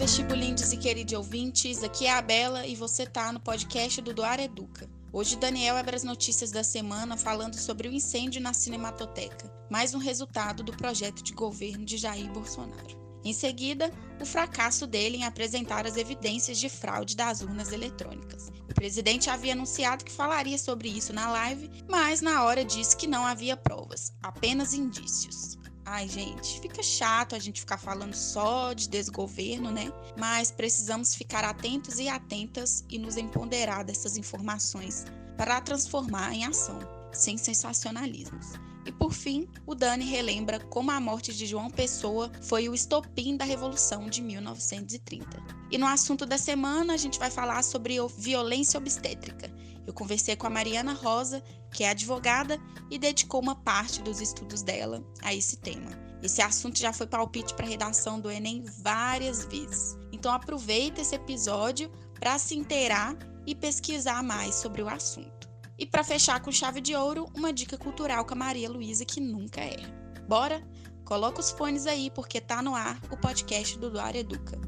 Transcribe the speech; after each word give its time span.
vestibulindes 0.00 0.72
e 0.72 0.78
queridos 0.78 1.12
ouvintes, 1.12 1.84
aqui 1.84 2.06
é 2.06 2.10
a 2.10 2.22
Bela 2.22 2.66
e 2.66 2.74
você 2.74 3.04
tá 3.04 3.30
no 3.30 3.38
podcast 3.38 4.00
do 4.00 4.14
Doar 4.14 4.40
Educa. 4.40 4.88
Hoje 5.12 5.36
Daniel 5.36 5.76
abre 5.76 5.94
as 5.94 6.02
notícias 6.02 6.50
da 6.50 6.64
semana 6.64 7.18
falando 7.18 7.56
sobre 7.56 7.86
o 7.86 7.92
incêndio 7.92 8.40
na 8.40 8.54
Cinemateca, 8.54 9.52
mais 9.68 9.92
um 9.92 9.98
resultado 9.98 10.62
do 10.62 10.72
projeto 10.72 11.22
de 11.22 11.34
governo 11.34 11.84
de 11.84 11.98
Jair 11.98 12.32
Bolsonaro. 12.32 12.98
Em 13.22 13.34
seguida, 13.34 13.92
o 14.18 14.24
fracasso 14.24 14.86
dele 14.86 15.18
em 15.18 15.24
apresentar 15.24 15.86
as 15.86 15.98
evidências 15.98 16.56
de 16.56 16.70
fraude 16.70 17.14
das 17.14 17.42
urnas 17.42 17.70
eletrônicas. 17.70 18.48
O 18.70 18.74
presidente 18.74 19.28
havia 19.28 19.52
anunciado 19.52 20.02
que 20.02 20.12
falaria 20.12 20.56
sobre 20.56 20.88
isso 20.88 21.12
na 21.12 21.30
live, 21.30 21.70
mas 21.86 22.22
na 22.22 22.42
hora 22.42 22.64
disse 22.64 22.96
que 22.96 23.06
não 23.06 23.26
havia 23.26 23.54
provas, 23.54 24.14
apenas 24.22 24.72
indícios. 24.72 25.59
Ai, 25.92 26.08
gente, 26.08 26.60
fica 26.60 26.84
chato 26.84 27.34
a 27.34 27.38
gente 27.40 27.62
ficar 27.62 27.76
falando 27.76 28.14
só 28.14 28.72
de 28.72 28.88
desgoverno, 28.88 29.72
né? 29.72 29.92
Mas 30.16 30.52
precisamos 30.52 31.16
ficar 31.16 31.42
atentos 31.42 31.98
e 31.98 32.08
atentas 32.08 32.84
e 32.88 32.96
nos 32.96 33.16
empoderar 33.16 33.82
dessas 33.82 34.16
informações 34.16 35.04
para 35.36 35.60
transformar 35.60 36.32
em 36.32 36.44
ação, 36.44 36.78
sem 37.12 37.36
sensacionalismos. 37.36 38.52
E 38.86 38.92
por 38.92 39.12
fim, 39.12 39.48
o 39.66 39.74
Dani 39.74 40.04
relembra 40.04 40.60
como 40.60 40.92
a 40.92 41.00
morte 41.00 41.34
de 41.34 41.44
João 41.44 41.68
Pessoa 41.68 42.30
foi 42.40 42.68
o 42.68 42.74
estopim 42.74 43.36
da 43.36 43.44
Revolução 43.44 44.08
de 44.08 44.22
1930. 44.22 45.26
E 45.72 45.76
no 45.76 45.88
assunto 45.88 46.24
da 46.24 46.38
semana, 46.38 46.94
a 46.94 46.96
gente 46.96 47.18
vai 47.18 47.32
falar 47.32 47.64
sobre 47.64 47.96
violência 48.16 48.78
obstétrica. 48.78 49.52
Eu 49.84 49.92
conversei 49.92 50.36
com 50.36 50.46
a 50.46 50.50
Mariana 50.50 50.92
Rosa, 50.92 51.42
que 51.72 51.84
é 51.84 51.90
advogada, 51.90 52.60
e 52.90 52.98
dedicou 52.98 53.40
uma 53.40 53.54
parte 53.54 54.02
dos 54.02 54.20
estudos 54.20 54.62
dela 54.62 55.02
a 55.22 55.34
esse 55.34 55.56
tema. 55.56 55.90
Esse 56.22 56.42
assunto 56.42 56.78
já 56.78 56.92
foi 56.92 57.06
palpite 57.06 57.54
para 57.54 57.64
a 57.64 57.68
redação 57.68 58.20
do 58.20 58.30
Enem 58.30 58.64
várias 58.82 59.44
vezes. 59.46 59.96
Então 60.12 60.32
aproveita 60.32 61.00
esse 61.00 61.14
episódio 61.14 61.90
para 62.18 62.38
se 62.38 62.54
inteirar 62.54 63.16
e 63.46 63.54
pesquisar 63.54 64.22
mais 64.22 64.54
sobre 64.56 64.82
o 64.82 64.88
assunto. 64.88 65.48
E 65.78 65.86
para 65.86 66.04
fechar 66.04 66.40
com 66.40 66.52
chave 66.52 66.80
de 66.80 66.94
ouro, 66.94 67.26
uma 67.34 67.52
dica 67.52 67.78
cultural 67.78 68.24
com 68.26 68.34
a 68.34 68.36
Maria 68.36 68.68
Luísa 68.68 69.04
que 69.04 69.20
nunca 69.20 69.62
erra. 69.62 69.90
Bora? 70.28 70.62
Coloca 71.06 71.40
os 71.40 71.50
fones 71.50 71.86
aí 71.86 72.10
porque 72.10 72.40
tá 72.40 72.60
no 72.60 72.74
ar 72.74 73.00
o 73.10 73.16
podcast 73.16 73.78
do 73.78 73.90
Duar 73.90 74.14
Educa. 74.14 74.60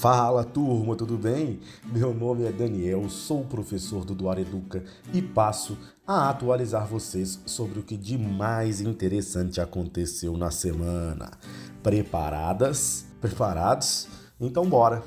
Fala 0.00 0.44
turma, 0.44 0.96
tudo 0.96 1.18
bem? 1.18 1.60
Meu 1.84 2.14
nome 2.14 2.46
é 2.46 2.50
Daniel, 2.50 3.06
sou 3.10 3.44
professor 3.44 4.02
do 4.02 4.14
Duar 4.14 4.38
Educa 4.38 4.82
e 5.12 5.20
passo 5.20 5.76
a 6.06 6.30
atualizar 6.30 6.86
vocês 6.86 7.38
sobre 7.44 7.80
o 7.80 7.82
que 7.82 7.98
de 7.98 8.16
mais 8.16 8.80
interessante 8.80 9.60
aconteceu 9.60 10.38
na 10.38 10.50
semana. 10.50 11.32
Preparadas? 11.82 13.04
Preparados? 13.20 14.08
Então 14.40 14.66
bora! 14.66 15.02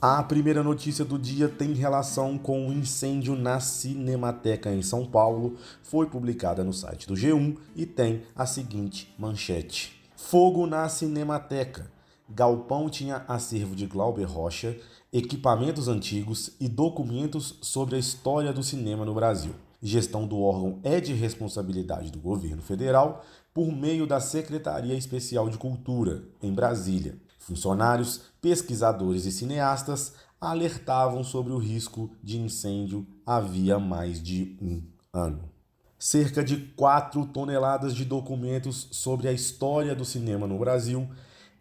A 0.00 0.22
primeira 0.22 0.62
notícia 0.62 1.04
do 1.04 1.18
dia 1.18 1.46
tem 1.46 1.74
relação 1.74 2.38
com 2.38 2.62
o 2.62 2.70
um 2.70 2.72
incêndio 2.72 3.36
na 3.36 3.60
Cinemateca 3.60 4.72
em 4.72 4.80
São 4.80 5.04
Paulo. 5.04 5.58
Foi 5.82 6.06
publicada 6.06 6.64
no 6.64 6.72
site 6.72 7.06
do 7.06 7.12
G1 7.12 7.58
e 7.76 7.84
tem 7.84 8.22
a 8.34 8.46
seguinte 8.46 9.14
manchete: 9.18 10.02
Fogo 10.16 10.66
na 10.66 10.88
Cinemateca. 10.88 11.92
Galpão 12.28 12.88
tinha 12.88 13.24
acervo 13.28 13.76
de 13.76 13.86
Glauber 13.86 14.24
Rocha, 14.24 14.76
equipamentos 15.12 15.88
antigos 15.88 16.52
e 16.58 16.68
documentos 16.68 17.58
sobre 17.60 17.96
a 17.96 17.98
história 17.98 18.52
do 18.52 18.62
cinema 18.62 19.04
no 19.04 19.14
Brasil. 19.14 19.54
Gestão 19.82 20.26
do 20.26 20.40
órgão 20.40 20.80
é 20.82 20.98
de 21.00 21.12
responsabilidade 21.12 22.10
do 22.10 22.18
governo 22.18 22.62
federal 22.62 23.22
por 23.52 23.70
meio 23.70 24.06
da 24.06 24.18
Secretaria 24.20 24.94
Especial 24.94 25.50
de 25.50 25.58
Cultura, 25.58 26.24
em 26.42 26.52
Brasília. 26.52 27.16
Funcionários, 27.38 28.22
pesquisadores 28.40 29.26
e 29.26 29.32
cineastas 29.32 30.14
alertavam 30.40 31.22
sobre 31.22 31.52
o 31.52 31.58
risco 31.58 32.10
de 32.22 32.38
incêndio 32.38 33.06
havia 33.26 33.78
mais 33.78 34.22
de 34.22 34.56
um 34.62 34.82
ano. 35.12 35.50
Cerca 35.98 36.42
de 36.42 36.56
4 36.56 37.26
toneladas 37.26 37.94
de 37.94 38.04
documentos 38.04 38.88
sobre 38.90 39.28
a 39.28 39.32
história 39.32 39.94
do 39.94 40.04
cinema 40.04 40.46
no 40.46 40.58
Brasil 40.58 41.06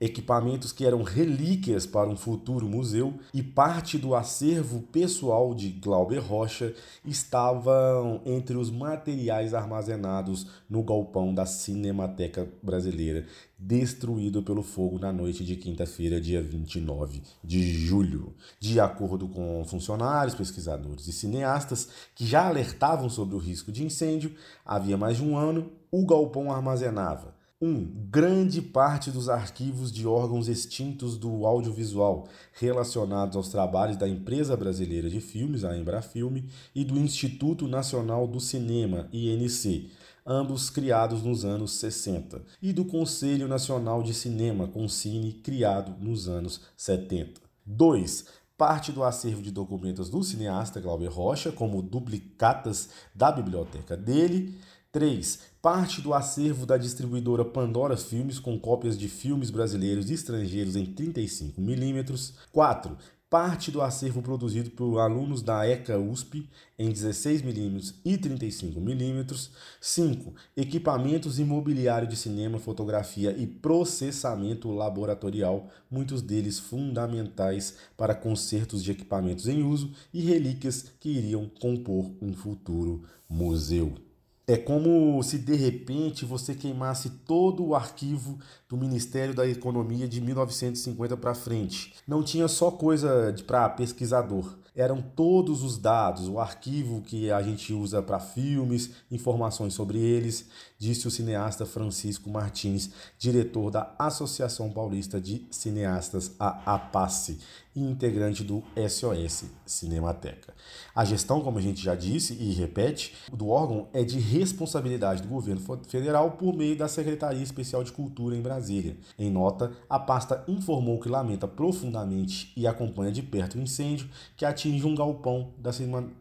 equipamentos 0.04 0.74
que 0.74 0.86
eram 0.86 1.02
relíquias 1.02 1.86
para 1.86 2.10
um 2.10 2.18
futuro 2.18 2.68
museu 2.68 3.14
e 3.34 3.42
parte 3.42 3.98
do 3.98 4.14
acervo 4.14 4.82
pessoal 4.82 5.56
de 5.56 5.70
Glauber 5.70 6.20
Rocha 6.20 6.76
estavam 7.06 8.22
entre 8.26 8.58
os 8.58 8.70
materiais 8.70 9.54
armazenados 9.54 10.46
no 10.70 10.84
galpão 10.84 11.34
da 11.34 11.46
Cinemateca 11.46 12.50
Brasileira, 12.62 13.26
destruído 13.58 14.44
pelo 14.44 14.62
fogo 14.62 15.00
na 15.00 15.14
noite 15.14 15.46
de 15.46 15.56
quinta-feira, 15.56 16.20
dia 16.20 16.42
29 16.42 17.24
de 17.42 17.64
julho. 17.64 18.36
De 18.60 18.82
acordo 18.82 19.30
com 19.30 19.64
funcionários, 19.64 20.36
pesquisadores 20.36 21.08
e 21.08 21.14
cineastas 21.14 21.88
que 22.14 22.26
já 22.26 22.46
alertavam 22.50 23.10
sobre 23.10 23.36
o 23.36 23.40
risco 23.40 23.72
de 23.72 23.86
incêndio, 23.86 24.36
havia 24.66 24.98
mais 24.98 25.16
de 25.16 25.24
um 25.24 25.38
ano, 25.38 25.72
o 25.90 26.06
galpão 26.06 26.52
armazenava 26.52 27.42
1. 27.64 27.66
Um, 27.66 27.90
grande 28.12 28.62
parte 28.62 29.10
dos 29.10 29.30
arquivos 29.30 29.90
de 29.90 30.06
órgãos 30.06 30.50
extintos 30.50 31.18
do 31.18 31.48
audiovisual 31.48 32.28
relacionados 32.52 33.38
aos 33.38 33.48
trabalhos 33.48 33.96
da 33.96 34.08
Empresa 34.08 34.58
Brasileira 34.58 35.10
de 35.10 35.22
Filmes, 35.22 35.64
a 35.64 35.78
Embrafilme, 35.78 36.50
e 36.76 36.84
do 36.84 36.98
Instituto 36.98 37.66
Nacional 37.66 38.28
do 38.28 38.42
Cinema, 38.42 39.08
INC, 39.14 39.90
ambos 40.26 40.70
criados 40.70 41.24
nos 41.24 41.46
anos 41.46 41.72
60, 41.80 42.42
e 42.62 42.74
do 42.74 42.84
Conselho 42.84 43.48
Nacional 43.48 44.04
de 44.04 44.14
Cinema, 44.14 44.68
CONCINE, 44.68 45.32
criado 45.42 45.96
nos 46.02 46.28
anos 46.28 46.62
70. 46.76 47.42
2 47.66 48.44
parte 48.56 48.92
do 48.92 49.04
acervo 49.04 49.42
de 49.42 49.52
documentos 49.52 50.10
do 50.10 50.24
cineasta 50.24 50.80
Glauber 50.80 51.10
Rocha, 51.10 51.52
como 51.52 51.82
duplicatas 51.82 52.90
da 53.14 53.32
biblioteca 53.32 53.98
dele. 53.98 54.58
3 54.92 55.53
parte 55.64 56.02
do 56.02 56.14
acervo 56.14 56.66
da 56.66 56.76
distribuidora 56.76 57.46
Pandora 57.46 57.96
Filmes 57.96 58.38
com 58.38 58.60
cópias 58.60 58.98
de 59.00 59.08
filmes 59.08 59.50
brasileiros 59.50 60.10
e 60.10 60.14
estrangeiros 60.14 60.76
em 60.76 60.86
35mm. 60.86 62.34
4. 62.52 62.98
Parte 63.30 63.72
do 63.72 63.82
acervo 63.82 64.22
produzido 64.22 64.72
por 64.72 65.00
alunos 65.00 65.42
da 65.42 65.66
ECA 65.66 65.98
USP 65.98 66.50
em 66.78 66.92
16mm 66.92 67.96
e 68.04 68.18
35mm. 68.18 69.52
5. 69.80 70.34
Equipamentos 70.58 71.40
imobiliário 71.40 72.10
de 72.10 72.18
cinema, 72.18 72.60
fotografia 72.60 73.32
e 73.32 73.48
processamento 73.48 74.70
laboratorial, 74.70 75.70
muitos 75.90 76.22
deles 76.22 76.60
fundamentais 76.60 77.78
para 77.96 78.14
consertos 78.14 78.84
de 78.84 78.92
equipamentos 78.92 79.48
em 79.48 79.64
uso 79.64 79.94
e 80.14 80.20
relíquias 80.20 80.92
que 81.00 81.08
iriam 81.08 81.48
compor 81.48 82.12
um 82.22 82.34
futuro 82.34 83.06
museu. 83.30 84.13
É 84.46 84.58
como 84.58 85.22
se 85.24 85.38
de 85.38 85.56
repente 85.56 86.26
você 86.26 86.54
queimasse 86.54 87.10
todo 87.26 87.66
o 87.66 87.76
arquivo 87.76 88.38
do 88.68 88.76
Ministério 88.76 89.34
da 89.34 89.48
Economia 89.48 90.08
de 90.08 90.20
1950 90.20 91.16
para 91.16 91.34
frente. 91.34 91.94
Não 92.06 92.22
tinha 92.22 92.48
só 92.50 92.70
coisa 92.70 93.34
para 93.48 93.70
pesquisador 93.70 94.58
eram 94.76 95.02
todos 95.02 95.62
os 95.62 95.78
dados, 95.78 96.28
o 96.28 96.40
arquivo 96.40 97.02
que 97.02 97.32
a 97.32 97.42
gente 97.42 97.72
usa 97.74 98.02
para 98.02 98.20
filmes, 98.20 98.92
informações 99.12 99.74
sobre 99.74 100.00
eles, 100.00 100.48
disse 100.80 101.08
o 101.08 101.12
cineasta 101.12 101.66
Francisco 101.66 102.30
Martins, 102.30 102.90
diretor 103.18 103.70
da 103.70 103.94
Associação 104.00 104.72
Paulista 104.72 105.22
de 105.22 105.46
Cineastas, 105.52 106.32
a 106.40 106.76
APACE, 106.76 107.40
e 107.76 107.82
integrante 107.82 108.44
do 108.44 108.64
SOS 108.76 109.46
Cinemateca. 109.66 110.54
A 110.94 111.04
gestão, 111.04 111.42
como 111.42 111.58
a 111.58 111.62
gente 111.62 111.82
já 111.82 111.96
disse 111.96 112.34
e 112.34 112.54
repete, 112.54 113.14
do 113.32 113.50
órgão 113.50 113.88
é 113.94 114.04
de 114.04 114.20
responsabilidade 114.20 115.22
do 115.22 115.28
governo 115.28 115.62
federal 115.88 116.32
por 116.32 116.56
meio 116.56 116.78
da 116.78 116.88
Secretaria 116.88 117.42
Especial 117.42 117.84
de 117.84 117.92
Cultura 117.92 118.36
em 118.36 118.42
Brasília. 118.42 118.98
Em 119.18 119.32
nota, 119.32 119.72
a 119.90 120.00
pasta 120.00 120.44
informou 120.48 121.00
que 121.00 121.10
lamenta 121.10 121.48
profundamente 121.48 122.52
e 122.56 122.68
acompanha 122.68 123.12
de 123.12 123.22
perto 123.22 123.58
o 123.58 123.62
incêndio 123.62 124.10
que 124.36 124.46
atinge 124.46 124.86
um 124.86 124.96
galpão 124.96 125.54
da 125.58 125.72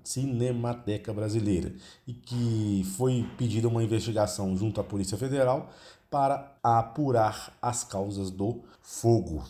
Cinemateca 0.04 1.12
Brasileira 1.12 1.74
e 2.06 2.12
que 2.12 2.86
foi 2.96 3.26
pedida 3.36 3.68
uma 3.68 3.82
investigação 3.82 4.56
junto 4.56 4.80
à 4.80 4.84
Polícia 4.84 5.18
Federal 5.18 5.70
para 6.10 6.54
apurar 6.62 7.56
as 7.60 7.84
causas 7.84 8.30
do 8.30 8.60
fogo. 8.82 9.42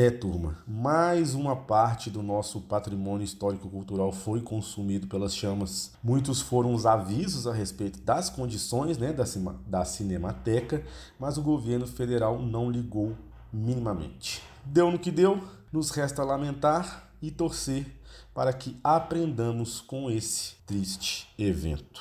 É, 0.00 0.10
turma, 0.12 0.56
mais 0.64 1.34
uma 1.34 1.56
parte 1.56 2.08
do 2.08 2.22
nosso 2.22 2.60
patrimônio 2.60 3.24
histórico-cultural 3.24 4.12
foi 4.12 4.40
consumido 4.40 5.08
pelas 5.08 5.34
chamas. 5.34 5.90
Muitos 6.04 6.40
foram 6.40 6.72
os 6.72 6.86
avisos 6.86 7.48
a 7.48 7.52
respeito 7.52 7.98
das 8.02 8.30
condições 8.30 8.96
né, 8.96 9.12
da, 9.12 9.24
da 9.66 9.84
Cinemateca, 9.84 10.84
mas 11.18 11.36
o 11.36 11.42
governo 11.42 11.84
federal 11.84 12.40
não 12.40 12.70
ligou 12.70 13.16
minimamente. 13.52 14.40
Deu 14.64 14.88
no 14.88 15.00
que 15.00 15.10
deu, 15.10 15.42
nos 15.72 15.90
resta 15.90 16.22
lamentar 16.22 17.10
e 17.20 17.32
torcer 17.32 17.84
para 18.32 18.52
que 18.52 18.78
aprendamos 18.84 19.80
com 19.80 20.08
esse 20.08 20.54
triste 20.64 21.28
evento. 21.36 22.00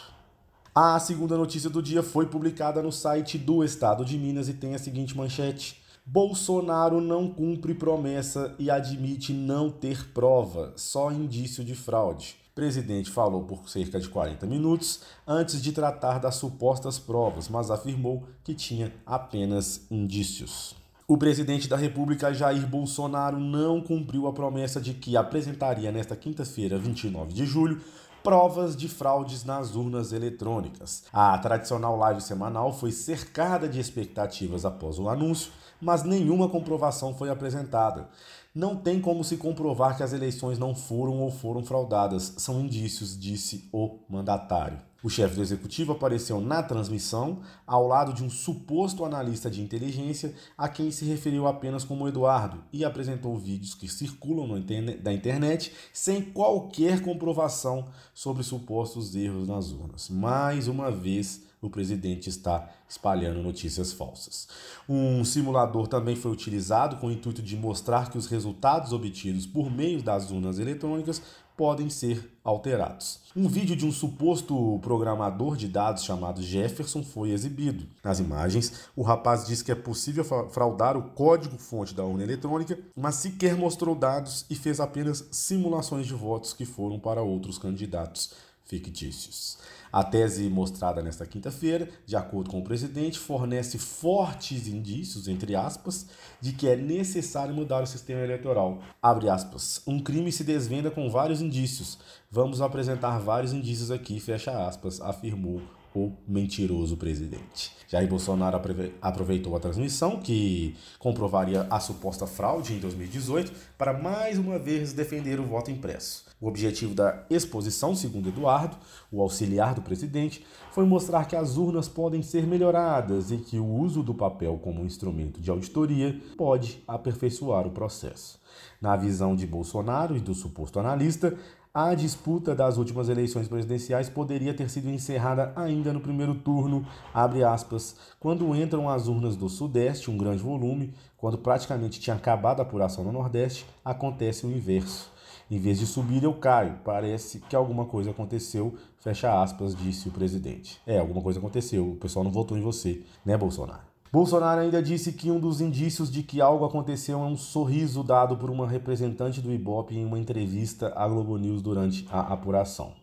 A 0.76 1.00
segunda 1.00 1.36
notícia 1.36 1.68
do 1.68 1.82
dia 1.82 2.04
foi 2.04 2.28
publicada 2.28 2.80
no 2.84 2.92
site 2.92 3.40
do 3.40 3.64
Estado 3.64 4.06
de 4.06 4.20
Minas 4.20 4.48
e 4.48 4.54
tem 4.54 4.76
a 4.76 4.78
seguinte 4.78 5.18
manchete. 5.18 5.87
Bolsonaro 6.10 7.02
não 7.02 7.28
cumpre 7.28 7.74
promessa 7.74 8.56
e 8.58 8.72
admite 8.72 9.34
não 9.34 9.70
ter 9.70 10.08
prova, 10.14 10.72
só 10.78 11.12
indício 11.12 11.66
de 11.66 11.76
fraude. 11.76 12.38
O 12.50 12.56
presidente 12.56 13.12
falou 13.12 13.44
por 13.44 13.68
cerca 13.68 14.00
de 14.00 14.08
40 14.08 14.46
minutos 14.46 15.02
antes 15.28 15.62
de 15.62 15.74
tratar 15.74 16.20
das 16.20 16.36
supostas 16.36 16.98
provas, 16.98 17.50
mas 17.50 17.70
afirmou 17.70 18.24
que 18.42 18.54
tinha 18.54 18.94
apenas 19.06 19.86
indícios. 19.92 20.78
O 21.06 21.18
presidente 21.18 21.68
da 21.68 21.76
República, 21.76 22.34
Jair 22.34 22.66
Bolsonaro, 22.66 23.38
não 23.38 23.82
cumpriu 23.82 24.28
a 24.28 24.34
promessa 24.34 24.80
de 24.80 24.94
que 24.94 25.18
apresentaria 25.18 25.92
nesta 25.92 26.16
quinta-feira, 26.16 26.78
29 26.78 27.34
de 27.34 27.46
julho, 27.46 27.82
provas 28.24 28.76
de 28.76 28.88
fraudes 28.88 29.44
nas 29.44 29.76
urnas 29.76 30.12
eletrônicas. 30.12 31.04
A 31.14 31.38
tradicional 31.38 31.98
live 31.98 32.22
semanal 32.22 32.74
foi 32.74 32.92
cercada 32.92 33.68
de 33.70 33.80
expectativas 33.80 34.66
após 34.66 35.00
o 35.00 35.08
anúncio, 35.08 35.52
mas 35.82 36.04
nenhuma 36.04 36.50
comprovação 36.50 37.14
foi 37.14 37.30
apresentada. 37.30 38.10
Não 38.54 38.76
tem 38.76 39.00
como 39.00 39.24
se 39.24 39.38
comprovar 39.38 39.96
que 39.96 40.04
as 40.04 40.14
eleições 40.14 40.58
não 40.58 40.74
foram 40.74 41.20
ou 41.20 41.30
foram 41.30 41.64
fraudadas, 41.64 42.34
são 42.38 42.60
indícios, 42.60 43.18
disse 43.18 43.70
o 43.72 44.00
mandatário. 44.10 44.80
O 45.04 45.10
chefe 45.10 45.36
do 45.36 45.44
executivo 45.44 45.92
apareceu 45.92 46.42
na 46.42 46.64
transmissão 46.64 47.42
ao 47.68 47.88
lado 47.88 48.14
de 48.14 48.24
um 48.24 48.30
suposto 48.30 49.06
analista 49.06 49.50
de 49.50 49.62
inteligência 49.62 50.34
a 50.58 50.68
quem 50.68 50.90
se 50.90 51.06
referiu 51.06 51.46
apenas 51.46 51.84
como 51.84 52.08
Eduardo 52.08 52.64
e 52.74 52.84
apresentou 52.84 53.38
vídeos 53.38 53.76
que 53.76 53.88
circulam 53.88 54.60
da 55.02 55.14
internet 55.14 55.72
sem 55.94 56.24
qualquer 56.24 57.02
comprovação 57.02 57.86
sobre 58.12 58.42
supostos 58.42 59.16
erros 59.16 59.48
nas 59.48 59.72
urnas. 59.72 60.10
Mais 60.10 60.68
uma 60.68 60.90
vez, 60.90 61.47
o 61.62 61.70
presidente 61.70 62.30
está 62.30 62.70
espalhando 62.88 63.42
notícias 63.42 63.92
falsas. 63.94 64.48
Um 64.88 65.24
simulador 65.26 65.88
também 65.88 66.16
foi 66.16 66.32
utilizado 66.32 66.98
com 66.98 67.08
o 67.08 67.12
intuito 67.12 67.42
de 67.42 67.56
mostrar 67.56 68.12
que 68.12 68.18
os 68.18 68.28
resultados 68.28 68.94
obtidos 68.94 69.46
por 69.46 69.72
meio 69.72 70.02
das 70.02 70.30
urnas 70.30 70.60
eletrônicas 70.60 71.22
podem 71.58 71.90
ser 71.90 72.38
alterados. 72.44 73.20
Um 73.36 73.50
vídeo 73.50 73.76
de 73.76 73.84
um 73.84 73.92
suposto 73.92 74.80
programador 74.84 75.58
de 75.58 75.68
dados 75.68 76.04
chamado 76.04 76.42
Jefferson 76.42 77.02
foi 77.04 77.32
exibido. 77.32 77.88
Nas 78.04 78.20
imagens, 78.20 78.88
o 78.96 79.02
rapaz 79.02 79.48
diz 79.48 79.64
que 79.64 79.72
é 79.72 79.76
possível 79.76 80.24
fraudar 80.24 80.96
o 80.96 81.10
código-fonte 81.10 81.96
da 81.96 82.06
urna 82.06 82.22
eletrônica, 82.22 82.78
mas 82.96 83.16
sequer 83.16 83.56
mostrou 83.56 83.96
dados 83.96 84.46
e 84.52 84.56
fez 84.56 84.80
apenas 84.80 85.28
simulações 85.32 86.06
de 86.06 86.14
votos 86.14 86.54
que 86.54 86.64
foram 86.64 87.00
para 87.00 87.24
outros 87.24 87.58
candidatos 87.58 88.34
fictícios. 88.64 89.58
A 89.92 90.04
tese 90.04 90.50
mostrada 90.50 91.02
nesta 91.02 91.26
quinta-feira, 91.26 91.90
de 92.06 92.16
acordo 92.16 92.50
com 92.50 92.60
o 92.60 92.64
presidente, 92.64 93.18
fornece 93.18 93.78
fortes 93.78 94.68
indícios, 94.68 95.28
entre 95.28 95.56
aspas, 95.56 96.08
de 96.42 96.52
que 96.52 96.68
é 96.68 96.76
necessário 96.76 97.54
mudar 97.54 97.84
o 97.84 97.88
sistema 97.88 98.22
eleitoral. 98.22 98.80
Abre 99.02 99.30
aspas. 99.30 99.82
Um 99.88 100.00
crime 100.00 100.32
se 100.32 100.44
desvenda 100.44 100.92
com 100.92 101.10
vários 101.10 101.42
indícios. 101.42 101.98
Vamos 102.30 102.62
apresentar 102.62 103.20
vários 103.20 103.54
indícios 103.54 103.90
aqui, 103.90 104.20
fecha 104.20 104.68
aspas, 104.68 105.00
afirmou 105.02 105.62
o 105.96 106.14
mentiroso 106.28 106.96
presidente. 106.96 107.72
Jair 107.88 108.08
Bolsonaro 108.08 108.62
aproveitou 109.02 109.56
a 109.56 109.60
transmissão, 109.60 110.20
que 110.20 110.76
comprovaria 111.00 111.66
a 111.72 111.80
suposta 111.80 112.28
fraude 112.28 112.74
em 112.74 112.80
2018, 112.80 113.52
para 113.78 113.98
mais 113.98 114.38
uma 114.38 114.60
vez 114.60 114.94
defender 114.94 115.40
o 115.40 115.46
voto 115.46 115.72
impresso. 115.72 116.27
O 116.40 116.48
objetivo 116.48 116.94
da 116.94 117.24
exposição, 117.32 117.96
segundo 117.96 118.30
Eduardo, 118.30 118.78
o 119.12 119.24
auxiliar 119.24 119.74
do 119.74 119.82
presidente, 119.82 120.46
foi 120.72 120.86
mostrar 120.86 121.26
que 121.26 121.36
as 121.36 121.58
urnas 121.58 121.88
podem 121.88 122.22
ser 122.22 122.46
melhoradas 122.46 123.32
e 123.32 123.38
que 123.38 123.58
o 123.58 123.66
uso 123.66 124.04
do 124.04 124.14
papel 124.14 124.60
como 124.60 124.86
instrumento 124.86 125.42
de 125.42 125.50
auditoria 125.50 126.22
pode 126.38 126.84
aperfeiçoar 126.88 127.66
o 127.66 127.72
processo. 127.72 128.40
Na 128.80 128.96
visão 128.96 129.36
de 129.36 129.48
Bolsonaro 129.48 130.16
e 130.16 130.20
do 130.20 130.36
suposto 130.36 130.80
analista, 130.80 131.36
a 131.74 131.96
disputa 131.96 132.54
das 132.54 132.78
últimas 132.78 133.10
eleições 133.10 133.48
presidenciais 133.48 134.08
poderia 134.08 134.54
ter 134.54 134.70
sido 134.70 134.90
encerrada 134.90 135.54
ainda 135.56 135.92
no 135.92 136.00
primeiro 136.00 136.36
turno, 136.36 136.86
aspas, 137.14 137.96
quando 138.20 138.56
entram 138.56 138.88
as 138.88 139.08
urnas 139.08 139.36
do 139.36 139.50
Sudeste, 139.50 140.12
um 140.12 140.18
grande 140.18 140.44
volume, 140.44 140.94
quando 141.18 141.40
praticamente 141.40 142.00
tinha 142.00 142.16
acabado 142.16 142.60
a 142.60 142.64
apuração 142.64 143.04
no 143.04 143.12
Nordeste, 143.12 143.66
acontece 143.84 144.46
o 144.46 144.52
inverso. 144.52 145.17
Em 145.50 145.60
vez 145.60 145.80
de 145.80 145.86
subir, 145.86 146.24
eu 146.24 146.34
caio. 146.34 146.80
Parece 146.84 147.40
que 147.40 147.56
alguma 147.56 147.86
coisa 147.86 148.12
aconteceu. 148.12 148.76
Fecha 149.00 149.42
aspas, 149.42 149.74
disse 149.76 150.10
o 150.10 150.12
presidente. 150.12 150.82
É, 150.86 151.00
alguma 151.00 151.22
coisa 151.22 151.40
aconteceu. 151.40 151.92
O 151.92 151.96
pessoal 151.96 152.26
não 152.26 152.32
votou 152.32 152.58
em 152.58 152.62
você, 152.62 153.02
né, 153.26 153.38
Bolsonaro? 153.38 153.88
Bolsonaro 154.12 154.62
ainda 154.62 154.82
disse 154.82 155.12
que 155.14 155.30
um 155.30 155.40
dos 155.40 155.62
indícios 155.62 156.12
de 156.12 156.24
que 156.24 156.42
algo 156.42 156.66
aconteceu 156.66 157.20
é 157.20 157.26
um 157.26 157.38
sorriso 157.38 158.04
dado 158.04 158.38
por 158.38 158.50
uma 158.50 158.68
representante 158.68 159.42
do 159.42 159.54
Ibope 159.54 159.98
em 159.98 160.06
uma 160.06 160.20
entrevista 160.20 160.94
à 160.96 161.08
Globo 161.08 161.38
News 161.38 161.62
durante 161.62 162.06
a 162.10 162.22
apuração. 162.22 162.94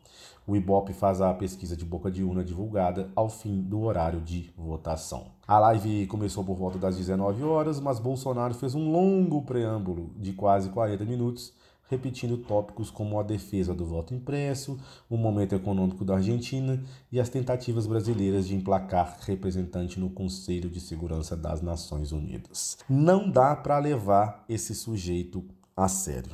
O 0.47 0.55
Ibope 0.55 0.93
faz 0.93 1.23
a 1.23 1.33
pesquisa 1.33 1.75
de 1.75 1.85
boca 1.85 2.11
de 2.11 2.23
urna 2.23 2.45
divulgada 2.45 3.11
ao 3.17 3.31
fim 3.31 3.63
do 3.63 3.81
horário 3.83 4.21
de 4.21 4.51
votação. 4.57 5.27
A 5.49 5.59
live 5.59 6.07
começou 6.07 6.45
por 6.45 6.57
volta 6.57 6.79
das 6.79 6.97
19 6.97 7.43
horas, 7.43 7.81
mas 7.81 7.99
Bolsonaro 7.99 8.53
fez 8.53 8.75
um 8.75 8.91
longo 8.91 9.43
preâmbulo 9.43 10.11
de 10.19 10.35
quase 10.35 10.69
40 10.69 11.05
minutos 11.07 11.53
repetindo 11.89 12.39
tópicos 12.39 12.91
como 12.91 13.19
a 13.19 13.23
defesa 13.23 13.75
do 13.75 13.85
voto 13.85 14.15
impresso, 14.15 14.79
o 15.09 15.17
momento 15.17 15.55
econômico 15.55 16.05
da 16.05 16.17
Argentina 16.17 16.83
e 17.13 17.21
as 17.21 17.29
tentativas 17.29 17.87
brasileiras 17.87 18.47
de 18.47 18.55
emplacar 18.55 19.19
representante 19.21 20.01
no 20.01 20.11
Conselho 20.11 20.71
de 20.71 20.81
Segurança 20.81 21.37
das 21.37 21.61
Nações 21.61 22.13
Unidas. 22.13 22.79
Não 22.89 23.31
dá 23.31 23.55
para 23.55 23.79
levar 23.79 24.45
esse 24.49 24.75
sujeito 24.75 25.45
a 25.77 25.89
sério. 25.89 26.33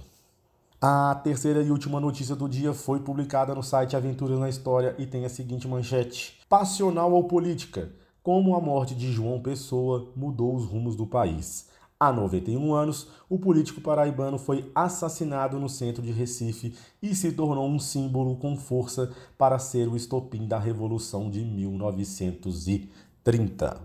A 0.82 1.14
terceira 1.22 1.62
e 1.62 1.70
última 1.70 2.00
notícia 2.00 2.34
do 2.34 2.48
dia 2.48 2.72
foi 2.72 3.00
publicada 3.00 3.54
no 3.54 3.62
site 3.62 3.96
Aventuras 3.96 4.38
na 4.38 4.48
História 4.48 4.94
e 4.98 5.04
tem 5.04 5.26
a 5.26 5.28
seguinte 5.28 5.68
manchete: 5.68 6.38
Passional 6.48 7.12
ou 7.12 7.24
política? 7.24 7.92
Como 8.22 8.54
a 8.54 8.60
morte 8.60 8.94
de 8.94 9.12
João 9.12 9.42
Pessoa 9.42 10.10
mudou 10.16 10.54
os 10.54 10.64
rumos 10.64 10.96
do 10.96 11.06
país. 11.06 11.69
Há 12.02 12.10
91 12.14 12.72
anos, 12.72 13.08
o 13.28 13.38
político 13.38 13.82
paraibano 13.82 14.38
foi 14.38 14.72
assassinado 14.74 15.60
no 15.60 15.68
centro 15.68 16.02
de 16.02 16.10
Recife 16.10 16.74
e 17.02 17.14
se 17.14 17.32
tornou 17.32 17.68
um 17.68 17.78
símbolo 17.78 18.36
com 18.36 18.56
força 18.56 19.12
para 19.36 19.58
ser 19.58 19.86
o 19.86 19.94
estopim 19.94 20.48
da 20.48 20.58
Revolução 20.58 21.28
de 21.28 21.44
1930. 21.44 23.82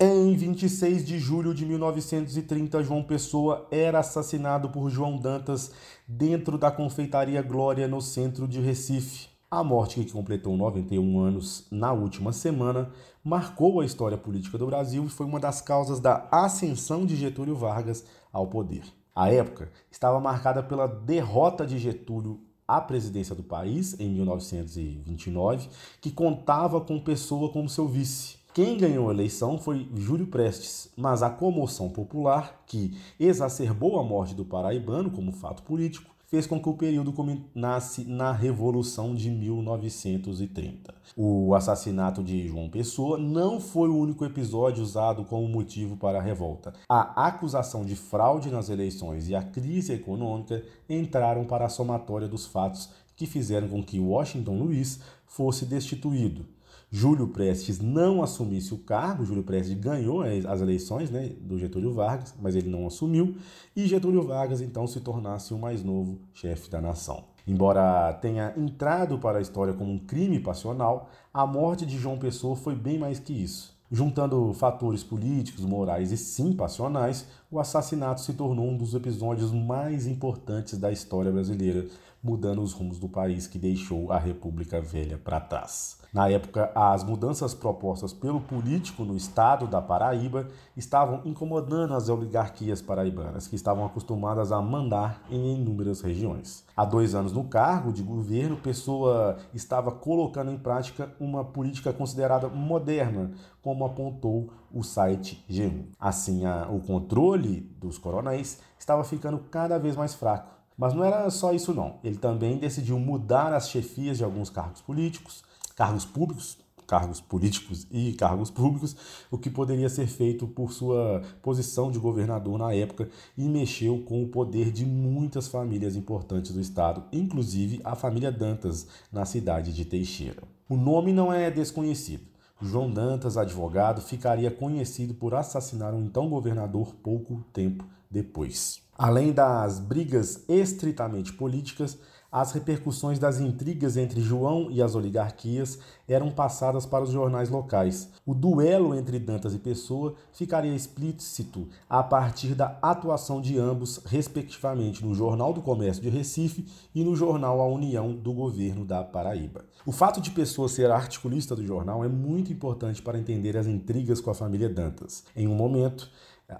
Em 0.00 0.34
26 0.34 1.04
de 1.04 1.18
julho 1.18 1.52
de 1.52 1.66
1930, 1.66 2.82
João 2.82 3.02
Pessoa 3.02 3.68
era 3.70 3.98
assassinado 3.98 4.70
por 4.70 4.88
João 4.88 5.18
Dantas 5.18 5.70
dentro 6.06 6.56
da 6.56 6.70
confeitaria 6.70 7.42
Glória, 7.42 7.86
no 7.86 8.00
centro 8.00 8.48
de 8.48 8.62
Recife. 8.62 9.28
A 9.50 9.64
morte, 9.64 10.04
que 10.04 10.12
completou 10.12 10.54
91 10.56 11.20
anos 11.20 11.66
na 11.70 11.92
última 11.92 12.32
semana, 12.32 12.90
marcou 13.28 13.80
a 13.80 13.84
história 13.84 14.16
política 14.16 14.56
do 14.56 14.66
Brasil 14.66 15.04
e 15.04 15.10
foi 15.10 15.26
uma 15.26 15.38
das 15.38 15.60
causas 15.60 16.00
da 16.00 16.26
ascensão 16.32 17.04
de 17.04 17.14
Getúlio 17.14 17.54
Vargas 17.54 18.02
ao 18.32 18.46
poder. 18.46 18.84
A 19.14 19.30
época 19.30 19.70
estava 19.90 20.18
marcada 20.18 20.62
pela 20.62 20.86
derrota 20.86 21.66
de 21.66 21.78
Getúlio 21.78 22.40
à 22.66 22.80
presidência 22.80 23.34
do 23.34 23.42
país 23.42 24.00
em 24.00 24.08
1929, 24.08 25.68
que 26.00 26.10
contava 26.10 26.80
com 26.80 26.98
Pessoa 26.98 27.52
como 27.52 27.68
seu 27.68 27.86
vice. 27.86 28.38
Quem 28.54 28.78
ganhou 28.78 29.10
a 29.10 29.12
eleição 29.12 29.58
foi 29.58 29.86
Júlio 29.94 30.26
Prestes, 30.26 30.90
mas 30.96 31.22
a 31.22 31.28
comoção 31.28 31.90
popular, 31.90 32.62
que 32.66 32.96
exacerbou 33.20 34.00
a 34.00 34.02
morte 34.02 34.34
do 34.34 34.44
paraibano 34.44 35.10
como 35.10 35.32
fato 35.32 35.62
político, 35.62 36.10
fez 36.28 36.46
com 36.46 36.60
que 36.60 36.68
o 36.68 36.74
período 36.74 37.12
culminasse 37.12 38.04
na 38.04 38.32
Revolução 38.32 39.14
de 39.14 39.30
1930. 39.30 40.94
O 41.16 41.54
assassinato 41.54 42.22
de 42.22 42.46
João 42.46 42.68
Pessoa 42.68 43.16
não 43.18 43.58
foi 43.58 43.88
o 43.88 43.96
único 43.96 44.24
episódio 44.26 44.82
usado 44.82 45.24
como 45.24 45.48
motivo 45.48 45.96
para 45.96 46.18
a 46.18 46.22
revolta. 46.22 46.74
A 46.86 47.26
acusação 47.26 47.84
de 47.84 47.96
fraude 47.96 48.50
nas 48.50 48.68
eleições 48.68 49.28
e 49.28 49.34
a 49.34 49.42
crise 49.42 49.94
econômica 49.94 50.62
entraram 50.88 51.44
para 51.44 51.64
a 51.64 51.70
somatória 51.70 52.28
dos 52.28 52.46
fatos 52.46 52.90
que 53.16 53.26
fizeram 53.26 53.68
com 53.68 53.82
que 53.82 53.98
Washington 53.98 54.58
Luiz 54.58 55.00
fosse 55.26 55.64
destituído. 55.64 56.57
Júlio 56.90 57.28
Prestes 57.28 57.80
não 57.80 58.22
assumisse 58.22 58.72
o 58.72 58.78
cargo, 58.78 59.24
Júlio 59.24 59.42
Prestes 59.42 59.78
ganhou 59.78 60.22
as 60.22 60.60
eleições 60.62 61.10
né, 61.10 61.32
do 61.40 61.58
Getúlio 61.58 61.92
Vargas, 61.92 62.34
mas 62.40 62.54
ele 62.54 62.70
não 62.70 62.86
assumiu, 62.86 63.36
e 63.76 63.86
Getúlio 63.86 64.26
Vargas 64.26 64.62
então 64.62 64.86
se 64.86 65.00
tornasse 65.00 65.52
o 65.52 65.58
mais 65.58 65.84
novo 65.84 66.18
chefe 66.32 66.70
da 66.70 66.80
nação. 66.80 67.24
Embora 67.46 68.12
tenha 68.14 68.54
entrado 68.56 69.18
para 69.18 69.38
a 69.38 69.42
história 69.42 69.74
como 69.74 69.92
um 69.92 69.98
crime 69.98 70.40
passional, 70.40 71.10
a 71.32 71.46
morte 71.46 71.84
de 71.84 71.98
João 71.98 72.18
Pessoa 72.18 72.56
foi 72.56 72.74
bem 72.74 72.98
mais 72.98 73.18
que 73.18 73.32
isso. 73.32 73.76
Juntando 73.90 74.52
fatores 74.52 75.02
políticos, 75.02 75.64
morais 75.64 76.12
e 76.12 76.16
sim 76.18 76.52
passionais, 76.52 77.26
o 77.50 77.58
assassinato 77.58 78.20
se 78.20 78.34
tornou 78.34 78.68
um 78.68 78.76
dos 78.76 78.92
episódios 78.92 79.50
mais 79.50 80.06
importantes 80.06 80.78
da 80.78 80.92
história 80.92 81.32
brasileira, 81.32 81.86
mudando 82.28 82.60
os 82.60 82.74
rumos 82.74 82.98
do 82.98 83.08
país 83.08 83.46
que 83.46 83.58
deixou 83.58 84.12
a 84.12 84.18
República 84.18 84.82
Velha 84.82 85.16
para 85.16 85.40
trás. 85.40 85.98
Na 86.12 86.28
época, 86.28 86.70
as 86.74 87.04
mudanças 87.04 87.54
propostas 87.54 88.12
pelo 88.12 88.40
político 88.40 89.04
no 89.04 89.16
estado 89.16 89.66
da 89.66 89.80
Paraíba 89.80 90.48
estavam 90.76 91.22
incomodando 91.24 91.94
as 91.94 92.08
oligarquias 92.08 92.80
paraibanas, 92.82 93.46
que 93.46 93.56
estavam 93.56 93.84
acostumadas 93.84 94.50
a 94.50 94.60
mandar 94.60 95.22
em 95.30 95.56
inúmeras 95.56 96.00
regiões. 96.00 96.64
Há 96.76 96.84
dois 96.84 97.14
anos 97.14 97.32
no 97.32 97.44
cargo 97.44 97.92
de 97.92 98.02
governo, 98.02 98.56
Pessoa 98.56 99.36
estava 99.54 99.90
colocando 99.90 100.50
em 100.50 100.58
prática 100.58 101.10
uma 101.20 101.44
política 101.44 101.92
considerada 101.92 102.48
moderna, 102.48 103.30
como 103.62 103.84
apontou 103.84 104.50
o 104.72 104.82
site 104.82 105.44
G1. 105.48 105.88
Assim, 106.00 106.46
a, 106.46 106.68
o 106.70 106.80
controle 106.80 107.60
dos 107.78 107.98
coronéis 107.98 108.60
estava 108.78 109.04
ficando 109.04 109.38
cada 109.50 109.78
vez 109.78 109.94
mais 109.94 110.14
fraco 110.14 110.57
mas 110.78 110.94
não 110.94 111.04
era 111.04 111.28
só 111.28 111.52
isso 111.52 111.74
não. 111.74 111.98
Ele 112.04 112.16
também 112.16 112.56
decidiu 112.56 112.98
mudar 113.00 113.52
as 113.52 113.68
chefias 113.68 114.16
de 114.16 114.24
alguns 114.24 114.48
cargos 114.48 114.80
políticos, 114.80 115.42
cargos 115.74 116.04
públicos, 116.04 116.56
cargos 116.86 117.20
políticos 117.20 117.86
e 117.90 118.14
cargos 118.14 118.50
públicos, 118.50 118.96
o 119.30 119.36
que 119.36 119.50
poderia 119.50 119.90
ser 119.90 120.06
feito 120.06 120.46
por 120.46 120.72
sua 120.72 121.22
posição 121.42 121.90
de 121.90 121.98
governador 121.98 122.58
na 122.58 122.72
época 122.72 123.10
e 123.36 123.42
mexeu 123.42 123.98
com 124.04 124.22
o 124.22 124.28
poder 124.28 124.72
de 124.72 124.86
muitas 124.86 125.48
famílias 125.48 125.96
importantes 125.96 126.52
do 126.52 126.60
estado, 126.60 127.04
inclusive 127.12 127.80
a 127.84 127.94
família 127.94 128.32
Dantas, 128.32 128.86
na 129.12 129.26
cidade 129.26 129.74
de 129.74 129.84
Teixeira. 129.84 130.42
O 130.68 130.76
nome 130.76 131.12
não 131.12 131.30
é 131.30 131.50
desconhecido. 131.50 132.22
João 132.60 132.90
Dantas, 132.90 133.36
advogado, 133.36 134.00
ficaria 134.00 134.50
conhecido 134.50 135.14
por 135.14 135.34
assassinar 135.34 135.94
um 135.94 136.02
então 136.02 136.28
governador 136.28 136.94
pouco 137.02 137.44
tempo 137.52 137.84
depois. 138.10 138.87
Além 138.98 139.30
das 139.30 139.78
brigas 139.78 140.42
estritamente 140.48 141.32
políticas, 141.32 141.96
as 142.32 142.50
repercussões 142.50 143.16
das 143.16 143.38
intrigas 143.38 143.96
entre 143.96 144.20
João 144.20 144.70
e 144.72 144.82
as 144.82 144.96
oligarquias 144.96 145.78
eram 146.08 146.32
passadas 146.32 146.84
para 146.84 147.04
os 147.04 147.10
jornais 147.10 147.48
locais. 147.48 148.10
O 148.26 148.34
duelo 148.34 148.96
entre 148.96 149.20
Dantas 149.20 149.54
e 149.54 149.58
Pessoa 149.58 150.16
ficaria 150.32 150.74
explícito 150.74 151.68
a 151.88 152.02
partir 152.02 152.56
da 152.56 152.76
atuação 152.82 153.40
de 153.40 153.56
ambos, 153.56 154.00
respectivamente, 154.04 155.06
no 155.06 155.14
Jornal 155.14 155.54
do 155.54 155.62
Comércio 155.62 156.02
de 156.02 156.10
Recife 156.10 156.66
e 156.92 157.04
no 157.04 157.14
Jornal 157.14 157.60
A 157.60 157.66
União 157.68 158.12
do 158.12 158.32
Governo 158.32 158.84
da 158.84 159.04
Paraíba. 159.04 159.64
O 159.86 159.92
fato 159.92 160.20
de 160.20 160.32
Pessoa 160.32 160.68
ser 160.68 160.90
articulista 160.90 161.54
do 161.54 161.64
jornal 161.64 162.04
é 162.04 162.08
muito 162.08 162.52
importante 162.52 163.00
para 163.00 163.18
entender 163.18 163.56
as 163.56 163.68
intrigas 163.68 164.20
com 164.20 164.30
a 164.30 164.34
família 164.34 164.68
Dantas. 164.68 165.24
Em 165.34 165.46
um 165.46 165.54
momento, 165.54 166.10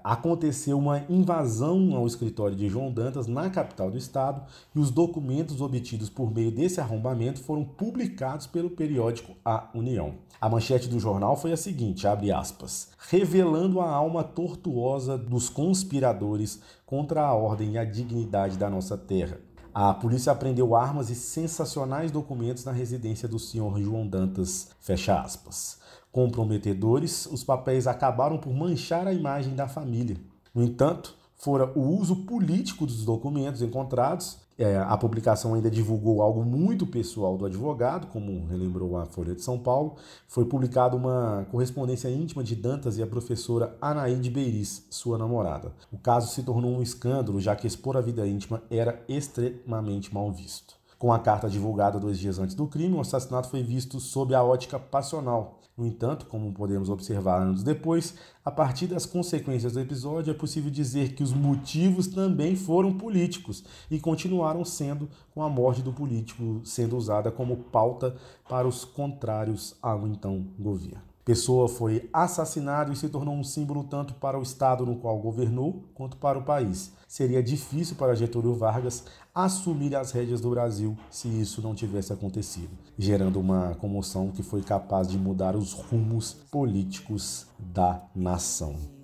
aconteceu 0.03 0.77
uma 0.77 1.03
invasão 1.09 1.95
ao 1.95 2.05
escritório 2.05 2.55
de 2.55 2.69
João 2.69 2.91
Dantas 2.91 3.25
na 3.25 3.49
capital 3.49 3.89
do 3.89 3.97
estado 3.97 4.43
e 4.75 4.79
os 4.79 4.91
documentos 4.91 5.61
obtidos 5.61 6.09
por 6.09 6.31
meio 6.31 6.51
desse 6.51 6.79
arrombamento 6.79 7.41
foram 7.41 7.65
publicados 7.65 8.45
pelo 8.45 8.69
periódico 8.69 9.35
A 9.43 9.69
União. 9.73 10.15
A 10.39 10.47
manchete 10.47 10.87
do 10.87 10.99
jornal 10.99 11.35
foi 11.35 11.51
a 11.51 11.57
seguinte, 11.57 12.07
abre 12.07 12.31
aspas, 12.31 12.91
revelando 13.09 13.81
a 13.81 13.89
alma 13.89 14.23
tortuosa 14.23 15.17
dos 15.17 15.49
conspiradores 15.49 16.61
contra 16.85 17.23
a 17.23 17.33
ordem 17.33 17.73
e 17.73 17.77
a 17.77 17.83
dignidade 17.83 18.57
da 18.57 18.69
nossa 18.69 18.97
terra. 18.97 19.39
A 19.73 19.93
polícia 19.93 20.31
apreendeu 20.31 20.75
armas 20.75 21.09
e 21.09 21.15
sensacionais 21.15 22.11
documentos 22.11 22.65
na 22.65 22.71
residência 22.71 23.27
do 23.27 23.39
senhor 23.39 23.79
João 23.79 24.07
Dantas, 24.07 24.69
fecha 24.79 25.21
aspas 25.21 25.79
comprometedores, 26.11 27.25
os 27.27 27.43
papéis 27.43 27.87
acabaram 27.87 28.37
por 28.37 28.53
manchar 28.53 29.07
a 29.07 29.13
imagem 29.13 29.55
da 29.55 29.67
família. 29.67 30.17
No 30.53 30.63
entanto, 30.63 31.15
fora 31.35 31.71
o 31.77 31.81
uso 31.81 32.25
político 32.25 32.85
dos 32.85 33.05
documentos 33.05 33.61
encontrados. 33.61 34.39
É, 34.59 34.75
a 34.77 34.97
publicação 34.97 35.53
ainda 35.53 35.71
divulgou 35.71 36.21
algo 36.21 36.43
muito 36.43 36.85
pessoal 36.85 37.37
do 37.37 37.45
advogado, 37.45 38.07
como 38.07 38.45
relembrou 38.45 38.97
a 38.97 39.05
Folha 39.05 39.33
de 39.33 39.41
São 39.41 39.57
Paulo. 39.57 39.95
Foi 40.27 40.43
publicada 40.43 40.97
uma 40.97 41.47
correspondência 41.49 42.09
íntima 42.09 42.43
de 42.43 42.57
Dantas 42.57 42.97
e 42.97 43.01
a 43.01 43.07
professora 43.07 43.77
Anaíde 43.81 44.29
Beiris, 44.29 44.85
sua 44.89 45.17
namorada. 45.17 45.71
O 45.93 45.97
caso 45.97 46.33
se 46.33 46.43
tornou 46.43 46.71
um 46.71 46.81
escândalo, 46.81 47.39
já 47.39 47.55
que 47.55 47.67
expor 47.67 47.95
a 47.95 48.01
vida 48.01 48.27
íntima 48.27 48.61
era 48.69 49.01
extremamente 49.07 50.13
mal 50.13 50.29
visto. 50.29 50.75
Com 50.97 51.13
a 51.13 51.19
carta 51.19 51.49
divulgada 51.49 51.97
dois 51.97 52.19
dias 52.19 52.37
antes 52.37 52.53
do 52.53 52.67
crime, 52.67 52.97
o 52.97 52.99
assassinato 52.99 53.47
foi 53.47 53.63
visto 53.63 54.01
sob 54.01 54.35
a 54.35 54.43
ótica 54.43 54.77
passional, 54.77 55.58
no 55.79 55.87
entanto, 55.87 56.25
como 56.25 56.51
podemos 56.51 56.89
observar 56.89 57.41
anos 57.41 57.63
depois, 57.63 58.15
a 58.43 58.51
partir 58.51 58.87
das 58.87 59.05
consequências 59.05 59.73
do 59.73 59.79
episódio, 59.79 60.31
é 60.31 60.33
possível 60.33 60.69
dizer 60.69 61.13
que 61.13 61.23
os 61.23 61.31
motivos 61.31 62.07
também 62.07 62.53
foram 62.55 62.93
políticos 62.93 63.63
e 63.89 63.97
continuaram 63.97 64.65
sendo, 64.65 65.09
com 65.33 65.41
a 65.41 65.47
morte 65.49 65.81
do 65.81 65.93
político 65.93 66.61
sendo 66.65 66.97
usada 66.97 67.31
como 67.31 67.55
pauta 67.55 68.17
para 68.49 68.67
os 68.67 68.83
contrários 68.83 69.75
ao 69.81 70.05
então 70.05 70.45
governo. 70.59 71.08
Pessoa 71.29 71.69
foi 71.69 72.09
assassinado 72.11 72.91
e 72.91 72.95
se 72.95 73.07
tornou 73.07 73.35
um 73.35 73.43
símbolo 73.43 73.83
tanto 73.83 74.15
para 74.15 74.39
o 74.39 74.41
estado 74.41 74.83
no 74.83 74.95
qual 74.95 75.15
governou 75.19 75.83
quanto 75.93 76.17
para 76.17 76.39
o 76.39 76.43
país. 76.43 76.91
Seria 77.07 77.43
difícil 77.43 77.95
para 77.97 78.15
Getúlio 78.15 78.55
Vargas 78.55 79.03
assumir 79.31 79.95
as 79.95 80.11
rédeas 80.11 80.41
do 80.41 80.49
Brasil 80.49 80.97
se 81.11 81.27
isso 81.27 81.61
não 81.61 81.75
tivesse 81.75 82.11
acontecido, 82.11 82.71
gerando 82.97 83.39
uma 83.39 83.75
comoção 83.75 84.31
que 84.31 84.41
foi 84.41 84.63
capaz 84.63 85.07
de 85.07 85.19
mudar 85.19 85.55
os 85.55 85.71
rumos 85.71 86.33
políticos 86.33 87.45
da 87.59 88.01
nação. 88.15 88.98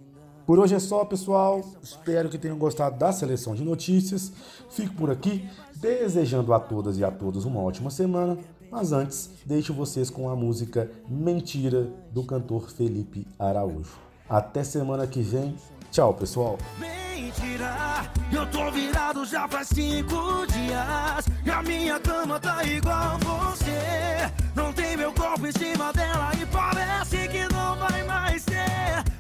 Por 0.46 0.60
hoje 0.60 0.76
é 0.76 0.80
só, 0.80 1.04
pessoal. 1.04 1.62
Espero 1.82 2.30
que 2.30 2.38
tenham 2.38 2.58
gostado 2.58 2.98
da 2.98 3.12
seleção 3.12 3.56
de 3.56 3.64
notícias. 3.64 4.32
Fico 4.70 4.94
por 4.94 5.10
aqui, 5.10 5.50
desejando 5.76 6.54
a 6.54 6.60
todas 6.60 6.98
e 7.00 7.04
a 7.04 7.10
todos 7.10 7.46
uma 7.46 7.60
ótima 7.60 7.90
semana. 7.90 8.38
Mas 8.70 8.92
antes, 8.92 9.30
deixo 9.46 9.74
vocês 9.74 10.10
com 10.10 10.30
a 10.30 10.36
música 10.36 10.90
Mentira 11.08 11.88
do 12.12 12.24
cantor 12.24 12.70
Felipe 12.70 13.28
Araújo. 13.40 13.98
Até 14.30 14.64
semana 14.64 15.08
que 15.08 15.22
vem. 15.22 15.56
Tchau, 15.92 16.14
pessoal. 16.14 16.58
Mentira, 16.78 18.12
eu 18.32 18.46
tô 18.52 18.70
virado 18.70 19.26
já 19.26 19.48
faz 19.48 19.70
cinco 19.70 20.46
dias. 20.48 21.26
E 21.44 21.50
a 21.50 21.64
minha 21.64 22.00
cama 22.00 22.40
tá 22.40 22.64
igual 22.64 23.18
você. 23.20 24.32
Não 24.54 24.72
tem 24.74 24.96
meu 24.96 25.12
corpo 25.14 25.48
em 25.48 25.52
cima 25.52 25.92
dela 25.94 26.32
e 26.40 26.46
parece 26.48 27.28
que 27.30 27.48
não 27.54 27.76
vai 27.78 28.04
mais 28.04 28.44
ter. 28.46 29.15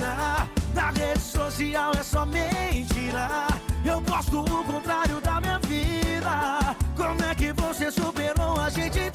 Mentira, 0.00 0.48
na 0.74 0.90
rede 0.90 1.20
social 1.20 1.92
é 1.92 2.02
só 2.02 2.24
mentira. 2.24 3.28
Eu 3.84 4.00
posto 4.00 4.40
o 4.40 4.64
contrário 4.64 5.20
da 5.20 5.40
minha 5.42 5.58
vida. 5.58 6.74
Como 6.96 7.22
é 7.22 7.34
que 7.34 7.52
você 7.52 7.90
superou 7.90 8.58
a 8.58 8.70
gente 8.70 9.10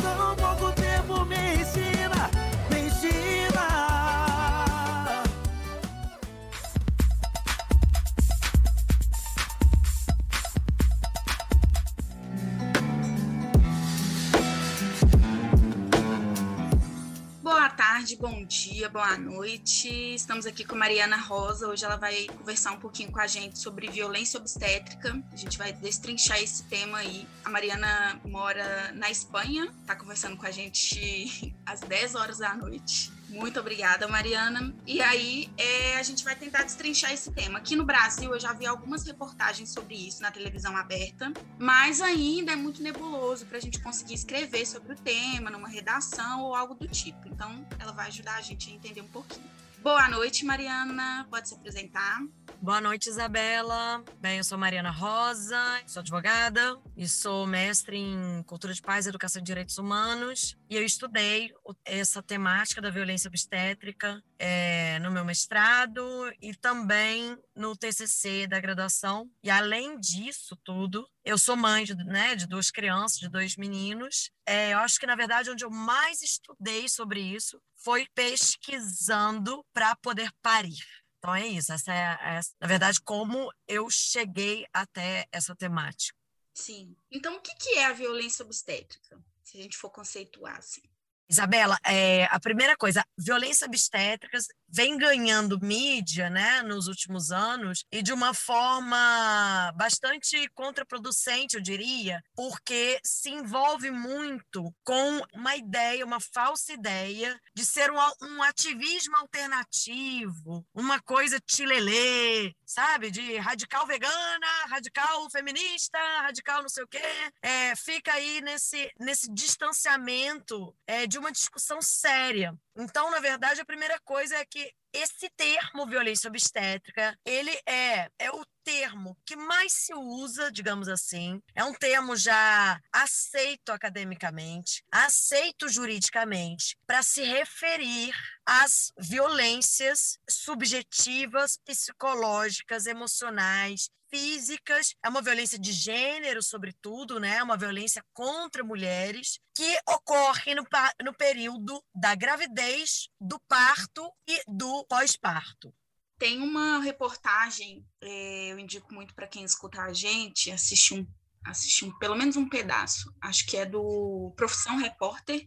tarde, 18.05 18.17
bom 18.17 18.45
dia, 18.45 18.87
boa 18.87 19.17
noite. 19.17 19.89
Estamos 20.13 20.45
aqui 20.45 20.63
com 20.63 20.75
Mariana 20.75 21.17
Rosa. 21.17 21.67
Hoje 21.67 21.83
ela 21.85 21.95
vai 21.95 22.27
conversar 22.27 22.71
um 22.73 22.79
pouquinho 22.79 23.11
com 23.11 23.19
a 23.19 23.25
gente 23.25 23.57
sobre 23.57 23.89
violência 23.89 24.39
obstétrica. 24.39 25.19
A 25.31 25.35
gente 25.35 25.57
vai 25.57 25.73
destrinchar 25.73 26.39
esse 26.39 26.65
tema 26.65 26.99
aí. 26.99 27.27
A 27.43 27.49
Mariana 27.49 28.21
mora 28.23 28.91
na 28.93 29.09
Espanha, 29.09 29.73
está 29.81 29.95
conversando 29.95 30.37
com 30.37 30.45
a 30.45 30.51
gente 30.51 31.55
às 31.65 31.79
10 31.79 32.13
horas 32.13 32.37
da 32.37 32.53
noite. 32.53 33.11
Muito 33.29 33.59
obrigada, 33.59 34.07
Mariana. 34.07 34.73
E 34.85 35.01
aí, 35.01 35.49
é, 35.57 35.97
a 35.97 36.03
gente 36.03 36.23
vai 36.23 36.35
tentar 36.35 36.63
destrinchar 36.63 37.11
esse 37.11 37.31
tema. 37.31 37.57
Aqui 37.57 37.75
no 37.75 37.83
Brasil, 37.83 38.31
eu 38.33 38.39
já 38.39 38.53
vi 38.53 38.65
algumas 38.65 39.05
reportagens 39.05 39.69
sobre 39.69 39.95
isso 39.95 40.21
na 40.21 40.31
televisão 40.31 40.75
aberta, 40.77 41.33
mas 41.57 42.01
ainda 42.01 42.53
é 42.53 42.55
muito 42.55 42.81
nebuloso 42.81 43.45
para 43.45 43.57
a 43.57 43.61
gente 43.61 43.81
conseguir 43.81 44.13
escrever 44.13 44.65
sobre 44.65 44.93
o 44.93 44.95
tema 44.95 45.49
numa 45.49 45.67
redação 45.67 46.43
ou 46.43 46.55
algo 46.55 46.75
do 46.75 46.87
tipo. 46.87 47.27
Então, 47.27 47.65
ela 47.79 47.91
vai 47.91 48.07
ajudar 48.07 48.35
a 48.35 48.41
gente 48.41 48.69
a 48.69 48.73
entender 48.73 49.01
um 49.01 49.07
pouquinho. 49.07 49.49
Boa 49.81 50.07
noite, 50.09 50.45
Mariana. 50.45 51.27
Pode 51.29 51.49
se 51.49 51.55
apresentar. 51.55 52.21
Boa 52.61 52.81
noite, 52.81 53.09
Isabela. 53.09 54.03
Bem, 54.19 54.37
eu 54.37 54.43
sou 54.43 54.57
Mariana 54.57 54.89
Rosa, 54.89 55.59
sou 55.85 55.99
advogada 55.99 56.79
e 56.97 57.07
sou 57.07 57.45
mestre 57.45 57.97
em 57.97 58.41
Cultura 58.43 58.73
de 58.73 58.81
Paz, 58.81 59.05
Educação 59.05 59.41
e 59.41 59.45
Direitos 59.45 59.77
Humanos. 59.77 60.57
E 60.69 60.75
eu 60.75 60.83
estudei 60.83 61.51
essa 61.83 62.23
temática 62.23 62.81
da 62.81 62.89
violência 62.89 63.27
obstétrica 63.27 64.23
é, 64.39 64.97
no 64.99 65.11
meu 65.11 65.23
mestrado 65.23 66.01
e 66.41 66.55
também 66.55 67.37
no 67.55 67.75
TCC 67.75 68.47
da 68.47 68.59
graduação. 68.59 69.29
E 69.43 69.49
além 69.49 69.99
disso 69.99 70.57
tudo, 70.63 71.07
eu 71.23 71.37
sou 71.37 71.55
mãe 71.55 71.83
de, 71.83 71.93
né, 71.95 72.35
de 72.35 72.47
duas 72.47 72.71
crianças, 72.71 73.19
de 73.19 73.29
dois 73.29 73.55
meninos. 73.57 74.31
É, 74.45 74.73
eu 74.73 74.79
acho 74.79 74.99
que, 74.99 75.05
na 75.05 75.15
verdade, 75.15 75.51
onde 75.51 75.63
eu 75.63 75.69
mais 75.69 76.21
estudei 76.21 76.89
sobre 76.89 77.19
isso 77.19 77.61
foi 77.75 78.07
pesquisando 78.15 79.63
para 79.71 79.95
poder 79.97 80.31
parir. 80.41 81.04
Então 81.25 81.33
é 81.33 81.47
isso, 81.47 81.73
essa 81.73 81.91
é, 81.91 82.37
é, 82.37 82.39
na 82.61 82.67
verdade, 82.67 83.01
como 83.01 83.51
eu 83.67 83.89
cheguei 83.89 84.63
até 84.71 85.25
essa 85.31 85.55
temática. 85.55 86.15
Sim. 86.53 86.95
Então, 87.11 87.35
o 87.37 87.41
que, 87.41 87.55
que 87.55 87.79
é 87.79 87.85
a 87.85 87.93
violência 87.93 88.45
obstétrica, 88.45 89.19
se 89.43 89.57
a 89.57 89.61
gente 89.63 89.75
for 89.75 89.89
conceituar 89.89 90.57
assim? 90.57 90.83
Isabela, 91.27 91.79
é, 91.83 92.25
a 92.25 92.39
primeira 92.39 92.77
coisa, 92.77 93.03
violência 93.17 93.65
obstétrica 93.65 94.37
vem 94.67 94.97
ganhando 94.97 95.59
mídia, 95.59 96.29
né, 96.29 96.61
nos 96.61 96.87
últimos 96.87 97.31
anos 97.31 97.83
e 97.91 98.01
de 98.01 98.11
uma 98.13 98.33
forma 98.33 99.71
bastante 99.75 100.49
contraproducente, 100.53 101.55
eu 101.55 101.61
diria, 101.61 102.21
porque 102.35 102.99
se 103.03 103.29
envolve 103.29 103.91
muito 103.91 104.73
com 104.83 105.21
uma 105.33 105.55
ideia, 105.55 106.05
uma 106.05 106.19
falsa 106.19 106.73
ideia 106.73 107.39
de 107.53 107.65
ser 107.65 107.91
um, 107.91 107.97
um 108.21 108.43
ativismo 108.43 109.15
alternativo, 109.17 110.65
uma 110.73 111.01
coisa 111.01 111.39
tilelê, 111.39 112.53
sabe, 112.65 113.11
de 113.11 113.37
radical 113.37 113.85
vegana, 113.85 114.47
radical 114.67 115.29
feminista, 115.29 115.97
radical 116.21 116.61
não 116.61 116.69
sei 116.69 116.83
o 116.83 116.87
quê, 116.87 117.01
é, 117.41 117.75
fica 117.75 118.13
aí 118.13 118.41
nesse 118.41 118.91
nesse 118.99 119.31
distanciamento 119.31 120.75
é, 120.87 121.07
de 121.07 121.17
uma 121.17 121.31
discussão 121.31 121.81
séria. 121.81 122.53
Então, 122.77 123.09
na 123.09 123.19
verdade, 123.19 123.61
a 123.61 123.65
primeira 123.65 123.97
coisa 124.01 124.35
é 124.35 124.45
que 124.45 124.64
esse 124.93 125.29
termo 125.35 125.85
violência 125.85 126.29
obstétrica, 126.29 127.17
ele 127.25 127.51
é, 127.67 128.09
é 128.17 128.31
o 128.31 128.45
termo 128.63 129.17
que 129.25 129.35
mais 129.35 129.73
se 129.73 129.93
usa, 129.93 130.51
digamos 130.51 130.87
assim. 130.87 131.41
É 131.53 131.63
um 131.63 131.73
termo 131.73 132.15
já 132.15 132.79
aceito 132.91 133.71
academicamente, 133.71 134.83
aceito 134.91 135.67
juridicamente, 135.67 136.77
para 136.87 137.03
se 137.03 137.23
referir 137.23 138.13
às 138.45 138.91
violências 138.97 140.17
subjetivas, 140.29 141.57
psicológicas, 141.65 142.85
emocionais, 142.85 143.89
físicas, 144.15 144.95
é 145.03 145.09
uma 145.09 145.21
violência 145.21 145.59
de 145.59 145.73
gênero, 145.73 146.41
sobretudo, 146.41 147.19
né? 147.19 147.43
Uma 147.43 147.57
violência 147.57 148.01
contra 148.13 148.63
mulheres 148.63 149.39
que 149.53 149.77
ocorre 149.89 150.55
no, 150.55 150.65
no 151.03 151.13
período 151.13 151.83
da 151.93 152.15
gravidez, 152.15 153.09
do 153.19 153.37
parto 153.41 154.09
e 154.25 154.41
do 154.47 154.85
pós-parto. 154.85 155.73
Tem 156.17 156.41
uma 156.41 156.79
reportagem, 156.79 157.85
é, 158.01 158.53
eu 158.53 158.57
indico 158.57 158.93
muito 158.93 159.13
para 159.13 159.27
quem 159.27 159.43
escuta 159.43 159.81
a 159.81 159.91
gente, 159.91 160.49
assistir 160.49 160.93
um, 160.93 161.07
assistir 161.45 161.83
um, 161.83 161.97
pelo 161.99 162.15
menos 162.15 162.37
um 162.37 162.47
pedaço, 162.47 163.13
acho 163.21 163.45
que 163.45 163.57
é 163.57 163.65
do 163.65 164.33
Profissão 164.37 164.77
Repórter, 164.77 165.45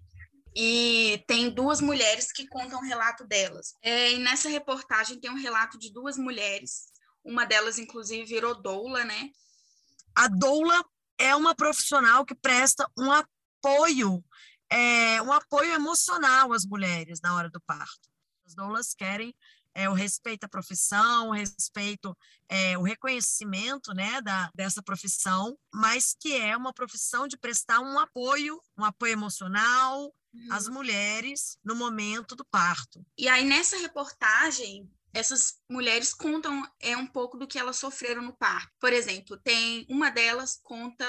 e 0.55 1.25
tem 1.27 1.49
duas 1.49 1.81
mulheres 1.81 2.31
que 2.31 2.47
contam 2.47 2.81
o 2.81 2.85
relato 2.85 3.25
delas. 3.27 3.73
É, 3.81 4.13
e 4.13 4.19
nessa 4.19 4.51
reportagem 4.51 5.19
tem 5.19 5.31
um 5.31 5.41
relato 5.41 5.79
de 5.79 5.91
duas 5.91 6.19
mulheres 6.19 6.89
uma 7.29 7.45
delas, 7.45 7.79
inclusive, 7.79 8.25
virou 8.25 8.55
doula, 8.55 9.05
né? 9.05 9.31
A 10.15 10.29
doula 10.29 10.83
é 11.19 11.37
uma 11.37 11.55
profissional 11.55 12.25
que 12.25 12.35
presta 12.35 12.91
um 12.97 13.13
apoio, 13.13 14.25
é, 14.71 15.21
um 15.23 15.33
apoio 15.33 15.73
emocional 15.73 16.53
às 16.53 16.65
mulheres 16.65 17.21
na 17.21 17.35
hora 17.37 17.51
do 17.51 17.61
parto. 17.61 18.09
As 18.47 18.55
doulas 18.55 18.95
querem 18.95 19.35
é, 19.75 19.89
o 19.89 19.93
respeito 19.93 20.45
à 20.45 20.49
profissão, 20.49 21.29
o 21.29 21.33
respeito, 21.33 22.17
é, 22.49 22.79
o 22.79 22.83
reconhecimento 22.83 23.93
né, 23.93 24.21
da, 24.23 24.51
dessa 24.55 24.83
profissão, 24.83 25.57
mas 25.73 26.17
que 26.19 26.35
é 26.35 26.57
uma 26.57 26.73
profissão 26.73 27.29
de 27.29 27.37
prestar 27.37 27.81
um 27.81 27.99
apoio, 27.99 28.61
um 28.77 28.85
apoio 28.85 29.13
emocional 29.13 30.13
às 30.51 30.67
uhum. 30.67 30.75
mulheres 30.75 31.59
no 31.63 31.75
momento 31.75 32.35
do 32.35 32.45
parto. 32.45 33.05
E 33.17 33.29
aí, 33.29 33.45
nessa 33.45 33.77
reportagem, 33.77 34.91
essas 35.13 35.59
mulheres 35.69 36.13
contam 36.13 36.67
é 36.81 36.97
um 36.97 37.07
pouco 37.07 37.37
do 37.37 37.47
que 37.47 37.59
elas 37.59 37.77
sofreram 37.77 38.23
no 38.23 38.37
parto. 38.37 38.73
Por 38.81 38.93
exemplo, 38.93 39.37
tem 39.39 39.87
uma 39.89 40.11
delas 40.11 40.59
conta 40.63 41.07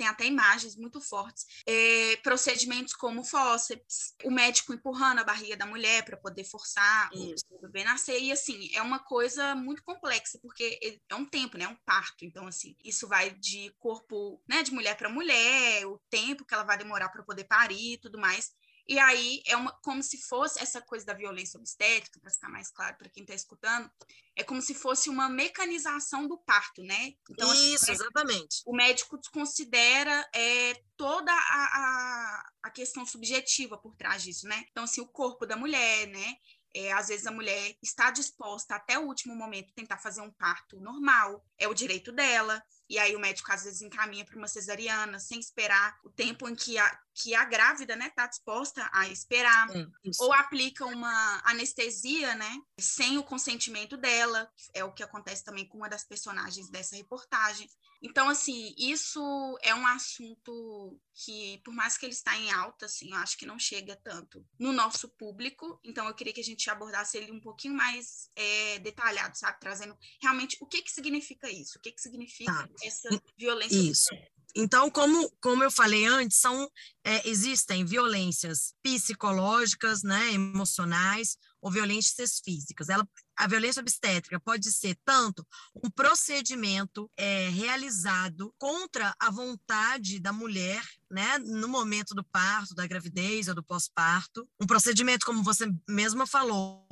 tem 0.00 0.06
até 0.06 0.24
imagens 0.24 0.76
muito 0.76 0.98
fortes, 0.98 1.44
é, 1.66 2.16
procedimentos 2.22 2.94
como 2.94 3.22
fósseis, 3.22 4.14
o 4.24 4.30
médico 4.30 4.72
empurrando 4.72 5.18
a 5.18 5.24
barriga 5.24 5.58
da 5.58 5.66
mulher 5.66 6.02
para 6.06 6.16
poder 6.16 6.42
forçar 6.42 7.10
Isso. 7.12 7.44
o 7.50 7.60
bebê 7.60 7.84
nascer, 7.84 8.18
e 8.18 8.32
assim, 8.32 8.70
é 8.72 8.80
uma 8.80 8.98
coisa 8.98 9.54
muito 9.54 9.82
complexa, 9.82 10.38
porque 10.40 10.98
é 11.06 11.14
um 11.14 11.26
tempo, 11.26 11.58
né, 11.58 11.66
é 11.66 11.68
um 11.68 11.76
parto, 11.84 12.24
então 12.24 12.46
assim, 12.46 12.74
isso 12.82 13.06
vai 13.06 13.28
de 13.32 13.74
corpo, 13.78 14.42
né, 14.48 14.62
de 14.62 14.72
mulher 14.72 14.96
para 14.96 15.10
mulher, 15.10 15.84
o 15.84 16.00
tempo 16.08 16.46
que 16.46 16.54
ela 16.54 16.64
vai 16.64 16.78
demorar 16.78 17.10
para 17.10 17.22
poder 17.22 17.44
parir 17.44 17.92
e 17.92 17.98
tudo 17.98 18.18
mais, 18.18 18.52
e 18.90 18.98
aí 18.98 19.40
é 19.46 19.56
uma, 19.56 19.70
como 19.84 20.02
se 20.02 20.18
fosse 20.18 20.60
essa 20.60 20.80
coisa 20.80 21.06
da 21.06 21.14
violência 21.14 21.56
obstétrica, 21.56 22.18
para 22.18 22.32
ficar 22.32 22.48
mais 22.48 22.72
claro 22.72 22.96
para 22.98 23.08
quem 23.08 23.22
está 23.22 23.32
escutando, 23.32 23.88
é 24.34 24.42
como 24.42 24.60
se 24.60 24.74
fosse 24.74 25.08
uma 25.08 25.28
mecanização 25.28 26.26
do 26.26 26.36
parto, 26.38 26.82
né? 26.82 27.14
Então, 27.30 27.48
assim, 27.48 27.72
Isso, 27.72 27.84
assim, 27.84 27.92
exatamente. 27.92 28.62
O 28.66 28.74
médico 28.74 29.16
desconsidera 29.16 30.28
é, 30.34 30.74
toda 30.96 31.30
a, 31.30 31.36
a, 31.36 32.50
a 32.64 32.70
questão 32.70 33.06
subjetiva 33.06 33.78
por 33.78 33.94
trás 33.94 34.24
disso, 34.24 34.48
né? 34.48 34.64
Então, 34.72 34.82
assim, 34.82 35.00
o 35.00 35.06
corpo 35.06 35.46
da 35.46 35.54
mulher, 35.54 36.08
né? 36.08 36.36
É, 36.74 36.90
às 36.92 37.08
vezes 37.08 37.28
a 37.28 37.32
mulher 37.32 37.76
está 37.80 38.10
disposta 38.10 38.74
até 38.74 38.98
o 38.98 39.06
último 39.06 39.36
momento 39.36 39.72
tentar 39.72 39.98
fazer 39.98 40.20
um 40.20 40.32
parto 40.32 40.80
normal, 40.80 41.44
é 41.60 41.68
o 41.68 41.74
direito 41.74 42.10
dela 42.10 42.60
e 42.90 42.98
aí 42.98 43.14
o 43.14 43.20
médico 43.20 43.52
às 43.52 43.62
vezes 43.62 43.82
encaminha 43.82 44.24
para 44.24 44.36
uma 44.36 44.48
cesariana 44.48 45.20
sem 45.20 45.38
esperar 45.38 45.96
o 46.04 46.10
tempo 46.10 46.48
em 46.48 46.56
que 46.56 46.76
a, 46.76 46.98
que 47.14 47.36
a 47.36 47.44
grávida, 47.44 47.94
né, 47.94 48.10
tá 48.10 48.26
disposta 48.26 48.90
a 48.92 49.08
esperar, 49.08 49.70
é, 49.70 49.86
ou 50.18 50.32
aplica 50.32 50.84
uma 50.84 51.40
anestesia, 51.44 52.34
né, 52.34 52.58
sem 52.80 53.16
o 53.16 53.22
consentimento 53.22 53.96
dela, 53.96 54.50
é 54.74 54.82
o 54.82 54.92
que 54.92 55.04
acontece 55.04 55.44
também 55.44 55.68
com 55.68 55.78
uma 55.78 55.88
das 55.88 56.04
personagens 56.04 56.68
dessa 56.68 56.96
reportagem. 56.96 57.68
Então, 58.02 58.30
assim, 58.30 58.74
isso 58.78 59.20
é 59.62 59.74
um 59.74 59.86
assunto 59.86 60.98
que, 61.12 61.60
por 61.62 61.74
mais 61.74 61.98
que 61.98 62.06
ele 62.06 62.14
está 62.14 62.36
em 62.36 62.50
alta, 62.50 62.86
assim, 62.86 63.10
eu 63.10 63.18
acho 63.18 63.36
que 63.36 63.44
não 63.44 63.58
chega 63.58 63.94
tanto 64.02 64.42
no 64.58 64.72
nosso 64.72 65.06
público. 65.10 65.78
Então, 65.84 66.08
eu 66.08 66.14
queria 66.14 66.32
que 66.32 66.40
a 66.40 66.44
gente 66.44 66.70
abordasse 66.70 67.18
ele 67.18 67.30
um 67.30 67.40
pouquinho 67.40 67.74
mais 67.74 68.30
é, 68.34 68.78
detalhado, 68.78 69.36
sabe? 69.36 69.60
Trazendo 69.60 69.94
realmente 70.22 70.56
o 70.62 70.66
que 70.66 70.80
que 70.80 70.90
significa 70.90 71.49
isso, 71.50 71.78
o 71.78 71.80
que 71.80 71.92
que 71.92 72.00
significa 72.00 72.52
tá. 72.52 72.68
essa 72.82 73.08
violência. 73.38 73.76
Isso. 73.76 74.08
Então, 74.54 74.90
como, 74.90 75.30
como 75.40 75.62
eu 75.62 75.70
falei 75.70 76.04
antes, 76.06 76.38
são, 76.38 76.68
é, 77.04 77.28
existem 77.28 77.84
violências 77.84 78.74
psicológicas, 78.82 80.02
né, 80.02 80.32
emocionais, 80.32 81.36
ou 81.62 81.70
violências 81.70 82.40
físicas. 82.44 82.88
Ela, 82.88 83.06
a 83.40 83.46
violência 83.46 83.80
obstétrica 83.80 84.38
pode 84.38 84.70
ser 84.70 84.94
tanto 85.02 85.46
um 85.82 85.88
procedimento 85.88 87.10
é, 87.16 87.48
realizado 87.48 88.54
contra 88.58 89.14
a 89.18 89.30
vontade 89.30 90.20
da 90.20 90.30
mulher, 90.30 90.82
né, 91.10 91.38
no 91.38 91.66
momento 91.66 92.14
do 92.14 92.22
parto, 92.22 92.74
da 92.74 92.86
gravidez 92.86 93.48
ou 93.48 93.54
do 93.54 93.64
pós-parto. 93.64 94.46
Um 94.60 94.66
procedimento, 94.66 95.24
como 95.24 95.42
você 95.42 95.66
mesma 95.88 96.26
falou, 96.26 96.86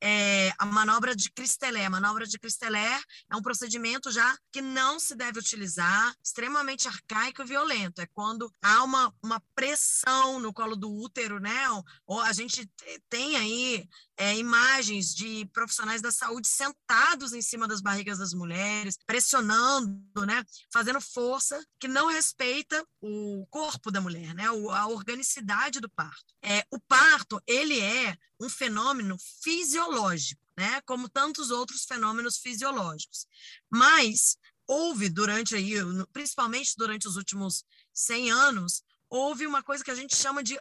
é 0.00 0.52
a 0.58 0.64
manobra 0.64 1.14
de 1.14 1.30
Cristelé. 1.30 1.84
A 1.84 1.90
manobra 1.90 2.26
de 2.26 2.38
Cristelé 2.38 2.98
é 3.30 3.36
um 3.36 3.42
procedimento 3.42 4.10
já 4.10 4.34
que 4.50 4.62
não 4.62 4.98
se 4.98 5.14
deve 5.14 5.38
utilizar, 5.38 6.14
extremamente 6.24 6.88
arcaico 6.88 7.42
e 7.42 7.46
violento. 7.46 8.00
É 8.00 8.06
quando 8.06 8.50
há 8.62 8.82
uma, 8.82 9.14
uma 9.22 9.40
pressão 9.54 10.40
no 10.40 10.52
colo 10.52 10.74
do 10.74 10.90
útero, 10.90 11.38
né? 11.38 11.68
Ou, 12.06 12.20
a 12.20 12.32
gente 12.32 12.68
tem 13.08 13.36
aí 13.36 13.86
é, 14.20 14.36
imagens 14.36 15.14
de 15.14 15.46
profissionais 15.46 16.02
da 16.02 16.12
saúde 16.12 16.46
sentados 16.46 17.32
em 17.32 17.40
cima 17.40 17.66
das 17.66 17.80
barrigas 17.80 18.18
das 18.18 18.34
mulheres, 18.34 18.98
pressionando, 19.06 20.26
né, 20.26 20.44
fazendo 20.70 21.00
força 21.00 21.58
que 21.78 21.88
não 21.88 22.08
respeita 22.08 22.86
o 23.00 23.46
corpo 23.48 23.90
da 23.90 23.98
mulher, 23.98 24.34
né, 24.34 24.44
a 24.44 24.86
organicidade 24.88 25.80
do 25.80 25.88
parto. 25.88 26.34
É, 26.42 26.66
o 26.70 26.78
parto, 26.78 27.42
ele 27.46 27.80
é 27.80 28.14
um 28.38 28.50
fenômeno 28.50 29.16
fisiológico, 29.42 30.42
né, 30.54 30.82
como 30.82 31.08
tantos 31.08 31.50
outros 31.50 31.86
fenômenos 31.86 32.36
fisiológicos. 32.36 33.26
Mas 33.70 34.36
houve 34.66 35.08
durante 35.08 35.54
aí, 35.54 35.72
principalmente 36.12 36.74
durante 36.76 37.08
os 37.08 37.16
últimos 37.16 37.64
100 37.94 38.30
anos, 38.32 38.82
houve 39.08 39.46
uma 39.46 39.62
coisa 39.62 39.82
que 39.82 39.90
a 39.90 39.94
gente 39.94 40.14
chama 40.14 40.42
de 40.42 40.60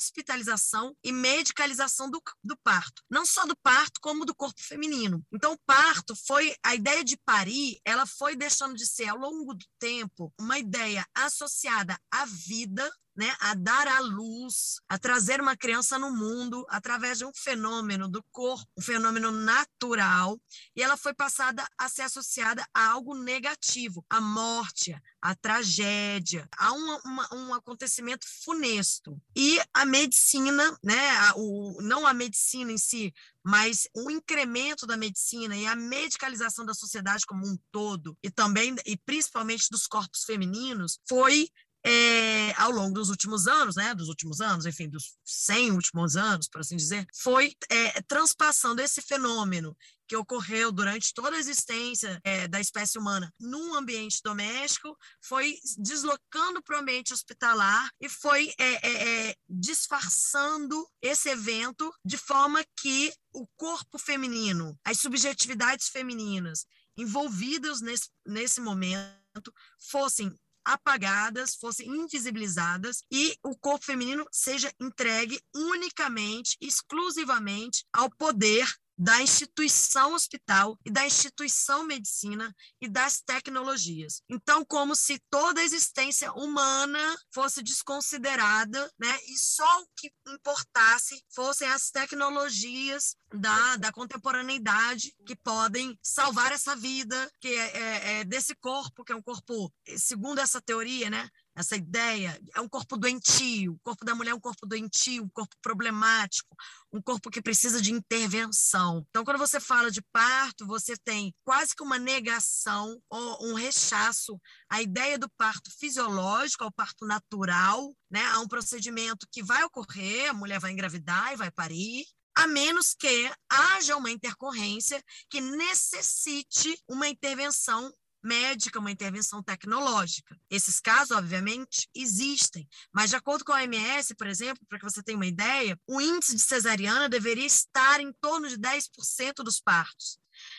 hospitalização 0.00 0.94
e 1.02 1.12
medicalização 1.12 2.10
do, 2.10 2.22
do 2.42 2.56
parto. 2.58 3.02
Não 3.10 3.24
só 3.24 3.46
do 3.46 3.56
parto, 3.56 4.00
como 4.00 4.24
do 4.24 4.34
corpo 4.34 4.60
feminino. 4.60 5.24
Então, 5.32 5.52
o 5.52 5.58
parto 5.66 6.14
foi, 6.26 6.54
a 6.62 6.74
ideia 6.74 7.02
de 7.04 7.16
parir, 7.16 7.80
ela 7.84 8.06
foi 8.06 8.36
deixando 8.36 8.74
de 8.74 8.86
ser, 8.86 9.08
ao 9.08 9.18
longo 9.18 9.54
do 9.54 9.64
tempo, 9.78 10.32
uma 10.38 10.58
ideia 10.58 11.06
associada 11.14 11.98
à 12.10 12.24
vida, 12.26 12.90
né, 13.16 13.34
a 13.40 13.54
dar 13.54 13.88
à 13.88 14.00
luz, 14.00 14.80
a 14.88 14.98
trazer 14.98 15.40
uma 15.40 15.56
criança 15.56 15.98
no 15.98 16.10
mundo 16.10 16.66
através 16.68 17.18
de 17.18 17.24
um 17.24 17.32
fenômeno 17.34 18.08
do 18.08 18.22
corpo, 18.30 18.66
um 18.76 18.82
fenômeno 18.82 19.30
natural, 19.30 20.38
e 20.74 20.82
ela 20.82 20.96
foi 20.96 21.14
passada 21.14 21.66
a 21.78 21.88
ser 21.88 22.02
associada 22.02 22.66
a 22.74 22.88
algo 22.88 23.14
negativo, 23.14 24.04
a 24.10 24.20
morte, 24.20 24.94
a 25.22 25.34
tragédia, 25.34 26.48
a 26.56 26.72
um, 26.72 26.98
uma, 27.04 27.34
um 27.34 27.54
acontecimento 27.54 28.26
funesto. 28.44 29.20
E 29.34 29.58
a 29.72 29.84
medicina, 29.84 30.78
né, 30.84 31.10
a, 31.10 31.34
o, 31.36 31.80
não 31.82 32.06
a 32.06 32.12
medicina 32.12 32.70
em 32.70 32.78
si, 32.78 33.14
mas 33.42 33.88
o 33.94 34.10
incremento 34.10 34.86
da 34.86 34.96
medicina 34.96 35.56
e 35.56 35.66
a 35.66 35.76
medicalização 35.76 36.66
da 36.66 36.74
sociedade 36.74 37.24
como 37.24 37.46
um 37.46 37.56
todo, 37.70 38.18
e 38.22 38.30
também, 38.30 38.74
e 38.84 38.96
principalmente 38.96 39.70
dos 39.70 39.86
corpos 39.86 40.24
femininos, 40.24 40.98
foi 41.08 41.48
é, 41.86 42.52
ao 42.56 42.72
longo 42.72 42.94
dos 42.94 43.10
últimos 43.10 43.46
anos, 43.46 43.76
né, 43.76 43.94
dos 43.94 44.08
últimos 44.08 44.40
anos, 44.40 44.66
enfim, 44.66 44.88
dos 44.88 45.16
100 45.24 45.70
últimos 45.70 46.16
anos, 46.16 46.48
por 46.48 46.60
assim 46.60 46.76
dizer, 46.76 47.06
foi 47.14 47.54
é, 47.70 48.02
transpassando 48.02 48.82
esse 48.82 49.00
fenômeno 49.00 49.76
que 50.08 50.16
ocorreu 50.16 50.72
durante 50.72 51.14
toda 51.14 51.36
a 51.36 51.38
existência 51.38 52.20
é, 52.24 52.48
da 52.48 52.60
espécie 52.60 52.98
humana 52.98 53.32
num 53.38 53.74
ambiente 53.74 54.20
doméstico, 54.22 54.96
foi 55.20 55.58
deslocando 55.78 56.60
para 56.62 56.76
o 56.76 56.80
ambiente 56.80 57.12
hospitalar 57.12 57.88
e 58.00 58.08
foi 58.08 58.52
é, 58.58 58.64
é, 58.64 59.28
é, 59.28 59.36
disfarçando 59.48 60.88
esse 61.00 61.28
evento 61.28 61.92
de 62.04 62.16
forma 62.16 62.64
que 62.80 63.12
o 63.32 63.46
corpo 63.56 63.98
feminino, 63.98 64.76
as 64.84 64.98
subjetividades 64.98 65.88
femininas 65.88 66.66
envolvidas 66.96 67.80
nesse, 67.80 68.08
nesse 68.26 68.60
momento 68.60 69.52
fossem 69.78 70.34
apagadas, 70.66 71.54
fossem 71.54 71.86
invisibilizadas 71.88 73.02
e 73.10 73.38
o 73.42 73.56
corpo 73.56 73.86
feminino 73.86 74.26
seja 74.32 74.72
entregue 74.80 75.40
unicamente, 75.54 76.56
exclusivamente 76.60 77.84
ao 77.92 78.10
poder 78.10 78.66
da 78.98 79.20
instituição 79.20 80.14
hospital 80.14 80.78
e 80.84 80.90
da 80.90 81.04
instituição 81.06 81.84
medicina 81.84 82.54
e 82.80 82.88
das 82.88 83.20
tecnologias. 83.20 84.22
Então, 84.28 84.64
como 84.64 84.96
se 84.96 85.18
toda 85.30 85.60
a 85.60 85.64
existência 85.64 86.32
humana 86.32 87.16
fosse 87.32 87.62
desconsiderada, 87.62 88.90
né, 88.98 89.18
e 89.28 89.38
só 89.38 89.82
o 89.82 89.86
que 89.96 90.10
importasse 90.28 91.22
fossem 91.34 91.68
as 91.68 91.90
tecnologias 91.90 93.16
da, 93.34 93.76
da 93.76 93.92
contemporaneidade 93.92 95.14
que 95.26 95.36
podem 95.36 95.98
salvar 96.02 96.52
essa 96.52 96.74
vida, 96.74 97.30
que 97.40 97.48
é, 97.48 97.76
é, 97.76 98.20
é 98.20 98.24
desse 98.24 98.54
corpo, 98.54 99.04
que 99.04 99.12
é 99.12 99.16
um 99.16 99.22
corpo, 99.22 99.72
segundo 99.96 100.38
essa 100.38 100.60
teoria, 100.60 101.10
né, 101.10 101.28
essa 101.56 101.74
ideia, 101.74 102.38
é 102.54 102.60
um 102.60 102.68
corpo 102.68 102.98
doentio, 102.98 103.72
o 103.72 103.78
corpo 103.78 104.04
da 104.04 104.14
mulher 104.14 104.32
é 104.32 104.34
um 104.34 104.40
corpo 104.40 104.66
doentio, 104.66 105.24
um 105.24 105.28
corpo 105.30 105.56
problemático, 105.62 106.54
um 106.92 107.00
corpo 107.00 107.30
que 107.30 107.40
precisa 107.40 107.80
de 107.80 107.92
intervenção. 107.92 109.04
Então, 109.08 109.24
quando 109.24 109.38
você 109.38 109.58
fala 109.58 109.90
de 109.90 110.02
parto, 110.12 110.66
você 110.66 110.94
tem 110.98 111.34
quase 111.44 111.74
que 111.74 111.82
uma 111.82 111.98
negação 111.98 113.00
ou 113.08 113.48
um 113.48 113.54
rechaço 113.54 114.38
à 114.68 114.82
ideia 114.82 115.18
do 115.18 115.30
parto 115.30 115.70
fisiológico, 115.70 116.62
ao 116.62 116.72
parto 116.72 117.06
natural, 117.06 117.96
né, 118.10 118.24
a 118.26 118.40
um 118.40 118.48
procedimento 118.48 119.26
que 119.32 119.42
vai 119.42 119.64
ocorrer, 119.64 120.28
a 120.30 120.34
mulher 120.34 120.60
vai 120.60 120.72
engravidar 120.72 121.32
e 121.32 121.36
vai 121.36 121.50
parir, 121.50 122.04
a 122.36 122.46
menos 122.46 122.94
que 122.94 123.32
haja 123.48 123.96
uma 123.96 124.10
intercorrência 124.10 125.02
que 125.30 125.40
necessite 125.40 126.78
uma 126.86 127.08
intervenção 127.08 127.90
médica, 128.26 128.80
uma 128.80 128.90
intervenção 128.90 129.42
tecnológica. 129.42 130.36
Esses 130.50 130.80
casos, 130.80 131.16
obviamente, 131.16 131.88
existem, 131.94 132.68
mas 132.92 133.10
de 133.10 133.16
acordo 133.16 133.44
com 133.44 133.52
a 133.52 133.56
OMS, 133.56 134.14
por 134.16 134.26
exemplo, 134.26 134.66
para 134.68 134.78
que 134.78 134.84
você 134.84 135.02
tenha 135.02 135.16
uma 135.16 135.26
ideia, 135.26 135.78
o 135.86 136.00
índice 136.00 136.34
de 136.34 136.42
cesariana 136.42 137.08
deveria 137.08 137.46
estar 137.46 138.00
em 138.00 138.12
torno 138.20 138.48
de 138.48 138.58
10% 138.58 139.44
dos 139.44 139.60
partos. 139.60 140.18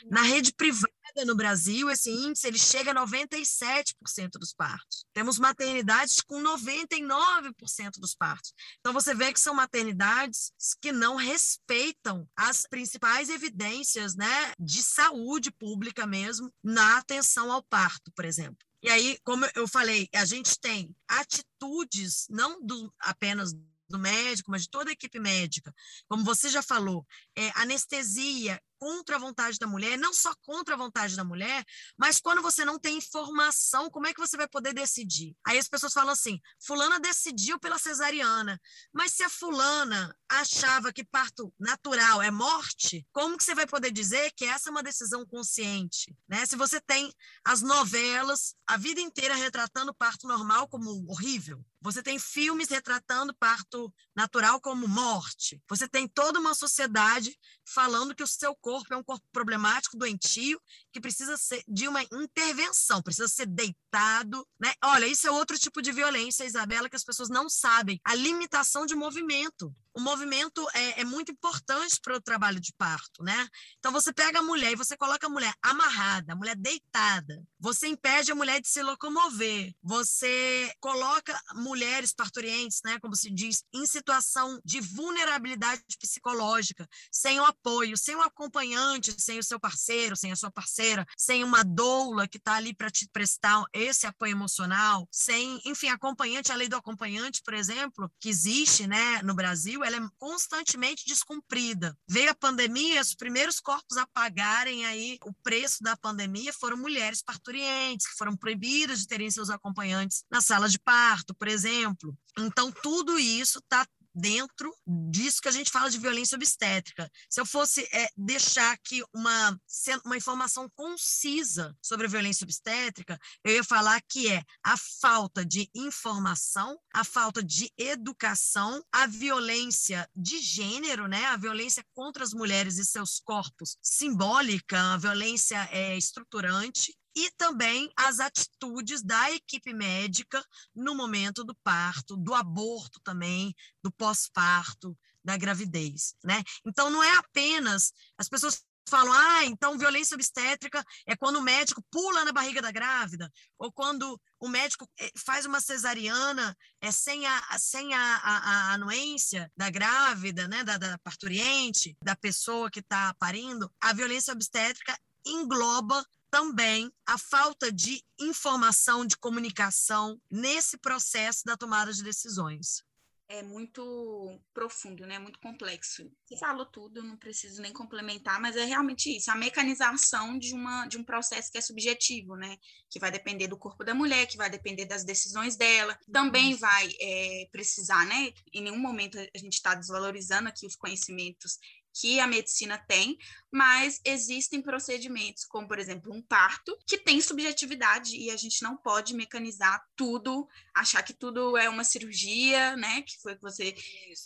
Na 0.10 0.22
rede 0.22 0.54
privada 0.54 0.92
no 1.26 1.36
Brasil, 1.36 1.90
esse 1.90 2.10
índice 2.10 2.48
ele 2.48 2.60
chega 2.60 2.92
a 2.92 3.08
97% 3.08 4.32
dos 4.40 4.54
partos. 4.54 5.06
Temos 5.14 5.40
maternidades 5.40 6.22
com 6.22 6.42
99% 6.42 8.00
dos 8.00 8.16
partos. 8.16 8.54
Então 8.80 8.94
você 8.94 9.14
vê 9.14 9.34
que 9.34 9.40
são 9.40 9.54
maternidades 9.54 10.52
que 10.82 10.92
não 10.92 11.16
respeitam 11.16 12.28
as 12.36 12.66
principais 12.70 13.30
evidências, 13.30 14.16
né, 14.16 14.54
de 14.60 14.84
saúde 14.84 15.52
pública 15.52 16.06
mesmo 16.06 16.52
na 16.64 16.98
atenção 16.98 17.52
ao 17.52 17.64
parto, 17.64 18.12
por 18.16 18.26
exemplo. 18.26 18.58
E 18.82 18.90
aí, 18.90 19.18
como 19.24 19.46
eu 19.56 19.68
falei, 19.68 20.08
a 20.14 20.24
gente 20.24 20.60
tem 20.60 20.96
atitudes 21.08 22.28
não 22.30 22.64
do, 22.64 22.94
apenas 23.00 23.54
do 23.90 23.98
médico, 23.98 24.52
mas 24.52 24.64
de 24.64 24.70
toda 24.70 24.90
a 24.90 24.94
equipe 24.94 25.20
médica, 25.20 25.74
como 26.08 26.24
você 26.24 26.50
já 26.50 26.62
falou, 26.62 27.06
é, 27.36 27.52
anestesia 27.56 28.62
contra 28.80 29.16
a 29.16 29.20
vontade 29.20 29.58
da 29.58 29.68
mulher, 29.68 29.98
não 29.98 30.14
só 30.14 30.34
contra 30.42 30.76
a 30.76 30.78
vontade 30.78 31.16
da 31.16 31.24
mulher, 31.24 31.66
mas 31.98 32.20
quando 32.20 32.42
você 32.42 32.64
não 32.64 32.80
tem 32.80 32.98
informação, 32.98 33.90
como 33.90 34.08
é 34.08 34.14
que 34.14 34.20
você 34.20 34.38
vai 34.38 34.48
poder 34.48 34.74
decidir? 34.74 35.36
Aí 35.46 35.58
as 35.58 35.68
pessoas 35.68 35.94
falam 35.94 36.12
assim: 36.12 36.40
fulana 36.60 37.00
decidiu 37.00 37.60
pela 37.60 37.78
cesariana, 37.78 38.60
mas 38.94 39.14
se 39.14 39.24
a 39.24 39.30
fulana 39.30 40.16
achava 40.30 40.92
que 40.92 41.04
parto 41.04 41.54
natural 41.60 42.22
é 42.22 42.32
morte, 42.32 43.06
como 43.12 43.38
que 43.38 43.44
você 43.44 43.56
vai 43.56 43.66
poder 43.66 43.92
dizer 43.92 44.32
que 44.36 44.46
essa 44.46 44.70
é 44.70 44.72
uma 44.72 44.84
decisão 44.84 45.26
consciente, 45.26 46.16
né? 46.28 46.46
Se 46.46 46.56
você 46.56 46.80
tem 46.82 47.14
as 47.44 47.62
novelas 47.62 48.56
a 48.66 48.78
vida 48.78 49.00
inteira 49.00 49.36
retratando 49.36 49.94
parto 49.94 50.28
normal 50.28 50.68
como 50.68 51.10
horrível, 51.10 51.64
você 51.80 52.04
tem 52.04 52.20
filmes 52.20 52.70
retratando 52.70 53.34
parto 53.36 53.94
natural 54.16 54.60
como 54.60 54.88
morte. 54.88 55.62
Você 55.70 55.88
tem 55.88 56.08
toda 56.08 56.40
uma 56.40 56.54
sociedade 56.54 57.38
falando 57.66 58.16
que 58.16 58.24
o 58.24 58.28
seu 58.28 58.56
corpo 58.68 58.94
é 58.94 58.98
um 58.98 59.04
corpo 59.04 59.26
problemático, 59.32 59.96
doentio, 59.96 60.62
que 60.92 61.00
precisa 61.00 61.38
ser 61.38 61.64
de 61.66 61.88
uma 61.88 62.04
intervenção, 62.12 63.02
precisa 63.02 63.30
ser 63.30 63.46
deitado, 63.46 64.46
né? 64.60 64.74
Olha, 64.84 65.08
isso 65.08 65.26
é 65.26 65.32
outro 65.32 65.58
tipo 65.58 65.82
de 65.82 65.94
violência, 65.94 66.44
Isabela, 66.44 66.90
que 66.90 66.96
as 66.98 67.04
pessoas 67.06 67.30
não 67.30 67.48
sabem. 67.48 67.98
A 68.04 68.14
limitação 68.14 68.86
de 68.86 68.94
movimento 68.94 69.74
o 69.98 70.00
movimento 70.00 70.64
é, 70.76 71.02
é 71.02 71.04
muito 71.04 71.32
importante 71.32 72.00
para 72.00 72.16
o 72.16 72.22
trabalho 72.22 72.60
de 72.60 72.72
parto, 72.78 73.24
né? 73.24 73.50
Então 73.80 73.92
você 73.92 74.14
pega 74.14 74.38
a 74.38 74.44
mulher 74.44 74.72
e 74.72 74.76
você 74.76 74.96
coloca 74.96 75.26
a 75.26 75.30
mulher 75.30 75.52
amarrada, 75.60 76.34
a 76.34 76.36
mulher 76.36 76.56
deitada, 76.56 77.44
você 77.60 77.88
impede 77.88 78.32
a 78.32 78.36
mulher 78.36 78.62
de 78.62 78.68
se 78.68 78.84
locomover, 78.84 79.74
você 79.82 80.72
coloca 80.80 81.36
mulheres 81.56 82.14
parturientes, 82.14 82.80
né, 82.86 83.00
como 83.00 83.16
se 83.16 83.32
diz, 83.32 83.64
em 83.74 83.88
situação 83.88 84.62
de 84.64 84.80
vulnerabilidade 84.80 85.82
psicológica, 86.00 86.88
sem 87.12 87.40
o 87.40 87.46
apoio, 87.46 87.98
sem 87.98 88.16
o 88.16 88.22
acompanhante, 88.58 89.16
sem 89.18 89.38
o 89.38 89.44
seu 89.44 89.60
parceiro, 89.60 90.16
sem 90.16 90.32
a 90.32 90.36
sua 90.36 90.50
parceira, 90.50 91.06
sem 91.16 91.44
uma 91.44 91.64
doula 91.64 92.28
que 92.28 92.38
está 92.38 92.56
ali 92.56 92.74
para 92.74 92.90
te 92.90 93.08
prestar 93.08 93.64
esse 93.72 94.08
apoio 94.08 94.32
emocional, 94.32 95.08
sem, 95.12 95.62
enfim, 95.66 95.90
acompanhante, 95.90 96.52
a 96.52 96.56
lei 96.56 96.68
do 96.68 96.76
acompanhante, 96.76 97.42
por 97.44 97.54
exemplo, 97.54 98.12
que 98.20 98.30
existe, 98.30 98.88
né, 98.88 99.22
no 99.22 99.36
Brasil, 99.36 99.84
ela 99.84 99.98
é 99.98 100.10
constantemente 100.18 101.06
descumprida. 101.06 101.96
Veio 102.10 102.32
a 102.32 102.36
pandemia, 102.36 103.02
os 103.02 103.14
primeiros 103.14 103.60
corpos 103.60 103.98
a 103.98 104.08
pagarem 104.08 104.86
aí 104.86 105.20
o 105.24 105.34
preço 105.44 105.84
da 105.84 105.96
pandemia 105.96 106.52
foram 106.54 106.78
mulheres 106.78 107.22
parturientes, 107.22 108.08
que 108.08 108.18
foram 108.18 108.36
proibidas 108.36 109.00
de 109.00 109.08
terem 109.08 109.30
seus 109.30 109.50
acompanhantes 109.50 110.24
na 110.32 110.42
sala 110.42 110.68
de 110.68 110.80
parto, 110.80 111.36
por 111.36 111.48
exemplo. 111.48 112.18
Então, 112.38 112.72
tudo 112.72 113.20
isso 113.20 113.60
está 113.60 113.86
dentro 114.18 114.76
disso 114.86 115.42
que 115.42 115.48
a 115.48 115.52
gente 115.52 115.70
fala 115.70 115.92
de 115.92 116.00
violência 116.00 116.36
obstétrica. 116.36 117.10
Se 117.30 117.40
eu 117.40 117.46
fosse 117.46 117.88
é, 117.94 118.10
deixar 118.18 118.72
aqui 118.72 119.04
uma, 119.14 119.60
uma 120.04 120.18
informação 120.18 120.68
concisa 120.76 121.76
sobre 121.82 122.08
a 122.08 122.10
violência 122.10 122.44
obstétrica, 122.44 123.20
eu 123.44 123.54
ia 123.54 123.64
falar 123.64 124.02
que 124.10 124.32
é 124.32 124.44
a 124.64 124.76
falta 124.76 125.46
de 125.46 125.70
informação, 125.76 126.80
a 126.94 127.04
falta 127.04 127.44
de 127.44 127.72
educação, 127.78 128.84
a 128.92 129.06
violência 129.06 130.10
de 130.16 130.40
gênero, 130.40 131.08
né? 131.08 131.26
a 131.26 131.38
violência 131.38 131.86
contra 131.94 132.24
as 132.24 132.34
mulheres 132.34 132.78
e 132.80 132.86
seus 132.86 133.20
corpos 133.20 133.78
simbólica, 133.82 134.94
a 134.94 134.98
violência 134.98 135.70
é, 135.72 135.96
estruturante, 135.96 136.98
e 137.18 137.32
também 137.32 137.92
as 137.98 138.20
atitudes 138.20 139.02
da 139.02 139.32
equipe 139.32 139.74
médica 139.74 140.46
no 140.76 140.94
momento 140.94 141.44
do 141.44 141.56
parto, 141.64 142.16
do 142.16 142.36
aborto 142.36 143.00
também, 143.04 143.56
do 143.82 143.92
pós-parto, 143.92 144.96
da 145.26 145.36
gravidez, 145.36 146.14
né? 146.24 146.44
Então 146.64 146.92
não 146.92 147.04
é 147.04 147.18
apenas 147.18 147.92
as 148.20 148.30
pessoas 148.30 148.64
falam, 148.88 149.12
ah, 149.12 149.44
então 149.46 149.80
violência 149.80 150.14
obstétrica 150.14 150.86
é 151.08 151.16
quando 151.16 151.38
o 151.38 151.42
médico 151.42 151.84
pula 151.92 152.24
na 152.24 152.32
barriga 152.32 152.62
da 152.62 152.72
grávida, 152.72 153.30
ou 153.58 153.72
quando 153.72 154.22
o 154.40 154.48
médico 154.48 154.88
eh, 155.00 155.12
faz 155.18 155.46
uma 155.46 155.60
cesariana 155.60 156.56
é, 156.80 156.92
sem, 156.92 157.26
a, 157.26 157.60
sem 157.60 157.94
a, 157.96 158.00
a, 158.00 158.38
a 158.38 158.74
anuência 158.74 159.52
da 159.58 159.72
grávida, 159.72 160.48
né, 160.48 160.64
da, 160.64 160.78
da 160.78 160.98
parturiente, 161.00 161.98
da 162.02 162.16
pessoa 162.16 162.70
que 162.70 162.80
está 162.80 163.14
parindo. 163.16 163.70
A 163.82 163.92
violência 163.92 164.32
obstétrica 164.32 164.98
engloba 165.26 166.06
também 166.38 166.92
a 167.04 167.18
falta 167.18 167.72
de 167.72 168.00
informação, 168.20 169.08
de 169.08 169.18
comunicação 169.18 170.22
nesse 170.30 170.78
processo 170.78 171.44
da 171.44 171.58
tomada 171.58 171.92
de 171.92 172.04
decisões. 172.04 172.86
É 173.28 173.42
muito 173.42 174.40
profundo, 174.54 175.06
né? 175.08 175.18
Muito 175.18 175.40
complexo. 175.40 176.10
Você 176.24 176.38
falou 176.38 176.68
tudo, 176.68 177.02
não 177.02 177.18
preciso 177.18 177.60
nem 177.60 177.74
complementar, 177.74 178.40
mas 178.40 178.56
é 178.56 178.64
realmente 178.66 179.18
isso, 179.18 179.32
a 179.32 179.36
mecanização 179.36 180.38
de, 180.38 180.54
uma, 180.54 180.86
de 180.86 180.98
um 180.98 181.04
processo 181.04 181.52
que 181.52 181.58
é 181.58 181.62
subjetivo, 181.62 182.36
né? 182.36 182.56
Que 182.88 183.00
vai 183.00 183.10
depender 183.10 183.48
do 183.48 183.58
corpo 183.58 183.84
da 183.84 183.96
mulher, 183.96 184.28
que 184.28 184.38
vai 184.38 184.50
depender 184.50 184.86
das 184.86 185.04
decisões 185.04 185.58
dela, 185.58 185.98
também 186.14 186.54
vai 186.54 186.88
é, 187.02 187.50
precisar, 187.52 188.06
né? 188.06 188.32
Em 188.54 188.62
nenhum 188.62 188.80
momento 188.80 189.18
a 189.18 189.38
gente 189.40 189.54
está 189.54 189.74
desvalorizando 189.74 190.48
aqui 190.48 190.68
os 190.68 190.76
conhecimentos 190.76 191.58
que 192.00 192.20
a 192.20 192.28
medicina 192.28 192.78
tem, 192.78 193.18
mas 193.52 194.00
existem 194.06 194.62
procedimentos, 194.62 195.46
como 195.46 195.68
por 195.68 195.80
exemplo 195.80 196.14
um 196.14 196.22
parto, 196.22 196.78
que 196.86 196.98
tem 196.98 197.20
subjetividade 197.20 198.16
e 198.16 198.30
a 198.30 198.38
gente 198.38 198.62
não 198.62 198.78
pode 198.78 199.16
mecanizar 199.16 199.84
tudo, 199.96 200.48
achar 200.76 201.02
que 201.02 201.14
tudo 201.14 201.58
é 201.58 201.68
uma 201.70 201.84
cirurgia, 201.84 202.76
né? 202.76 203.02
Que 203.02 203.20
foi 203.22 203.36
que 203.36 203.42
você 203.42 203.76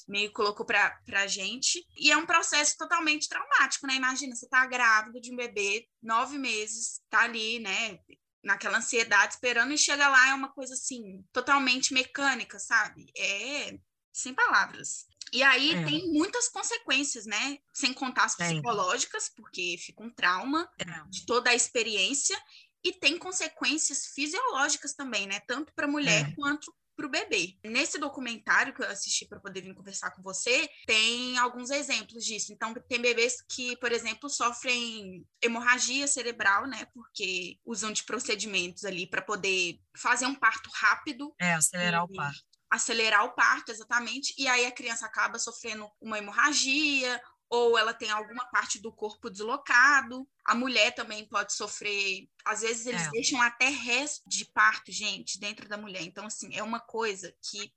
meio 0.08 0.32
colocou 0.34 0.66
para 0.66 1.00
a 1.14 1.28
gente. 1.28 1.86
E 1.98 2.12
é 2.12 2.18
um 2.18 2.26
processo 2.26 2.76
totalmente 2.78 3.30
traumático, 3.30 3.88
né? 3.88 3.96
Imagina, 3.96 4.36
você 4.36 4.48
tá 4.48 4.66
grávida 4.66 5.22
de 5.22 5.32
um 5.32 5.36
bebê, 5.36 5.88
nove 6.02 6.38
meses, 6.38 7.02
tá 7.10 7.22
ali, 7.22 7.60
né? 7.60 8.00
naquela 8.44 8.80
ansiedade 8.80 9.36
esperando 9.36 9.72
e 9.72 9.78
chega 9.78 10.08
lá 10.08 10.30
é 10.30 10.34
uma 10.34 10.52
coisa 10.52 10.74
assim 10.74 11.24
totalmente 11.32 11.94
mecânica, 11.94 12.58
sabe? 12.58 13.06
É 13.16 13.78
sem 14.12 14.34
palavras. 14.34 15.06
E 15.34 15.42
aí 15.44 15.74
é. 15.74 15.86
tem 15.86 16.12
muitas 16.12 16.50
consequências, 16.50 17.26
né? 17.26 17.58
Sem 17.74 17.94
contar 17.94 18.26
as 18.26 18.36
psicológicas, 18.36 19.30
porque 19.36 19.78
fica 19.80 20.04
um 20.04 20.10
trauma 20.10 20.70
é. 20.78 20.86
de 21.10 21.26
toda 21.26 21.50
a 21.50 21.56
experiência, 21.56 22.38
e 22.84 22.92
tem 22.92 23.18
consequências 23.18 24.08
fisiológicas 24.08 24.94
também, 24.94 25.28
né? 25.28 25.40
Tanto 25.42 25.74
para 25.74 25.86
a 25.86 25.90
mulher 25.90 26.30
é. 26.30 26.36
quanto 26.36 26.74
para 26.96 27.06
o 27.06 27.10
bebê. 27.10 27.58
Nesse 27.64 27.98
documentário 27.98 28.74
que 28.74 28.82
eu 28.82 28.88
assisti 28.88 29.26
para 29.26 29.40
poder 29.40 29.62
vir 29.62 29.74
conversar 29.74 30.12
com 30.12 30.22
você, 30.22 30.70
tem 30.86 31.38
alguns 31.38 31.70
exemplos 31.70 32.24
disso. 32.24 32.52
Então, 32.52 32.74
tem 32.88 33.02
bebês 33.02 33.42
que, 33.50 33.76
por 33.78 33.92
exemplo, 33.92 34.30
sofrem 34.30 35.26
hemorragia 35.42 36.08
cerebral, 36.08 36.68
né? 36.68 36.86
Porque 36.94 37.58
usam 37.66 37.92
de 37.92 38.04
procedimentos 38.04 38.84
ali 38.84 39.08
para 39.08 39.22
poder 39.22 39.80
fazer 39.96 40.26
um 40.26 40.36
parto 40.36 40.70
rápido. 40.74 41.34
É, 41.40 41.54
acelerar 41.54 42.02
e, 42.02 42.04
o 42.04 42.16
parto 42.16 42.51
acelerar 42.72 43.26
o 43.26 43.34
parto, 43.34 43.70
exatamente, 43.72 44.34
e 44.38 44.48
aí 44.48 44.66
a 44.66 44.72
criança 44.72 45.06
acaba 45.06 45.38
sofrendo 45.38 45.92
uma 46.00 46.18
hemorragia 46.18 47.22
ou 47.50 47.78
ela 47.78 47.94
tem 47.94 48.10
alguma 48.10 48.46
parte 48.46 48.80
do 48.80 48.94
corpo 48.94 49.30
deslocado. 49.30 50.26
A 50.46 50.56
mulher 50.56 50.96
também 50.96 51.28
pode 51.28 51.52
sofrer, 51.52 52.30
às 52.46 52.62
vezes 52.62 52.86
eles 52.86 53.02
é. 53.02 53.10
deixam 53.10 53.42
até 53.42 53.68
resto 53.68 54.22
de 54.26 54.46
parto, 54.46 54.90
gente, 54.90 55.38
dentro 55.38 55.68
da 55.68 55.78
mulher. 55.78 56.02
Então 56.02 56.26
assim, 56.26 56.56
é 56.56 56.64
uma 56.64 56.80
coisa 56.80 57.36
que 57.42 57.74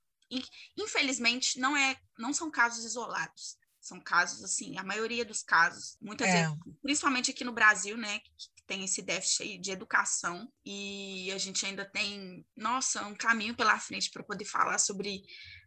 infelizmente 0.77 1.59
não 1.59 1.75
é, 1.75 1.97
não 2.17 2.33
são 2.33 2.49
casos 2.49 2.85
isolados. 2.85 3.57
São 3.81 3.99
casos 3.99 4.43
assim, 4.43 4.79
a 4.79 4.83
maioria 4.83 5.23
dos 5.23 5.43
casos, 5.43 5.97
muitas 6.01 6.27
é. 6.27 6.47
vezes, 6.47 6.57
principalmente 6.81 7.29
aqui 7.29 7.43
no 7.43 7.51
Brasil, 7.51 7.95
né, 7.95 8.19
tem 8.67 8.83
esse 8.83 9.01
déficit 9.01 9.57
de 9.59 9.71
educação 9.71 10.51
e 10.65 11.31
a 11.31 11.37
gente 11.37 11.65
ainda 11.65 11.85
tem, 11.85 12.45
nossa, 12.55 13.05
um 13.05 13.15
caminho 13.15 13.55
pela 13.55 13.79
frente 13.79 14.09
para 14.11 14.23
poder 14.23 14.45
falar 14.45 14.77
sobre 14.77 15.21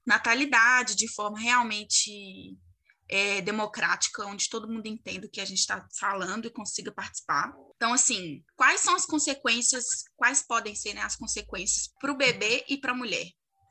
natalidade 0.06 0.94
de 0.94 1.08
forma 1.08 1.38
realmente 1.38 2.56
é, 3.08 3.40
democrática, 3.40 4.26
onde 4.26 4.48
todo 4.48 4.68
mundo 4.68 4.86
entenda 4.86 5.26
o 5.26 5.30
que 5.30 5.40
a 5.40 5.44
gente 5.44 5.58
está 5.58 5.86
falando 5.98 6.46
e 6.46 6.50
consiga 6.50 6.92
participar. 6.92 7.54
Então, 7.76 7.92
assim, 7.92 8.44
quais 8.56 8.80
são 8.80 8.94
as 8.94 9.06
consequências, 9.06 10.04
quais 10.16 10.42
podem 10.46 10.74
ser 10.74 10.94
né, 10.94 11.02
as 11.02 11.16
consequências 11.16 11.88
para 12.00 12.12
o 12.12 12.16
bebê 12.16 12.64
e 12.68 12.76
para 12.76 12.92
a 12.92 12.96
mulher? 12.96 13.26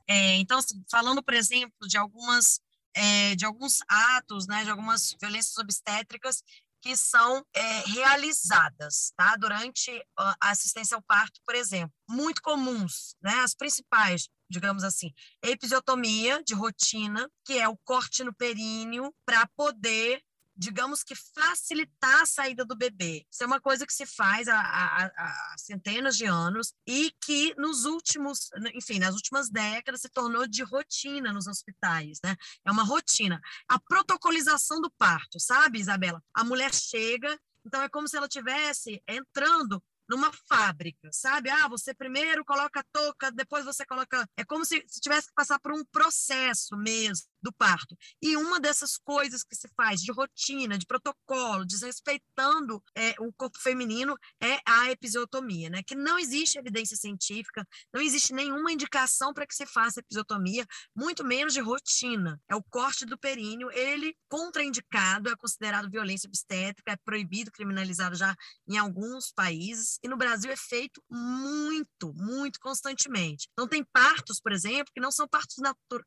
É, 0.09 0.35
então, 0.37 0.57
assim, 0.57 0.83
falando, 0.89 1.21
por 1.21 1.33
exemplo, 1.33 1.87
de 1.87 1.97
algumas 1.97 2.59
é, 2.93 3.35
de 3.35 3.45
alguns 3.45 3.77
atos, 3.87 4.47
né, 4.47 4.63
de 4.63 4.71
algumas 4.71 5.15
violências 5.21 5.55
obstétricas 5.57 6.41
que 6.87 6.95
são 6.95 7.45
é, 7.53 7.79
realizadas 7.79 9.11
tá? 9.17 9.35
durante 9.35 9.91
a 10.17 10.51
assistência 10.51 10.95
ao 10.95 11.01
parto, 11.01 11.41
por 11.45 11.53
exemplo. 11.53 11.93
Muito 12.09 12.41
comuns, 12.41 13.13
né? 13.21 13.33
as 13.41 13.53
principais, 13.53 14.29
digamos 14.49 14.85
assim, 14.85 15.11
episiotomia 15.43 16.41
de 16.45 16.53
rotina, 16.53 17.29
que 17.43 17.59
é 17.59 17.67
o 17.67 17.77
corte 17.83 18.23
no 18.23 18.33
períneo 18.33 19.13
para 19.25 19.45
poder 19.47 20.21
digamos 20.57 21.03
que 21.03 21.13
facilitar 21.15 22.21
a 22.21 22.25
saída 22.25 22.65
do 22.65 22.75
bebê. 22.75 23.25
Isso 23.31 23.43
é 23.43 23.45
uma 23.45 23.61
coisa 23.61 23.85
que 23.85 23.93
se 23.93 24.05
faz 24.05 24.47
há, 24.47 24.59
há, 24.59 25.05
há, 25.05 25.55
centenas 25.57 26.15
de 26.17 26.25
anos 26.25 26.73
e 26.85 27.11
que 27.23 27.53
nos 27.57 27.85
últimos, 27.85 28.49
enfim, 28.73 28.99
nas 28.99 29.13
últimas 29.13 29.49
décadas 29.49 30.01
se 30.01 30.09
tornou 30.09 30.47
de 30.47 30.63
rotina 30.63 31.31
nos 31.31 31.47
hospitais, 31.47 32.19
né? 32.23 32.35
É 32.65 32.71
uma 32.71 32.83
rotina. 32.83 33.39
A 33.67 33.79
protocolização 33.79 34.81
do 34.81 34.91
parto, 34.97 35.39
sabe, 35.39 35.79
Isabela? 35.79 36.23
A 36.33 36.43
mulher 36.43 36.73
chega, 36.73 37.39
então 37.65 37.81
é 37.81 37.89
como 37.89 38.07
se 38.07 38.17
ela 38.17 38.27
tivesse 38.27 39.01
entrando 39.07 39.81
numa 40.09 40.31
fábrica, 40.47 41.09
sabe? 41.11 41.49
Ah, 41.49 41.67
você 41.67 41.93
primeiro 41.93 42.45
coloca 42.45 42.79
a 42.79 42.85
touca, 42.91 43.31
depois 43.31 43.65
você 43.65 43.85
coloca. 43.85 44.27
É 44.37 44.45
como 44.45 44.65
se, 44.65 44.83
se 44.87 44.99
tivesse 44.99 45.27
que 45.27 45.33
passar 45.33 45.59
por 45.59 45.73
um 45.73 45.83
processo 45.85 46.75
mesmo 46.77 47.27
do 47.41 47.51
parto. 47.53 47.95
E 48.21 48.35
uma 48.35 48.59
dessas 48.59 48.97
coisas 48.97 49.43
que 49.43 49.55
se 49.55 49.67
faz 49.75 50.01
de 50.01 50.11
rotina, 50.11 50.77
de 50.77 50.85
protocolo, 50.85 51.65
desrespeitando 51.65 52.83
é, 52.95 53.15
o 53.19 53.31
corpo 53.33 53.59
feminino, 53.59 54.17
é 54.41 54.59
a 54.65 54.91
episiotomia, 54.91 55.69
né? 55.69 55.83
Que 55.83 55.95
não 55.95 56.17
existe 56.17 56.57
evidência 56.57 56.97
científica, 56.97 57.65
não 57.93 58.01
existe 58.01 58.33
nenhuma 58.33 58.71
indicação 58.71 59.33
para 59.33 59.45
que 59.45 59.55
se 59.55 59.65
faça 59.65 59.99
episiotomia, 59.99 60.65
muito 60.95 61.23
menos 61.23 61.53
de 61.53 61.61
rotina. 61.61 62.39
É 62.49 62.55
o 62.55 62.63
corte 62.63 63.05
do 63.05 63.17
períneo, 63.17 63.71
ele 63.71 64.15
contraindicado, 64.29 65.29
é 65.29 65.35
considerado 65.35 65.89
violência 65.89 66.27
obstétrica, 66.27 66.91
é 66.91 66.97
proibido, 66.97 67.51
criminalizado 67.51 68.15
já 68.15 68.35
em 68.67 68.77
alguns 68.77 69.31
países, 69.31 69.96
e 70.03 70.07
no 70.07 70.17
Brasil 70.17 70.51
é 70.51 70.55
feito 70.55 71.01
muito, 71.09 72.13
muito 72.13 72.59
constantemente. 72.59 73.47
Então, 73.53 73.67
tem 73.67 73.83
partos, 73.83 74.39
por 74.39 74.51
exemplo, 74.51 74.91
que 74.93 75.01
não 75.01 75.11
são 75.11 75.27
partos 75.27 75.57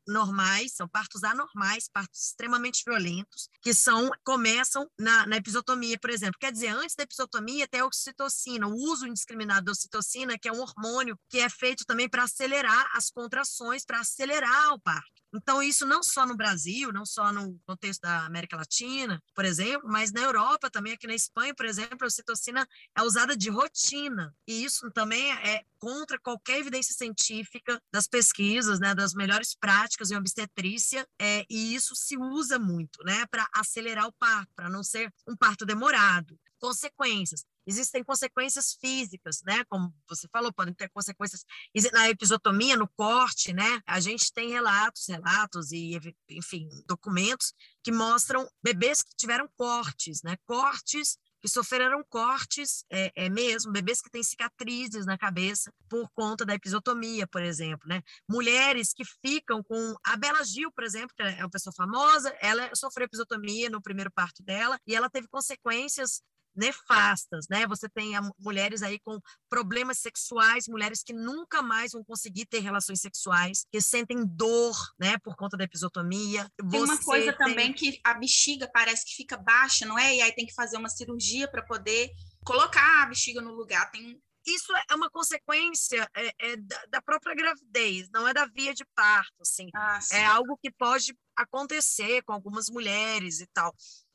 normais, 0.07 0.73
são 0.73 0.87
partos 0.87 1.23
anormais, 1.23 1.89
partos 1.89 2.27
extremamente 2.27 2.83
violentos, 2.85 3.49
que 3.61 3.73
são 3.73 4.09
começam 4.23 4.89
na, 4.99 5.25
na 5.27 5.37
episotomia, 5.37 5.97
por 5.99 6.09
exemplo. 6.09 6.37
Quer 6.39 6.51
dizer, 6.51 6.69
antes 6.69 6.95
da 6.95 7.03
episotomia 7.03 7.67
tem 7.67 7.81
a 7.81 7.85
oxitocina, 7.85 8.67
o 8.67 8.73
uso 8.73 9.07
indiscriminado 9.07 9.65
da 9.65 9.71
oxitocina, 9.71 10.37
que 10.37 10.47
é 10.47 10.51
um 10.51 10.61
hormônio 10.61 11.17
que 11.29 11.39
é 11.39 11.49
feito 11.49 11.85
também 11.85 12.09
para 12.09 12.23
acelerar 12.23 12.89
as 12.93 13.09
contrações, 13.09 13.85
para 13.85 13.99
acelerar 13.99 14.73
o 14.73 14.79
parto. 14.79 15.20
Então, 15.33 15.63
isso 15.63 15.85
não 15.85 16.03
só 16.03 16.25
no 16.25 16.35
Brasil, 16.35 16.91
não 16.91 17.05
só 17.05 17.31
no 17.31 17.57
contexto 17.65 18.01
da 18.01 18.25
América 18.25 18.57
Latina, 18.57 19.21
por 19.33 19.45
exemplo, 19.45 19.87
mas 19.89 20.11
na 20.11 20.21
Europa 20.21 20.69
também, 20.69 20.93
aqui 20.93 21.07
na 21.07 21.15
Espanha, 21.15 21.55
por 21.55 21.65
exemplo, 21.65 21.97
a 22.01 22.07
ocitocina 22.07 22.67
é 22.97 23.01
usada 23.01 23.35
de 23.35 23.49
rotina. 23.49 24.35
E 24.47 24.63
isso 24.63 24.91
também 24.91 25.31
é 25.31 25.63
contra 25.79 26.19
qualquer 26.19 26.59
evidência 26.59 26.93
científica 26.93 27.81
das 27.91 28.07
pesquisas, 28.07 28.79
né, 28.79 28.93
das 28.93 29.13
melhores 29.13 29.55
práticas 29.55 30.11
em 30.11 30.17
obstetrícia, 30.17 31.07
é, 31.19 31.45
e 31.49 31.73
isso 31.73 31.95
se 31.95 32.17
usa 32.17 32.59
muito, 32.59 33.03
né, 33.03 33.25
para 33.31 33.47
acelerar 33.53 34.05
o 34.07 34.13
parto, 34.13 34.51
para 34.55 34.69
não 34.69 34.83
ser 34.83 35.11
um 35.27 35.35
parto 35.35 35.65
demorado 35.65 36.37
consequências. 36.61 37.43
Existem 37.65 38.03
consequências 38.03 38.73
físicas, 38.79 39.41
né? 39.43 39.63
Como 39.69 39.93
você 40.07 40.27
falou, 40.31 40.53
podem 40.53 40.73
ter 40.73 40.89
consequências 40.89 41.43
na 41.91 42.09
episotomia, 42.09 42.75
no 42.75 42.87
corte, 42.87 43.53
né? 43.53 43.81
A 43.85 43.99
gente 43.99 44.31
tem 44.33 44.49
relatos, 44.49 45.07
relatos 45.07 45.71
e, 45.71 45.99
enfim, 46.29 46.67
documentos 46.87 47.53
que 47.83 47.91
mostram 47.91 48.47
bebês 48.63 49.01
que 49.01 49.15
tiveram 49.15 49.49
cortes, 49.55 50.21
né? 50.23 50.37
Cortes 50.45 51.17
que 51.41 51.49
sofreram 51.49 52.03
cortes 52.07 52.85
é, 52.91 53.11
é, 53.15 53.29
mesmo, 53.29 53.71
bebês 53.71 53.99
que 53.99 54.11
têm 54.11 54.21
cicatrizes 54.21 55.05
na 55.05 55.17
cabeça 55.17 55.73
por 55.89 56.07
conta 56.13 56.45
da 56.45 56.53
episotomia, 56.53 57.25
por 57.25 57.41
exemplo, 57.41 57.89
né? 57.89 58.03
Mulheres 58.29 58.93
que 58.93 59.03
ficam 59.03 59.63
com 59.63 59.95
a 60.05 60.15
Bela 60.15 60.43
Gil, 60.43 60.71
por 60.71 60.83
exemplo, 60.83 61.15
que 61.15 61.23
é 61.23 61.43
uma 61.43 61.49
pessoa 61.49 61.73
famosa, 61.75 62.33
ela 62.39 62.69
sofreu 62.75 63.05
episotomia 63.05 63.69
no 63.69 63.81
primeiro 63.81 64.11
parto 64.11 64.43
dela 64.43 64.79
e 64.85 64.95
ela 64.95 65.09
teve 65.09 65.27
consequências 65.27 66.21
nefastas, 66.55 67.47
né? 67.49 67.65
Você 67.67 67.87
tem 67.89 68.13
mulheres 68.39 68.81
aí 68.81 68.99
com 68.99 69.19
problemas 69.49 69.99
sexuais, 69.99 70.67
mulheres 70.67 71.03
que 71.03 71.13
nunca 71.13 71.61
mais 71.61 71.93
vão 71.93 72.03
conseguir 72.03 72.45
ter 72.45 72.59
relações 72.59 73.01
sexuais, 73.01 73.65
que 73.71 73.81
sentem 73.81 74.25
dor, 74.25 74.75
né, 74.99 75.17
por 75.19 75.35
conta 75.35 75.57
da 75.57 75.63
episotomia. 75.63 76.49
Tem 76.57 76.69
Você 76.69 76.91
uma 76.91 77.03
coisa 77.03 77.33
tem... 77.33 77.47
também 77.47 77.73
que 77.73 77.99
a 78.03 78.13
bexiga 78.13 78.69
parece 78.71 79.05
que 79.05 79.15
fica 79.15 79.37
baixa, 79.37 79.85
não 79.85 79.97
é? 79.97 80.15
E 80.15 80.21
aí 80.21 80.31
tem 80.33 80.45
que 80.45 80.53
fazer 80.53 80.77
uma 80.77 80.89
cirurgia 80.89 81.49
para 81.49 81.63
poder 81.63 82.11
colocar 82.45 83.03
a 83.03 83.05
bexiga 83.07 83.41
no 83.41 83.53
lugar. 83.53 83.89
Tem 83.91 84.19
isso 84.45 84.73
é 84.89 84.95
uma 84.95 85.09
consequência 85.09 86.09
é, 86.15 86.33
é, 86.39 86.57
da, 86.89 87.01
própria 87.01 87.35
gravidez, 87.35 88.09
não 88.11 88.27
é 88.27 88.33
da 88.33 88.45
via 88.45 88.73
de 88.73 88.83
parto, 88.95 89.35
assim. 89.41 89.69
Ah, 89.75 89.99
é 90.11 90.25
algo 90.25 90.57
que 90.57 90.71
pode 90.71 91.15
acontecer 91.35 92.23
com 92.23 92.33
algumas 92.33 92.67
mulheres 92.69 93.39
e 93.39 93.47
tal. 93.47 93.73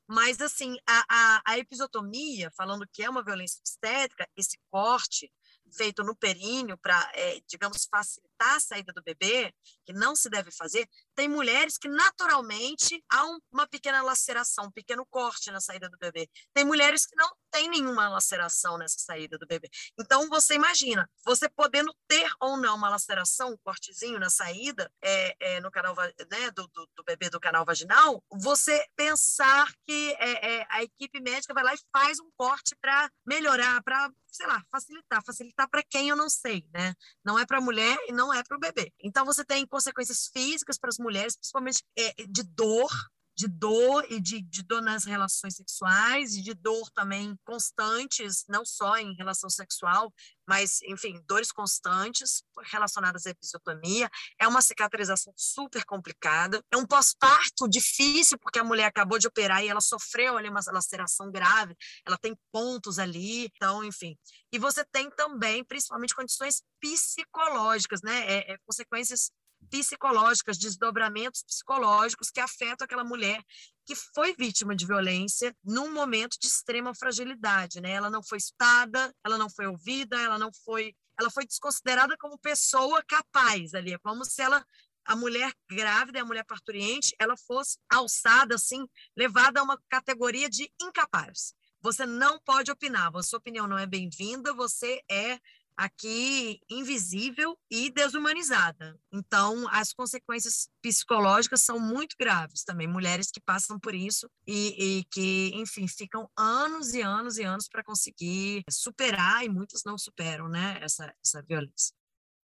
Mas, 0.08 0.40
assim, 0.40 0.76
a, 0.86 1.04
a, 1.08 1.42
a 1.44 1.58
episotomia, 1.58 2.50
falando 2.56 2.86
que 2.92 3.02
é 3.02 3.10
uma 3.10 3.24
violência 3.24 3.58
obstétrica, 3.60 4.28
esse 4.36 4.58
corte 4.70 5.32
feito 5.72 6.04
no 6.04 6.14
períneo 6.14 6.78
para, 6.78 7.10
é, 7.14 7.40
digamos, 7.48 7.86
facilitar 7.90 8.26
a 8.38 8.60
saída 8.60 8.92
do 8.92 9.02
bebê, 9.02 9.52
que 9.84 9.92
não 9.92 10.14
se 10.14 10.28
deve 10.28 10.50
fazer, 10.50 10.88
tem 11.14 11.28
mulheres 11.28 11.78
que 11.78 11.88
naturalmente 11.88 13.02
há 13.10 13.24
um, 13.24 13.38
uma 13.52 13.66
pequena 13.66 14.02
laceração, 14.02 14.66
um 14.66 14.70
pequeno 14.70 15.06
corte 15.06 15.50
na 15.50 15.60
saída 15.60 15.88
do 15.88 15.96
bebê. 15.98 16.28
Tem 16.52 16.64
mulheres 16.64 17.06
que 17.06 17.16
não 17.16 17.30
tem 17.50 17.70
nenhuma 17.70 18.08
laceração 18.08 18.76
nessa 18.76 18.98
saída 18.98 19.38
do 19.38 19.46
bebê. 19.46 19.70
Então, 19.98 20.28
você 20.28 20.54
imagina, 20.54 21.08
você 21.24 21.48
podendo 21.48 21.94
ter 22.06 22.30
ou 22.38 22.58
não 22.58 22.76
uma 22.76 22.90
laceração, 22.90 23.52
um 23.52 23.56
cortezinho 23.64 24.18
na 24.18 24.28
saída 24.28 24.92
é, 25.02 25.34
é 25.40 25.60
no 25.60 25.70
canal 25.70 25.94
né, 25.96 26.50
do, 26.50 26.66
do, 26.68 26.86
do, 26.94 27.04
bebê 27.04 27.30
do 27.30 27.40
canal 27.40 27.64
vaginal, 27.64 28.22
você 28.30 28.84
pensar 28.94 29.72
que 29.86 30.14
é, 30.18 30.56
é 30.56 30.66
a 30.68 30.82
equipe 30.82 31.18
médica 31.20 31.54
vai 31.54 31.64
lá 31.64 31.74
e 31.74 31.78
faz 31.90 32.20
um 32.20 32.30
corte 32.36 32.76
para 32.78 33.10
melhorar, 33.24 33.82
para, 33.82 34.10
sei 34.30 34.46
lá, 34.46 34.62
facilitar. 34.70 35.24
Facilitar 35.24 35.68
para 35.70 35.82
quem 35.82 36.10
eu 36.10 36.16
não 36.16 36.28
sei, 36.28 36.66
né? 36.74 36.94
Não 37.24 37.38
é 37.38 37.46
para 37.46 37.60
mulher 37.60 37.96
e 38.06 38.12
não 38.12 38.25
é 38.32 38.42
para 38.42 38.56
o 38.56 38.60
bebê. 38.60 38.92
Então, 39.00 39.24
você 39.24 39.44
tem 39.44 39.66
consequências 39.66 40.28
físicas 40.32 40.78
para 40.78 40.88
as 40.88 40.98
mulheres, 40.98 41.36
principalmente 41.36 41.82
é, 41.96 42.14
de 42.28 42.42
dor, 42.42 42.90
de 43.36 43.46
dor 43.48 44.06
e 44.10 44.18
de, 44.18 44.40
de 44.40 44.62
dor 44.62 44.80
nas 44.80 45.04
relações 45.04 45.56
sexuais 45.56 46.34
e 46.34 46.42
de 46.42 46.54
dor 46.54 46.90
também 46.92 47.36
constantes, 47.44 48.44
não 48.48 48.64
só 48.64 48.96
em 48.96 49.14
relação 49.14 49.50
sexual, 49.50 50.12
mas, 50.48 50.80
enfim, 50.82 51.20
dores 51.26 51.52
constantes 51.52 52.42
relacionadas 52.64 53.26
à 53.26 53.30
episiotomia. 53.30 54.08
É 54.40 54.46
uma 54.46 54.62
cicatrização 54.62 55.34
super 55.36 55.84
complicada. 55.84 56.62
É 56.70 56.76
um 56.76 56.86
pós-parto 56.86 57.68
difícil, 57.68 58.38
porque 58.38 58.58
a 58.58 58.64
mulher 58.64 58.86
acabou 58.86 59.18
de 59.18 59.26
operar 59.26 59.62
e 59.62 59.68
ela 59.68 59.80
sofreu 59.80 60.38
ali 60.38 60.48
uma 60.48 60.60
laceração 60.68 61.30
grave, 61.30 61.76
ela 62.06 62.16
tem 62.16 62.34
pontos 62.52 62.98
ali, 62.98 63.50
então, 63.54 63.84
enfim. 63.84 64.16
E 64.52 64.58
você 64.58 64.84
tem 64.84 65.10
também, 65.10 65.64
principalmente, 65.64 66.14
condições 66.14 66.62
psicológicas, 66.80 68.00
né? 68.02 68.24
É, 68.26 68.52
é, 68.52 68.56
consequências 68.64 69.30
psicológicas, 69.70 70.58
desdobramentos 70.58 71.42
psicológicos 71.42 72.30
que 72.30 72.40
afetam 72.40 72.84
aquela 72.84 73.04
mulher 73.04 73.42
que 73.84 73.94
foi 73.94 74.34
vítima 74.34 74.74
de 74.74 74.86
violência 74.86 75.56
num 75.64 75.92
momento 75.92 76.36
de 76.40 76.46
extrema 76.46 76.94
fragilidade, 76.94 77.80
né? 77.80 77.92
Ela 77.92 78.10
não 78.10 78.22
foi 78.22 78.38
estada, 78.38 79.14
ela 79.24 79.38
não 79.38 79.48
foi 79.48 79.66
ouvida, 79.66 80.20
ela 80.20 80.38
não 80.38 80.50
foi, 80.64 80.94
ela 81.18 81.30
foi 81.30 81.46
desconsiderada 81.46 82.16
como 82.18 82.38
pessoa 82.38 83.02
capaz 83.06 83.74
ali, 83.74 83.92
é 83.92 83.98
como 83.98 84.24
se 84.24 84.42
ela 84.42 84.64
a 85.06 85.14
mulher 85.14 85.52
grávida, 85.70 86.20
a 86.20 86.24
mulher 86.24 86.44
parturiente, 86.44 87.14
ela 87.18 87.36
fosse 87.36 87.78
alçada 87.88 88.56
assim, 88.56 88.84
levada 89.16 89.60
a 89.60 89.62
uma 89.62 89.80
categoria 89.88 90.50
de 90.50 90.68
incapaz. 90.82 91.54
Você 91.80 92.04
não 92.04 92.40
pode 92.40 92.72
opinar, 92.72 93.14
a 93.14 93.22
sua 93.22 93.38
opinião 93.38 93.68
não 93.68 93.78
é 93.78 93.86
bem-vinda, 93.86 94.52
você 94.52 95.00
é 95.08 95.38
aqui 95.76 96.60
invisível 96.70 97.56
e 97.70 97.90
desumanizada. 97.90 98.98
Então, 99.12 99.68
as 99.70 99.92
consequências 99.92 100.68
psicológicas 100.82 101.62
são 101.62 101.78
muito 101.78 102.16
graves 102.18 102.64
também. 102.64 102.86
Mulheres 102.86 103.30
que 103.30 103.40
passam 103.40 103.78
por 103.78 103.94
isso 103.94 104.30
e, 104.46 104.98
e 104.98 105.04
que, 105.04 105.50
enfim, 105.54 105.86
ficam 105.86 106.28
anos 106.36 106.94
e 106.94 107.02
anos 107.02 107.36
e 107.36 107.42
anos 107.42 107.68
para 107.68 107.84
conseguir 107.84 108.64
superar, 108.70 109.44
e 109.44 109.48
muitas 109.48 109.82
não 109.84 109.98
superam, 109.98 110.48
né, 110.48 110.78
essa, 110.80 111.14
essa 111.24 111.42
violência. 111.42 111.94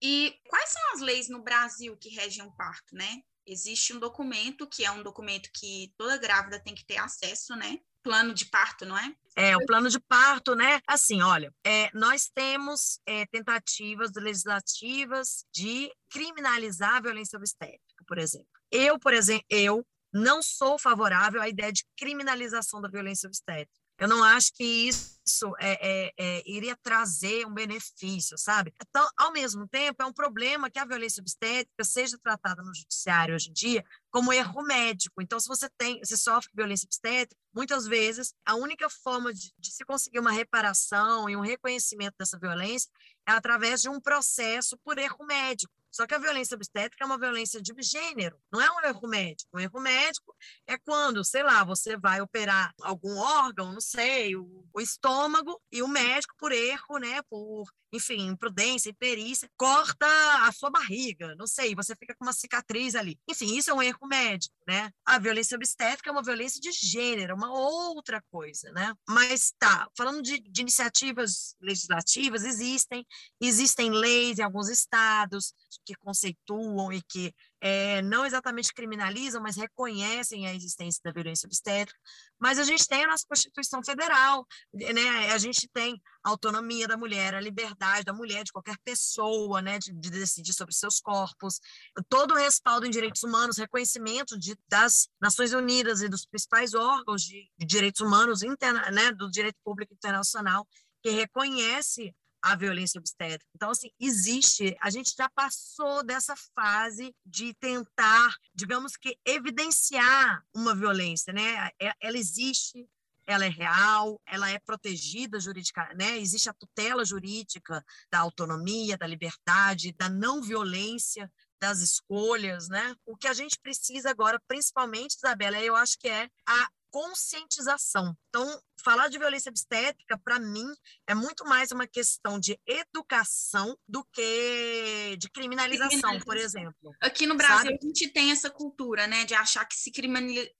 E 0.03 0.37
quais 0.49 0.71
são 0.71 0.95
as 0.95 1.01
leis 1.01 1.29
no 1.29 1.43
Brasil 1.43 1.97
que 1.97 2.09
regem 2.09 2.45
o 2.45 2.53
parto, 2.53 2.95
né? 2.95 3.23
Existe 3.47 3.93
um 3.93 3.99
documento 3.99 4.67
que 4.67 4.85
é 4.85 4.91
um 4.91 5.03
documento 5.03 5.51
que 5.53 5.93
toda 5.97 6.19
grávida 6.19 6.61
tem 6.61 6.75
que 6.75 6.85
ter 6.85 6.99
acesso, 6.99 7.57
né? 7.57 7.81
plano 8.03 8.35
de 8.35 8.47
parto, 8.47 8.85
não 8.85 8.99
é? 8.99 9.15
É, 9.37 9.57
o 9.57 9.65
plano 9.65 9.89
de 9.89 9.99
parto, 10.01 10.55
né? 10.55 10.81
Assim, 10.87 11.23
olha, 11.23 11.55
é, 11.65 11.89
nós 11.95 12.29
temos 12.29 13.01
é, 13.07 13.25
tentativas 13.27 14.11
legislativas 14.15 15.47
de 15.55 15.91
criminalizar 16.11 16.97
a 16.97 17.01
violência 17.01 17.39
obstétrica, 17.39 18.05
por 18.07 18.19
exemplo. 18.19 18.49
Eu, 18.71 18.99
por 18.99 19.15
exemplo, 19.15 19.47
eu 19.49 19.87
não 20.13 20.43
sou 20.43 20.79
favorável 20.79 21.41
à 21.41 21.49
ideia 21.49 21.73
de 21.73 21.85
criminalização 21.97 22.81
da 22.81 22.89
violência 22.89 23.27
obstétrica. 23.27 23.82
Eu 24.03 24.09
não 24.09 24.25
acho 24.25 24.53
que 24.55 24.65
isso 24.65 25.55
é, 25.61 25.79
é, 26.09 26.13
é, 26.19 26.43
iria 26.45 26.77
trazer 26.83 27.47
um 27.47 27.55
benefício, 27.55 28.37
sabe? 28.37 28.75
Então, 28.85 29.09
ao 29.17 29.31
mesmo 29.31 29.69
tempo, 29.69 30.03
é 30.03 30.05
um 30.05 30.13
problema 30.13 30.69
que 30.69 30.81
a 30.81 30.85
violência 30.85 31.21
obstétrica 31.21 31.85
seja 31.85 32.19
tratada 32.19 32.65
no 32.65 32.75
judiciário 32.75 33.33
hoje 33.33 33.51
em 33.51 33.53
dia 33.53 33.85
como 34.11 34.33
erro 34.33 34.61
médico. 34.65 35.23
Então, 35.23 35.39
se 35.39 35.47
você 35.47 35.71
tem, 35.79 36.05
se 36.05 36.19
sofre 36.19 36.51
violência 36.53 36.85
obstétrica, 36.85 37.41
muitas 37.55 37.87
vezes 37.87 38.35
a 38.45 38.57
única 38.57 38.91
forma 38.91 39.33
de, 39.33 39.53
de 39.57 39.71
se 39.71 39.85
conseguir 39.85 40.19
uma 40.19 40.33
reparação 40.33 41.31
e 41.31 41.37
um 41.37 41.41
reconhecimento 41.41 42.17
dessa 42.19 42.37
violência 42.37 42.91
é 43.25 43.31
através 43.31 43.83
de 43.83 43.89
um 43.89 44.01
processo 44.01 44.77
por 44.79 44.99
erro 44.99 45.25
médico. 45.25 45.73
Só 45.93 46.07
que 46.07 46.15
a 46.15 46.19
violência 46.19 46.55
obstétrica 46.55 47.05
é 47.05 47.07
uma 47.07 47.19
violência 47.19 47.61
de 47.61 47.75
gênero, 47.83 48.41
não 48.51 48.61
é 48.61 48.71
um 48.71 48.81
erro 48.87 49.09
médico. 49.09 49.51
Um 49.55 49.61
erro 49.61 49.81
médico 49.81 50.35
é 50.67 50.79
quando, 50.79 51.25
sei 51.25 51.43
lá, 51.43 51.63
você 51.65 51.97
vai 51.97 52.21
operar 52.21 52.73
algum 52.81 53.17
órgão, 53.19 53.73
não 53.73 53.81
sei, 53.81 54.35
o, 54.35 54.67
o 54.73 54.81
estômago, 54.81 55.61
e 55.71 55.83
o 55.83 55.89
médico, 55.89 56.35
por 56.39 56.51
erro, 56.51 56.99
né, 56.99 57.21
por 57.29 57.67
enfim, 57.93 58.27
imprudência, 58.29 58.89
imperícia, 58.89 59.51
corta 59.55 60.07
a 60.47 60.51
sua 60.51 60.71
barriga, 60.71 61.35
não 61.35 61.47
sei, 61.47 61.75
você 61.75 61.95
fica 61.95 62.15
com 62.15 62.25
uma 62.25 62.33
cicatriz 62.33 62.95
ali. 62.95 63.19
Enfim, 63.29 63.55
isso 63.55 63.71
é 63.71 63.75
um 63.75 63.83
erro 63.83 64.07
médico, 64.07 64.55
né? 64.67 64.91
A 65.05 65.19
violência 65.19 65.57
obstétrica 65.57 66.09
é 66.09 66.13
uma 66.13 66.23
violência 66.23 66.59
de 66.59 66.73
gênero, 66.73 67.37
uma 67.37 67.53
outra 67.53 68.23
coisa, 68.31 68.73
né? 68.73 68.95
Mas 69.07 69.53
tá, 69.59 69.89
falando 69.95 70.23
de, 70.23 70.39
de 70.41 70.63
iniciativas 70.63 71.55
legislativas, 71.61 72.45
existem, 72.45 73.07
existem 73.39 73.91
leis 73.91 74.39
em 74.39 74.43
alguns 74.43 74.71
estados 74.71 75.53
que 75.85 75.95
conceituam 75.97 76.93
e 76.93 77.03
que 77.03 77.35
é, 77.61 78.03
não 78.03 78.27
exatamente 78.27 78.73
criminalizam, 78.73 79.41
mas 79.41 79.57
reconhecem 79.57 80.47
a 80.47 80.55
existência 80.55 81.01
da 81.05 81.13
violência 81.13 81.47
obstétrica. 81.47 81.99
Mas 82.39 82.59
a 82.59 82.65
gente 82.65 82.87
tem 82.89 83.05
a 83.05 83.07
nossa 83.07 83.27
Constituição 83.27 83.83
Federal, 83.85 84.47
né? 84.73 85.31
a 85.33 85.39
gente 85.39 85.69
tem 85.73 86.01
a 86.25 86.31
autonomia 86.31 86.89
da 86.89 86.97
mulher, 86.97 87.35
a 87.35 87.41
liberdade 87.41 88.05
da 88.05 88.13
mulher, 88.13 88.43
de 88.45 88.53
qualquer 88.53 88.77
pessoa, 88.85 89.63
né? 89.63 89.79
de, 89.79 89.93
de 89.93 90.11
decidir 90.11 90.53
sobre 90.53 90.75
seus 90.75 91.01
corpos, 91.01 91.61
todo 92.09 92.33
o 92.33 92.37
respaldo 92.37 92.87
em 92.87 92.91
direitos 92.91 93.23
humanos, 93.23 93.59
reconhecimento 93.59 94.39
de, 94.39 94.57
das 94.69 95.09
Nações 95.21 95.53
Unidas 95.53 96.03
e 96.03 96.09
dos 96.09 96.27
principais 96.27 96.75
órgãos 96.75 97.23
de, 97.23 97.49
de 97.57 97.67
direitos 97.67 98.01
humanos, 98.01 98.43
interna, 98.43 98.91
né? 98.91 99.13
do 99.13 99.31
direito 99.31 99.59
público 99.65 99.95
internacional, 99.95 100.67
que 101.03 101.11
reconhece 101.11 102.15
a 102.43 102.57
violência 102.57 102.99
obstétrica. 102.99 103.47
Então, 103.55 103.71
assim, 103.71 103.91
existe, 104.01 104.77
a 104.81 104.91
gente 104.91 105.15
já 105.17 105.29
passou 105.31 106.03
dessa 106.03 106.35
fase 106.55 107.15
de 107.25 107.55
tentar, 107.55 108.35
digamos 108.55 108.97
que, 108.97 109.17
evidenciar 109.25 110.43
uma 110.55 110.75
violência, 110.75 111.33
né? 111.33 111.71
É, 111.81 111.93
ela 112.01 112.19
existe, 112.19 112.89
ela 113.27 113.45
é 113.47 113.49
real, 113.49 114.21
ela 114.27 114.51
é 114.51 114.59
protegida 114.59 115.39
jurídica, 115.39 115.89
né? 115.95 116.19
Existe 116.19 116.51
a 116.51 116.55
tutela 116.55 117.05
jurídica 117.05 117.85
da 118.11 118.19
autonomia, 118.19 118.99
da 118.99 119.07
liberdade, 119.07 119.93
da 119.93 120.09
não 120.09 120.43
violência, 120.43 121.31
das 121.61 121.79
escolhas, 121.79 122.69
né? 122.69 122.95
O 123.07 123.17
que 123.17 123.29
a 123.29 123.33
gente 123.33 123.57
precisa 123.61 124.11
agora, 124.11 124.41
principalmente, 124.49 125.15
Isabela, 125.17 125.61
eu 125.61 125.77
acho 125.77 125.97
que 125.97 126.09
é 126.09 126.29
a 126.45 126.69
conscientização. 126.91 128.17
Então, 128.35 128.59
falar 128.83 129.09
de 129.09 129.19
violência 129.19 129.51
obstétrica, 129.51 130.19
para 130.19 130.39
mim, 130.39 130.67
é 131.07 131.15
muito 131.15 131.45
mais 131.45 131.71
uma 131.71 131.87
questão 131.87 132.41
de 132.41 132.59
educação 132.67 133.77
do 133.87 134.03
que 134.11 135.17
de 135.19 135.29
criminalização, 135.31 135.89
criminalização. 135.89 136.25
por 136.25 136.37
exemplo. 136.39 136.97
Aqui 137.01 137.27
no 137.27 137.37
Brasil, 137.37 137.71
Sabe? 137.71 137.79
a 137.81 137.87
gente 137.87 138.09
tem 138.09 138.31
essa 138.31 138.51
cultura, 138.51 139.07
né, 139.07 139.25
de 139.25 139.35
achar 139.35 139.67
que 139.67 139.77
se 139.77 139.93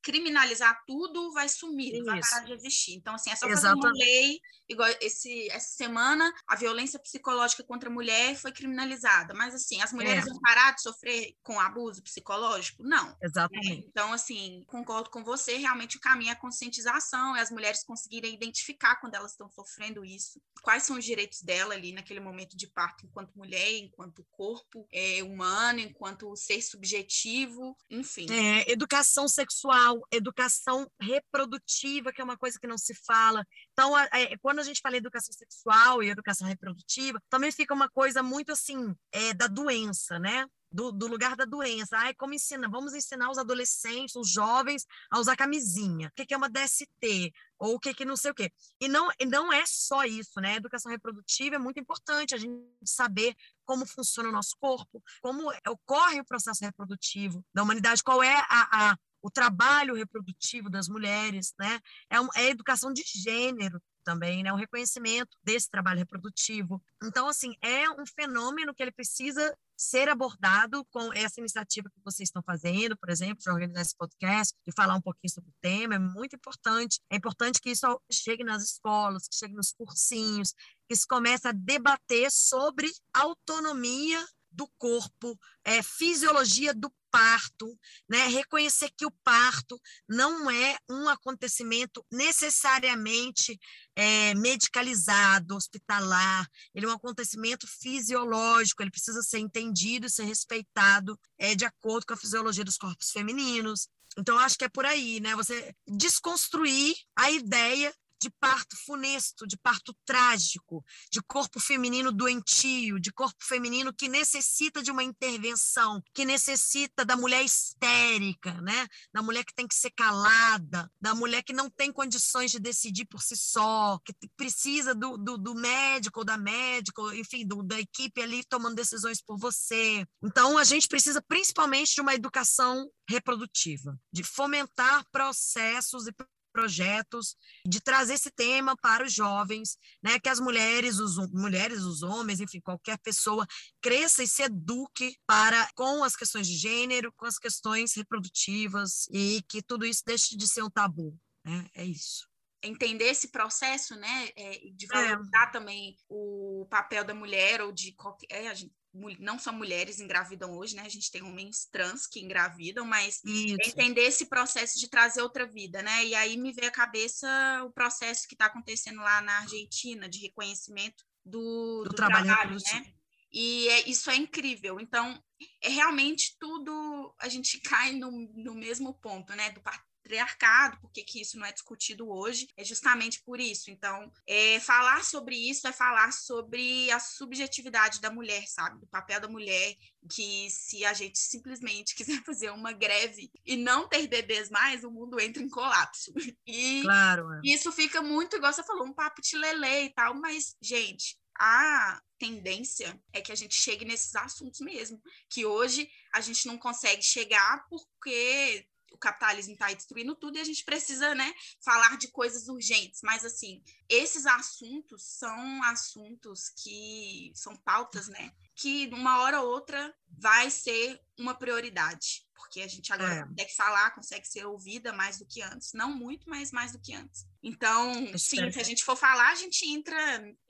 criminalizar 0.03 0.83
tudo 0.87 1.33
vai 1.33 1.49
sumir, 1.49 1.95
Isso. 1.95 2.05
vai 2.05 2.21
parar 2.21 2.45
de 2.45 2.53
existir. 2.53 2.93
Então, 2.93 3.15
assim, 3.15 3.31
é 3.31 3.37
só 3.37 3.49
fazer 3.49 3.73
uma 3.73 3.91
lei, 3.93 4.39
igual 4.69 4.89
esse, 5.01 5.51
essa 5.51 5.75
semana, 5.75 6.33
a 6.47 6.55
violência 6.55 6.99
psicológica 6.99 7.65
contra 7.65 7.89
a 7.89 7.93
mulher 7.93 8.37
foi 8.37 8.53
criminalizada. 8.53 9.35
Mas, 9.35 9.55
assim, 9.55 9.81
as 9.81 9.93
mulheres 9.93 10.27
é. 10.27 10.29
vão 10.29 10.39
parar 10.41 10.73
de 10.73 10.83
sofrer 10.83 11.35
com 11.43 11.59
abuso 11.59 12.03
psicológico? 12.03 12.83
Não. 12.83 13.17
Exatamente. 13.23 13.69
Né? 13.69 13.85
Então, 13.89 14.13
assim, 14.13 14.63
concordo 14.67 15.11
com 15.11 15.25
você, 15.25 15.57
realmente 15.57 15.97
o 15.97 16.01
caminho 16.01 16.31
é 16.31 16.33
a 16.33 16.37
conscientização, 16.37 17.35
é 17.35 17.41
as 17.41 17.51
mulheres 17.51 17.62
conseguirem 17.85 18.35
identificar 18.35 18.97
quando 18.97 19.15
elas 19.15 19.33
estão 19.33 19.49
sofrendo 19.51 20.05
isso, 20.05 20.41
quais 20.63 20.83
são 20.83 20.99
os 20.99 21.05
direitos 21.05 21.43
dela 21.43 21.75
ali 21.75 21.93
naquele 21.93 22.21
momento 22.21 22.57
de 22.57 22.67
parto 22.67 23.07
enquanto 23.07 23.35
mulher, 23.35 23.73
enquanto 23.79 24.27
corpo 24.31 24.87
é, 24.93 25.23
humano, 25.23 25.81
enquanto 25.81 26.35
ser 26.37 26.61
subjetivo, 26.63 27.77
enfim. 27.91 28.27
É, 28.31 28.71
educação 28.71 29.29
sexual, 29.29 30.01
educação 30.11 30.91
reprodutiva, 31.01 32.13
que 32.13 32.21
é 32.21 32.25
uma 32.25 32.37
coisa 32.37 32.59
que 32.59 32.67
não 32.67 32.79
se 32.79 32.95
fala. 32.95 33.45
Então, 33.73 33.99
é, 33.99 34.37
quando 34.39 34.59
a 34.59 34.65
gente 34.65 34.81
fala 34.81 34.97
educação 34.97 35.33
sexual 35.33 36.03
e 36.03 36.11
educação 36.11 36.47
reprodutiva, 36.47 37.21
também 37.29 37.53
fica 37.53 37.75
uma 37.75 37.89
coisa 37.89 38.23
muito 38.23 38.53
assim, 38.53 38.95
é, 39.13 39.35
da 39.35 39.47
doença, 39.47 40.19
né? 40.19 40.47
Do, 40.73 40.91
do, 40.91 41.07
lugar 41.07 41.37
da 41.37 41.45
doença. 41.45 41.97
Ai, 41.99 42.15
como 42.15 42.35
ensina? 42.35 42.69
Vamos 42.69 42.95
ensinar 42.95 43.31
os 43.31 43.39
adolescentes, 43.39 44.17
os 44.17 44.29
jovens 44.29 44.87
a 45.11 45.19
usar 45.19 45.37
camisinha. 45.37 46.09
O 46.09 46.13
que 46.13 46.33
é 46.33 46.37
uma 46.37 46.49
DST? 46.49 47.33
Ou 47.59 47.75
o 47.75 47.81
que 47.81 47.95
que 47.95 48.05
não 48.05 48.17
sei 48.17 48.31
o 48.31 48.35
quê. 48.35 48.51
E 48.81 48.89
não, 48.89 49.09
não 49.29 49.53
é 49.53 49.65
só 49.67 50.05
isso, 50.05 50.41
né? 50.41 50.55
A 50.55 50.57
educação 50.57 50.91
reprodutiva 50.91 51.57
é 51.57 51.59
muito 51.59 51.79
importante 51.79 52.35
a 52.35 52.39
gente 52.39 52.57
saber 52.85 53.35
como 53.65 53.87
funciona 53.87 54.29
o 54.29 54.33
nosso 54.33 54.57
corpo, 54.59 55.03
como 55.21 55.53
ocorre 55.69 56.21
o 56.21 56.25
processo 56.25 56.65
reprodutivo 56.65 57.45
da 57.55 57.63
humanidade, 57.63 58.03
qual 58.03 58.23
é 58.23 58.35
a, 58.49 58.91
a 58.91 58.97
o 59.23 59.31
trabalho 59.31 59.95
reprodutivo 59.95 60.69
das 60.69 60.89
mulheres, 60.89 61.55
né? 61.59 61.79
É, 62.11 62.21
um, 62.21 62.29
é 62.35 62.49
educação 62.49 62.93
de 62.93 63.05
gênero 63.07 63.81
também, 64.03 64.43
né? 64.43 64.53
O 64.53 64.57
reconhecimento 64.57 65.39
desse 65.43 65.71
trabalho 65.71 66.01
reprodutivo. 66.01 66.83
Então, 67.03 67.29
assim, 67.29 67.55
é 67.63 67.89
um 67.91 68.05
fenômeno 68.05 68.75
que 68.75 68.83
ele 68.83 68.91
precisa 68.91 69.57
ser 69.83 70.09
abordado 70.09 70.85
com 70.91 71.13
essa 71.13 71.41
iniciativa 71.41 71.91
que 71.91 72.01
vocês 72.05 72.29
estão 72.29 72.43
fazendo, 72.43 72.97
por 72.97 73.11
exemplo, 73.11 73.43
de 73.43 73.51
organizar 73.51 73.83
esse 73.83 73.97
podcast, 73.97 74.55
de 74.67 74.73
falar 74.75 74.95
um 74.95 75.01
pouquinho 75.01 75.33
sobre 75.33 75.51
o 75.51 75.55
tema, 75.61 75.95
é 75.95 75.99
muito 75.99 76.37
importante. 76.37 77.01
É 77.11 77.17
importante 77.17 77.61
que 77.61 77.71
isso 77.71 78.01
chegue 78.11 78.45
nas 78.45 78.63
escolas, 78.63 79.27
que 79.29 79.37
chegue 79.37 79.55
nos 79.55 79.73
cursinhos, 79.73 80.55
que 80.89 80.97
se 80.97 81.07
comece 81.07 81.49
a 81.49 81.53
debater 81.53 82.31
sobre 82.31 82.91
autonomia 83.13 84.25
do 84.51 84.69
corpo, 84.79 85.39
é, 85.65 85.83
fisiologia 85.83 86.75
do 86.75 86.93
parto, 87.13 87.79
né? 88.09 88.27
reconhecer 88.27 88.91
que 88.97 89.07
o 89.07 89.11
parto 89.23 89.79
não 90.09 90.51
é 90.51 90.77
um 90.91 91.09
acontecimento 91.09 92.05
necessariamente 92.11 93.61
é, 93.95 94.35
medicalizado, 94.35 95.55
hospitalar, 95.55 96.49
ele 96.75 96.87
é 96.87 96.89
um 96.89 96.93
acontecimento 96.93 97.67
fisiológico, 97.69 98.83
ele 98.83 98.91
precisa 98.91 99.23
ser 99.23 99.39
entendido 99.39 100.07
e 100.07 100.11
ser 100.11 100.25
respeitado 100.25 101.19
é, 101.39 101.55
de 101.55 101.67
acordo 101.67 102.07
com 102.07 102.15
a 102.15 102.17
fisiologia 102.17 102.65
dos 102.65 102.79
corpos 102.79 103.11
femininos. 103.11 103.89
Então, 104.19 104.39
acho 104.39 104.59
que 104.59 104.65
é 104.65 104.69
por 104.69 104.85
aí, 104.85 105.21
né? 105.21 105.35
Você 105.37 105.75
desconstruir 105.87 106.95
a 107.17 107.31
ideia 107.31 107.95
de 108.23 108.31
parto 108.31 108.77
funesto, 108.77 109.47
de 109.49 109.57
parto 109.57 109.93
trágico, 110.05 110.85
de 111.11 111.21
corpo 111.21 111.59
feminino 111.59 112.13
doentio, 112.13 113.01
de 113.01 113.13
corpo 113.13 113.45
feminino 113.45 113.93
que 113.93 114.09
necessita 114.09 114.81
de 114.81 114.93
uma 114.93 115.03
intervenção, 115.03 116.01
que 116.15 116.25
necessita 116.25 117.05
da 117.05 117.17
mulher 117.17 117.43
histérica, 117.45 118.53
né? 118.61 118.87
da 119.13 119.23
mulher 119.23 119.45
que 119.45 119.55
tem 119.55 119.67
que 119.67 119.75
ser 119.75 119.91
calada, 119.91 120.89
da 121.01 121.17
mulher 121.17 121.43
que 121.43 121.53
não 121.53 121.69
tem 121.69 121.93
condições 121.93 122.53
de 122.53 122.61
decidir 122.61 123.07
por 123.07 123.21
si 123.21 123.37
só, 123.37 123.99
que 124.05 124.15
precisa 124.37 124.95
do, 124.95 125.17
do, 125.17 125.37
do 125.37 125.55
médico 125.57 126.21
ou 126.21 126.25
da 126.25 126.39
médica, 126.39 127.03
enfim, 127.17 127.45
do, 127.45 127.61
da 127.61 127.81
equipe 127.81 128.23
ali 128.23 128.45
tomando 128.45 128.77
decisões 128.77 129.21
por 129.21 129.37
você. 129.37 130.07
Então, 130.23 130.57
a 130.57 130.65
gente 130.65 130.87
precisa 130.87 131.21
principalmente 131.21 131.95
de 131.95 132.01
uma 132.01 132.15
educação 132.15 132.89
reprodutiva, 133.09 133.99
de 134.13 134.23
fomentar 134.23 135.05
processos 135.11 136.07
e 136.07 136.13
projetos 136.53 137.37
de 137.67 137.81
trazer 137.81 138.15
esse 138.15 138.31
tema 138.31 138.77
para 138.77 139.05
os 139.05 139.13
jovens, 139.13 139.77
né, 140.03 140.19
que 140.21 140.29
as 140.29 140.39
mulheres, 140.39 140.99
os 140.99 141.17
mulheres, 141.33 141.83
os 141.83 142.03
homens, 142.03 142.41
enfim, 142.41 142.61
qualquer 142.61 142.99
pessoa 142.99 143.47
cresça 143.81 144.23
e 144.23 144.29
se 144.29 144.43
eduque 144.43 145.17
para 145.27 145.69
com 145.75 146.05
as 146.05 146.15
questões 146.15 146.47
de 146.47 146.57
gênero, 146.57 147.13
com 147.17 147.27
as 147.27 147.39
questões 147.39 147.95
reprodutivas 147.95 149.07
e 149.11 149.43
que 149.49 149.63
tudo 149.63 149.87
isso 149.87 150.03
deixe 150.07 150.37
de 150.37 150.47
ser 150.47 150.63
um 150.63 150.71
tabu, 150.71 151.17
né? 151.45 151.67
É 151.75 151.85
isso 151.85 152.31
entender 152.65 153.07
esse 153.07 153.29
processo, 153.33 153.97
né, 153.97 154.29
é, 154.37 154.61
de 154.73 154.85
é. 154.85 154.89
valorizar 154.89 155.49
é. 155.49 155.51
também 155.51 155.97
o 156.09 156.65
papel 156.71 157.05
da 157.05 157.13
mulher 157.13 157.61
ou 157.61 157.73
de 157.73 157.93
qualquer, 157.93 158.27
é, 158.31 158.49
a 158.49 158.55
gente 158.55 158.73
não 159.19 159.39
só 159.39 159.53
mulheres 159.53 160.01
engravidam 160.01 160.57
hoje, 160.57 160.77
né? 160.77 160.83
A 160.83 160.89
gente 160.89 161.11
tem 161.11 161.23
homens 161.23 161.67
trans 161.73 162.07
que 162.07 162.21
engravidam, 162.21 162.85
mas 162.85 163.23
Isso. 163.25 163.57
entender 163.71 164.03
esse 164.03 164.27
processo 164.27 164.79
de 164.79 164.89
trazer 164.89 165.23
outra 165.23 165.47
vida, 165.47 165.83
né? 165.83 166.05
E 166.05 166.15
aí 166.15 166.37
me 166.37 166.53
veio 166.53 166.69
à 166.69 166.73
cabeça 166.73 167.27
o 167.65 167.71
processo 167.71 168.29
que 168.29 168.35
está 168.35 168.47
acontecendo 168.47 169.01
lá 169.01 169.23
na 169.23 169.39
Argentina 169.39 170.09
de 170.09 170.21
reconhecimento 170.21 171.05
do, 171.25 171.85
do, 171.85 171.91
do 171.91 171.97
trabalho, 171.97 172.27
trabalho 172.27 172.57
né? 172.57 172.93
E 173.33 173.69
é, 173.69 173.89
isso 173.89 174.11
é 174.11 174.17
incrível. 174.17 174.79
Então, 174.79 175.19
é 175.63 175.69
realmente 175.71 176.37
tudo, 176.39 177.15
a 177.19 177.29
gente 177.29 177.59
cai 177.65 177.93
no, 177.93 178.11
no 178.11 178.55
mesmo 178.55 178.95
ponto, 178.95 179.35
né? 179.35 179.51
Do, 179.51 179.63
patriarcado, 180.03 180.79
por 180.81 180.91
que 180.91 181.21
isso 181.21 181.39
não 181.39 181.47
é 181.47 181.53
discutido 181.53 182.11
hoje, 182.11 182.49
é 182.57 182.65
justamente 182.65 183.23
por 183.25 183.41
isso. 183.41 183.71
Então, 183.71 184.13
é, 184.27 184.59
falar 184.61 185.05
sobre 185.05 185.37
isso 185.37 185.67
é 185.67 185.73
falar 185.73 186.13
sobre 186.13 186.91
a 186.91 186.99
subjetividade 186.99 188.01
da 188.01 188.11
mulher, 188.11 188.47
sabe? 188.49 188.81
Do 188.81 188.87
papel 188.87 189.21
da 189.21 189.29
mulher, 189.29 189.75
que 190.11 190.51
se 190.51 190.85
a 190.85 190.93
gente 190.93 191.19
simplesmente 191.19 191.95
quiser 191.97 192.23
fazer 192.25 192.51
uma 192.51 192.73
greve 192.73 193.31
e 193.47 193.57
não 193.57 193.89
ter 193.89 194.07
bebês 194.09 194.51
mais, 194.51 194.85
o 194.85 194.91
mundo 194.91 195.21
entra 195.21 195.43
em 195.43 195.49
colapso. 195.49 196.13
E 196.45 196.83
claro, 196.83 197.33
é. 197.35 197.41
isso 197.45 197.71
fica 197.71 198.03
muito, 198.03 198.37
igual 198.37 198.53
você 198.53 198.63
falou, 198.65 198.87
um 198.87 198.93
papo 198.93 199.23
de 199.23 199.37
lelê 199.37 199.85
e 199.85 199.91
tal, 199.91 200.15
mas, 200.15 200.57
gente, 200.61 201.17
a 201.39 202.01
tendência 202.19 203.01
é 203.13 203.21
que 203.21 203.33
a 203.33 203.35
gente 203.35 203.55
chegue 203.55 203.85
nesses 203.85 204.15
assuntos 204.15 204.61
mesmo, 204.61 205.01
que 205.31 205.47
hoje 205.47 205.89
a 206.13 206.21
gente 206.21 206.47
não 206.47 206.59
consegue 206.59 207.03
chegar 207.03 207.65
porque 207.69 208.67
o 208.93 208.99
capitalismo 208.99 209.55
está 209.55 209.73
destruindo 209.73 210.15
tudo 210.15 210.37
e 210.37 210.41
a 210.41 210.45
gente 210.45 210.65
precisa, 210.65 211.15
né, 211.15 211.33
falar 211.65 211.97
de 211.97 212.09
coisas 212.09 212.49
urgentes. 212.49 213.01
Mas, 213.03 213.25
assim, 213.25 213.63
esses 213.89 214.27
assuntos 214.27 215.03
são 215.03 215.63
assuntos 215.65 216.51
que 216.63 217.33
são 217.35 217.57
pautas, 217.57 218.09
né, 218.09 218.33
que 218.55 218.89
uma 218.93 219.23
hora 219.23 219.41
ou 219.41 219.51
outra 219.51 219.95
vai 220.09 220.51
ser 220.51 221.01
uma 221.19 221.35
prioridade. 221.35 222.27
Porque 222.35 222.61
a 222.61 222.69
gente 222.69 222.93
agora 222.93 223.15
é. 223.15 223.25
consegue 223.25 223.57
falar, 223.57 223.95
consegue 223.95 224.27
ser 224.27 224.47
ouvida 224.47 224.93
mais 224.93 225.19
do 225.19 225.25
que 225.25 225.41
antes. 225.43 225.73
Não 225.73 225.95
muito, 225.95 226.29
mas 226.29 226.51
mais 226.51 226.73
do 226.73 226.81
que 226.81 226.93
antes. 226.93 227.25
Então, 227.43 227.95
sim, 228.19 228.51
se 228.51 228.61
a 228.61 228.65
gente 228.65 228.85
for 228.85 228.97
falar, 228.97 229.31
a 229.31 229.37
gente 229.37 229.65
entra 229.67 229.97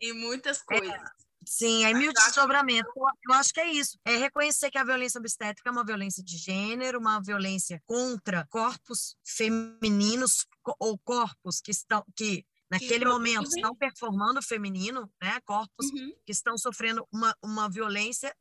em 0.01 0.12
muitas 0.12 0.61
é. 0.61 0.64
coisas. 0.64 0.95
É. 0.95 1.21
Sim, 1.45 1.84
aí 1.84 1.95
mil 1.95 2.12
desdobramento. 2.12 2.88
Eu 2.97 3.34
acho 3.34 3.53
que 3.53 3.61
é 3.61 3.70
isso. 3.70 3.99
É 4.05 4.16
reconhecer 4.16 4.70
que 4.70 4.78
a 4.78 4.84
violência 4.84 5.18
obstétrica 5.18 5.68
é 5.68 5.72
uma 5.72 5.84
violência 5.84 6.22
de 6.22 6.36
gênero, 6.36 6.99
uma 6.99 7.20
violência 7.20 7.82
contra 7.86 8.47
corpos 8.49 9.16
femininos 9.24 10.47
ou 10.78 10.99
corpos 10.99 11.61
que 11.61 11.70
estão 11.70 12.05
que 12.14 12.45
naquele 12.72 13.05
momento 13.05 13.49
estão 13.49 13.74
performando 13.76 14.40
o 14.40 14.43
feminino, 14.43 15.11
né? 15.20 15.38
Corpos 15.45 15.86
uhum. 15.86 16.14
que 16.24 16.32
estão 16.32 16.57
sofrendo 16.57 17.07
uma, 17.12 17.36
uma 17.43 17.68
violência 17.68 18.34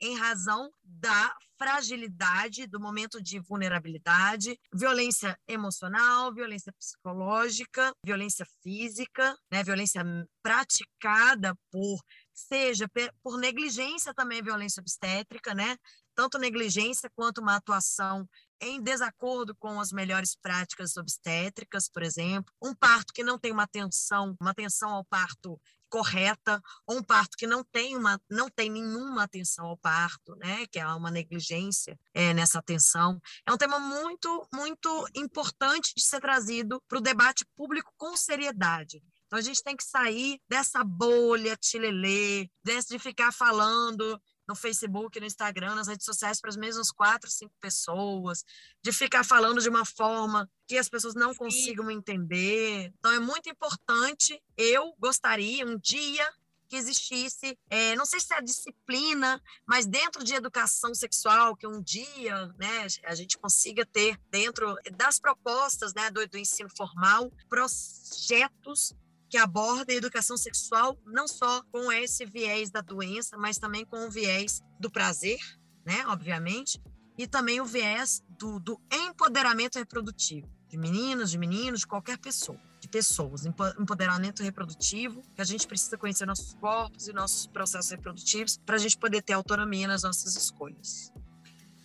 em 0.00 0.16
razão 0.18 0.70
da 0.82 1.34
fragilidade, 1.58 2.66
do 2.66 2.78
momento 2.78 3.22
de 3.22 3.38
vulnerabilidade, 3.38 4.58
violência 4.72 5.38
emocional, 5.48 6.32
violência 6.32 6.72
psicológica, 6.72 7.92
violência 8.04 8.46
física, 8.62 9.34
né? 9.50 9.64
Violência 9.64 10.02
praticada 10.42 11.56
por 11.70 11.98
seja 12.34 12.90
por 13.22 13.38
negligência 13.38 14.12
também 14.12 14.42
violência 14.42 14.80
obstétrica, 14.80 15.54
né? 15.54 15.76
Tanto 16.14 16.38
negligência 16.38 17.10
quanto 17.14 17.40
uma 17.40 17.56
atuação 17.56 18.28
em 18.60 18.82
desacordo 18.82 19.54
com 19.54 19.80
as 19.80 19.92
melhores 19.92 20.36
práticas 20.36 20.96
obstétricas, 20.96 21.88
por 21.88 22.02
exemplo, 22.02 22.52
um 22.62 22.74
parto 22.74 23.12
que 23.12 23.22
não 23.22 23.38
tem 23.38 23.52
uma 23.52 23.64
atenção, 23.64 24.36
uma 24.40 24.50
atenção 24.50 24.90
ao 24.90 25.04
parto 25.04 25.60
correta 25.94 26.60
ou 26.86 26.96
um 26.98 27.02
parto 27.04 27.36
que 27.36 27.46
não 27.46 27.62
tem 27.62 27.96
uma 27.96 28.20
não 28.28 28.50
tem 28.50 28.68
nenhuma 28.68 29.22
atenção 29.22 29.66
ao 29.66 29.76
parto, 29.76 30.34
né, 30.36 30.66
que 30.66 30.80
é 30.80 30.86
uma 30.88 31.08
negligência 31.08 31.96
é, 32.12 32.34
nessa 32.34 32.58
atenção. 32.58 33.20
É 33.46 33.52
um 33.52 33.56
tema 33.56 33.78
muito 33.78 34.48
muito 34.52 35.06
importante 35.14 35.92
de 35.94 36.02
ser 36.02 36.20
trazido 36.20 36.82
para 36.88 36.98
o 36.98 37.00
debate 37.00 37.44
público 37.56 37.92
com 37.96 38.16
seriedade. 38.16 39.00
Então 39.34 39.40
a 39.40 39.42
gente 39.42 39.64
tem 39.64 39.76
que 39.76 39.82
sair 39.82 40.40
dessa 40.48 40.84
bolha 40.84 41.56
tilelê, 41.56 42.48
de 42.62 42.98
ficar 43.00 43.32
falando 43.32 44.16
no 44.46 44.54
Facebook, 44.54 45.18
no 45.18 45.26
Instagram, 45.26 45.74
nas 45.74 45.88
redes 45.88 46.04
sociais 46.06 46.40
para 46.40 46.50
as 46.50 46.56
mesmas 46.56 46.92
quatro, 46.92 47.28
cinco 47.28 47.52
pessoas, 47.60 48.44
de 48.80 48.92
ficar 48.92 49.24
falando 49.24 49.60
de 49.60 49.68
uma 49.68 49.84
forma 49.84 50.48
que 50.68 50.78
as 50.78 50.88
pessoas 50.88 51.16
não 51.16 51.34
consigam 51.34 51.90
entender. 51.90 52.92
Então 52.96 53.10
é 53.10 53.18
muito 53.18 53.50
importante. 53.50 54.40
Eu 54.56 54.94
gostaria 55.00 55.66
um 55.66 55.76
dia 55.76 56.32
que 56.68 56.76
existisse, 56.76 57.58
é, 57.68 57.96
não 57.96 58.06
sei 58.06 58.20
se 58.20 58.32
é 58.32 58.36
a 58.36 58.40
disciplina, 58.40 59.42
mas 59.66 59.84
dentro 59.84 60.22
de 60.22 60.32
educação 60.32 60.94
sexual, 60.94 61.56
que 61.56 61.66
um 61.66 61.82
dia 61.82 62.46
né, 62.56 62.86
a 63.04 63.16
gente 63.16 63.36
consiga 63.36 63.84
ter 63.84 64.16
dentro 64.30 64.76
das 64.92 65.18
propostas 65.18 65.92
né, 65.92 66.08
do, 66.08 66.24
do 66.28 66.38
ensino 66.38 66.70
formal 66.76 67.32
projetos 67.48 68.94
que 69.28 69.36
aborda 69.36 69.92
a 69.92 69.96
educação 69.96 70.36
sexual 70.36 70.98
não 71.06 71.26
só 71.26 71.62
com 71.72 71.90
esse 71.92 72.24
viés 72.24 72.70
da 72.70 72.80
doença, 72.80 73.36
mas 73.36 73.58
também 73.58 73.84
com 73.84 74.06
o 74.06 74.10
viés 74.10 74.62
do 74.78 74.90
prazer, 74.90 75.38
né, 75.84 76.06
obviamente, 76.06 76.80
e 77.16 77.26
também 77.26 77.60
o 77.60 77.64
viés 77.64 78.22
do, 78.38 78.58
do 78.58 78.80
empoderamento 78.92 79.78
reprodutivo 79.78 80.54
de 80.74 80.78
meninas, 80.78 81.30
de 81.30 81.38
meninos, 81.38 81.80
de 81.80 81.86
qualquer 81.86 82.18
pessoa, 82.18 82.58
de 82.80 82.88
pessoas, 82.88 83.46
empoderamento 83.46 84.42
reprodutivo, 84.42 85.22
que 85.32 85.40
a 85.40 85.44
gente 85.44 85.68
precisa 85.68 85.96
conhecer 85.96 86.26
nossos 86.26 86.54
corpos 86.54 87.06
e 87.06 87.12
nossos 87.12 87.46
processos 87.46 87.92
reprodutivos 87.92 88.58
para 88.66 88.74
a 88.74 88.78
gente 88.78 88.98
poder 88.98 89.22
ter 89.22 89.34
autonomia 89.34 89.86
nas 89.86 90.02
nossas 90.02 90.34
escolhas. 90.34 91.12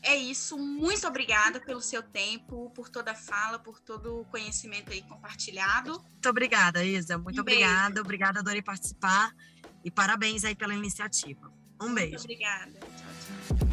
É 0.02 0.16
isso. 0.16 0.58
Muito 0.58 1.08
obrigada 1.08 1.60
pelo 1.60 1.82
seu 1.82 2.02
tempo, 2.02 2.72
por 2.72 2.90
toda 2.90 3.12
a 3.12 3.16
fala, 3.16 3.60
por 3.60 3.80
todo 3.80 4.22
o 4.22 4.26
conhecimento 4.26 4.92
aí 4.92 5.02
compartilhado. 5.02 6.00
Muito 6.00 6.30
obrigada, 6.30 6.84
Isa. 6.84 7.18
Muito 7.18 7.38
um 7.38 7.42
obrigada. 7.42 7.90
Beijo. 7.90 8.02
Obrigada, 8.02 8.40
adorei 8.40 8.62
participar. 8.62 9.36
E 9.84 9.92
parabéns 9.92 10.44
aí 10.44 10.56
pela 10.56 10.74
iniciativa. 10.74 11.52
Um 11.82 11.94
beijo. 11.94 12.12
Muito 12.12 12.24
obrigada. 12.24 12.72
Tchau, 12.72 13.58
tchau. 13.58 13.69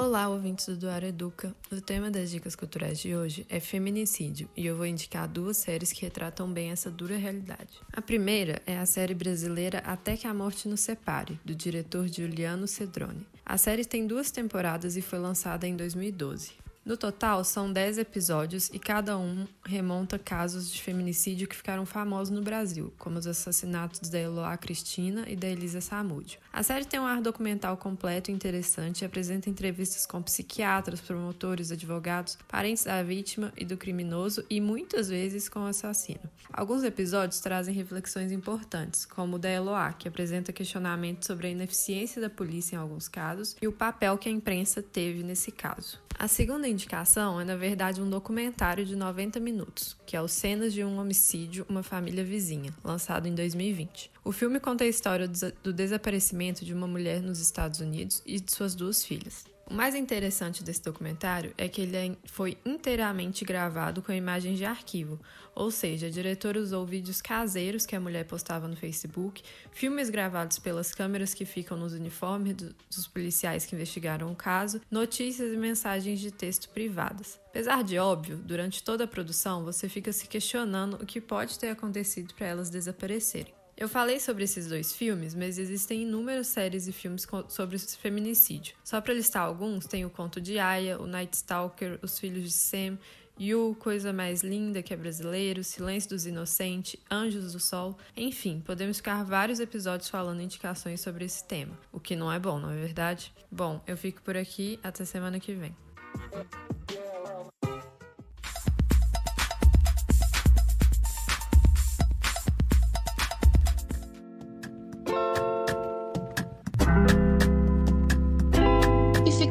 Olá, 0.00 0.28
ouvintes 0.28 0.66
do 0.66 0.76
Duar 0.76 1.02
Educa. 1.02 1.52
O 1.72 1.80
tema 1.80 2.08
das 2.08 2.30
dicas 2.30 2.54
culturais 2.54 3.00
de 3.00 3.16
hoje 3.16 3.44
é 3.48 3.58
feminicídio 3.58 4.48
e 4.56 4.64
eu 4.64 4.76
vou 4.76 4.86
indicar 4.86 5.26
duas 5.26 5.56
séries 5.56 5.92
que 5.92 6.02
retratam 6.02 6.48
bem 6.52 6.70
essa 6.70 6.88
dura 6.88 7.16
realidade. 7.16 7.80
A 7.92 8.00
primeira 8.00 8.62
é 8.64 8.78
a 8.78 8.86
série 8.86 9.12
brasileira 9.12 9.78
Até 9.78 10.16
que 10.16 10.28
a 10.28 10.32
Morte 10.32 10.68
nos 10.68 10.82
Separe, 10.82 11.40
do 11.44 11.52
diretor 11.52 12.06
Giuliano 12.06 12.68
Cedrone. 12.68 13.26
A 13.44 13.58
série 13.58 13.84
tem 13.84 14.06
duas 14.06 14.30
temporadas 14.30 14.96
e 14.96 15.02
foi 15.02 15.18
lançada 15.18 15.66
em 15.66 15.74
2012. 15.74 16.52
No 16.88 16.96
total, 16.96 17.44
são 17.44 17.70
10 17.70 17.98
episódios 17.98 18.70
e 18.72 18.78
cada 18.78 19.18
um 19.18 19.46
remonta 19.62 20.18
casos 20.18 20.72
de 20.72 20.80
feminicídio 20.80 21.46
que 21.46 21.54
ficaram 21.54 21.84
famosos 21.84 22.34
no 22.34 22.40
Brasil, 22.40 22.90
como 22.96 23.18
os 23.18 23.26
assassinatos 23.26 24.08
da 24.08 24.18
Eloá 24.18 24.56
Cristina 24.56 25.26
e 25.28 25.36
da 25.36 25.46
Elisa 25.46 25.82
Samúdio. 25.82 26.40
A 26.50 26.62
série 26.62 26.86
tem 26.86 26.98
um 26.98 27.04
ar 27.04 27.20
documental 27.20 27.76
completo 27.76 28.30
e 28.30 28.34
interessante 28.34 29.02
e 29.02 29.04
apresenta 29.04 29.50
entrevistas 29.50 30.06
com 30.06 30.22
psiquiatras, 30.22 30.98
promotores, 30.98 31.70
advogados, 31.70 32.38
parentes 32.48 32.84
da 32.84 33.02
vítima 33.02 33.52
e 33.54 33.66
do 33.66 33.76
criminoso 33.76 34.42
e 34.48 34.58
muitas 34.58 35.10
vezes 35.10 35.46
com 35.46 35.60
o 35.60 35.66
assassino. 35.66 36.22
Alguns 36.50 36.82
episódios 36.84 37.38
trazem 37.40 37.74
reflexões 37.74 38.32
importantes, 38.32 39.04
como 39.04 39.36
o 39.36 39.38
da 39.38 39.50
Eloá, 39.50 39.92
que 39.92 40.08
apresenta 40.08 40.54
questionamentos 40.54 41.26
sobre 41.26 41.48
a 41.48 41.50
ineficiência 41.50 42.18
da 42.18 42.30
polícia 42.30 42.76
em 42.76 42.78
alguns 42.78 43.08
casos 43.08 43.56
e 43.60 43.68
o 43.68 43.72
papel 43.72 44.16
que 44.16 44.30
a 44.30 44.32
imprensa 44.32 44.80
teve 44.80 45.22
nesse 45.22 45.52
caso. 45.52 46.00
A 46.18 46.26
segunda 46.26 46.68
indicação 46.78 47.40
é, 47.40 47.44
na 47.44 47.56
verdade, 47.56 48.00
um 48.00 48.08
documentário 48.08 48.84
de 48.84 48.94
90 48.94 49.40
minutos, 49.40 49.96
que 50.06 50.16
é 50.16 50.22
o 50.22 50.28
Cenas 50.28 50.72
de 50.72 50.84
um 50.84 50.98
Homicídio, 50.98 51.66
Uma 51.68 51.82
Família 51.82 52.24
Vizinha, 52.24 52.72
lançado 52.84 53.26
em 53.26 53.34
2020. 53.34 54.10
O 54.24 54.30
filme 54.30 54.60
conta 54.60 54.84
a 54.84 54.86
história 54.86 55.28
do 55.62 55.72
desaparecimento 55.72 56.64
de 56.64 56.72
uma 56.72 56.86
mulher 56.86 57.20
nos 57.20 57.40
Estados 57.40 57.80
Unidos 57.80 58.22
e 58.24 58.38
de 58.38 58.52
suas 58.52 58.74
duas 58.74 59.04
filhas. 59.04 59.44
O 59.70 59.74
mais 59.74 59.94
interessante 59.94 60.64
desse 60.64 60.82
documentário 60.82 61.52
é 61.58 61.68
que 61.68 61.82
ele 61.82 61.94
é 61.94 62.16
foi 62.24 62.56
inteiramente 62.64 63.44
gravado 63.44 64.00
com 64.00 64.10
imagens 64.10 64.56
de 64.56 64.64
arquivo, 64.64 65.20
ou 65.54 65.70
seja, 65.70 66.06
a 66.06 66.10
diretora 66.10 66.58
usou 66.58 66.86
vídeos 66.86 67.20
caseiros 67.20 67.84
que 67.84 67.94
a 67.94 68.00
mulher 68.00 68.24
postava 68.24 68.66
no 68.66 68.74
Facebook, 68.74 69.42
filmes 69.70 70.08
gravados 70.08 70.58
pelas 70.58 70.94
câmeras 70.94 71.34
que 71.34 71.44
ficam 71.44 71.76
nos 71.76 71.92
uniformes 71.92 72.54
dos 72.54 73.06
policiais 73.06 73.66
que 73.66 73.74
investigaram 73.74 74.32
o 74.32 74.34
caso, 74.34 74.80
notícias 74.90 75.52
e 75.52 75.56
mensagens 75.58 76.18
de 76.18 76.30
texto 76.30 76.70
privadas. 76.70 77.38
Apesar 77.48 77.84
de 77.84 77.98
óbvio, 77.98 78.38
durante 78.38 78.82
toda 78.82 79.04
a 79.04 79.08
produção 79.08 79.64
você 79.64 79.86
fica 79.86 80.12
se 80.14 80.26
questionando 80.26 80.94
o 80.94 81.04
que 81.04 81.20
pode 81.20 81.58
ter 81.58 81.68
acontecido 81.68 82.32
para 82.32 82.46
elas 82.46 82.70
desaparecerem. 82.70 83.52
Eu 83.78 83.88
falei 83.88 84.18
sobre 84.18 84.42
esses 84.42 84.66
dois 84.66 84.92
filmes, 84.92 85.36
mas 85.36 85.56
existem 85.56 86.02
inúmeras 86.02 86.48
séries 86.48 86.88
e 86.88 86.92
filmes 86.92 87.24
sobre 87.48 87.78
feminicídio. 87.78 88.74
Só 88.82 89.00
para 89.00 89.14
listar 89.14 89.44
alguns, 89.44 89.86
tem 89.86 90.04
o 90.04 90.10
Conto 90.10 90.40
de 90.40 90.58
Aya, 90.58 91.00
o 91.00 91.06
Night 91.06 91.36
Stalker, 91.36 91.96
Os 92.02 92.18
Filhos 92.18 92.42
de 92.42 92.50
Sam, 92.50 92.98
You, 93.38 93.76
Coisa 93.78 94.12
Mais 94.12 94.42
Linda, 94.42 94.82
que 94.82 94.92
é 94.92 94.96
brasileiro, 94.96 95.62
Silêncio 95.62 96.10
dos 96.10 96.26
Inocentes, 96.26 97.00
Anjos 97.08 97.52
do 97.52 97.60
Sol, 97.60 97.96
enfim, 98.16 98.60
podemos 98.66 98.96
ficar 98.96 99.24
vários 99.24 99.60
episódios 99.60 100.08
falando 100.08 100.42
indicações 100.42 101.00
sobre 101.00 101.24
esse 101.24 101.44
tema, 101.44 101.78
o 101.92 102.00
que 102.00 102.16
não 102.16 102.32
é 102.32 102.38
bom, 102.40 102.58
não 102.58 102.72
é 102.72 102.76
verdade? 102.76 103.32
Bom, 103.48 103.80
eu 103.86 103.96
fico 103.96 104.20
por 104.22 104.36
aqui, 104.36 104.80
até 104.82 105.04
semana 105.04 105.38
que 105.38 105.54
vem. 105.54 105.72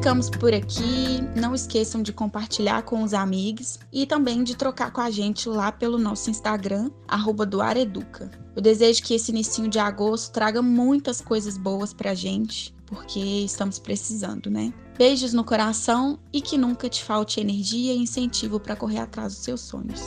Ficamos 0.07 0.29
por 0.29 0.53
aqui. 0.53 1.21
Não 1.35 1.53
esqueçam 1.53 2.01
de 2.01 2.13
compartilhar 2.13 2.83
com 2.83 3.03
os 3.03 3.13
amigos 3.13 3.77
e 3.91 4.05
também 4.05 4.41
de 4.41 4.55
trocar 4.55 4.89
com 4.89 5.01
a 5.01 5.11
gente 5.11 5.49
lá 5.49 5.69
pelo 5.69 5.97
nosso 5.97 6.29
Instagram, 6.29 6.89
@doareduca. 7.45 8.31
Eu 8.55 8.61
desejo 8.61 9.03
que 9.03 9.13
esse 9.13 9.31
início 9.31 9.67
de 9.67 9.79
agosto 9.79 10.31
traga 10.31 10.61
muitas 10.61 11.19
coisas 11.19 11.57
boas 11.57 11.93
pra 11.93 12.13
gente, 12.13 12.73
porque 12.85 13.19
estamos 13.19 13.79
precisando, 13.79 14.49
né? 14.49 14.73
Beijos 14.97 15.33
no 15.33 15.43
coração 15.43 16.17
e 16.31 16.39
que 16.39 16.57
nunca 16.57 16.87
te 16.87 17.03
falte 17.03 17.41
energia 17.41 17.93
e 17.93 17.97
incentivo 17.97 18.61
para 18.61 18.77
correr 18.77 18.99
atrás 18.99 19.35
dos 19.35 19.43
seus 19.43 19.59
sonhos. 19.59 19.99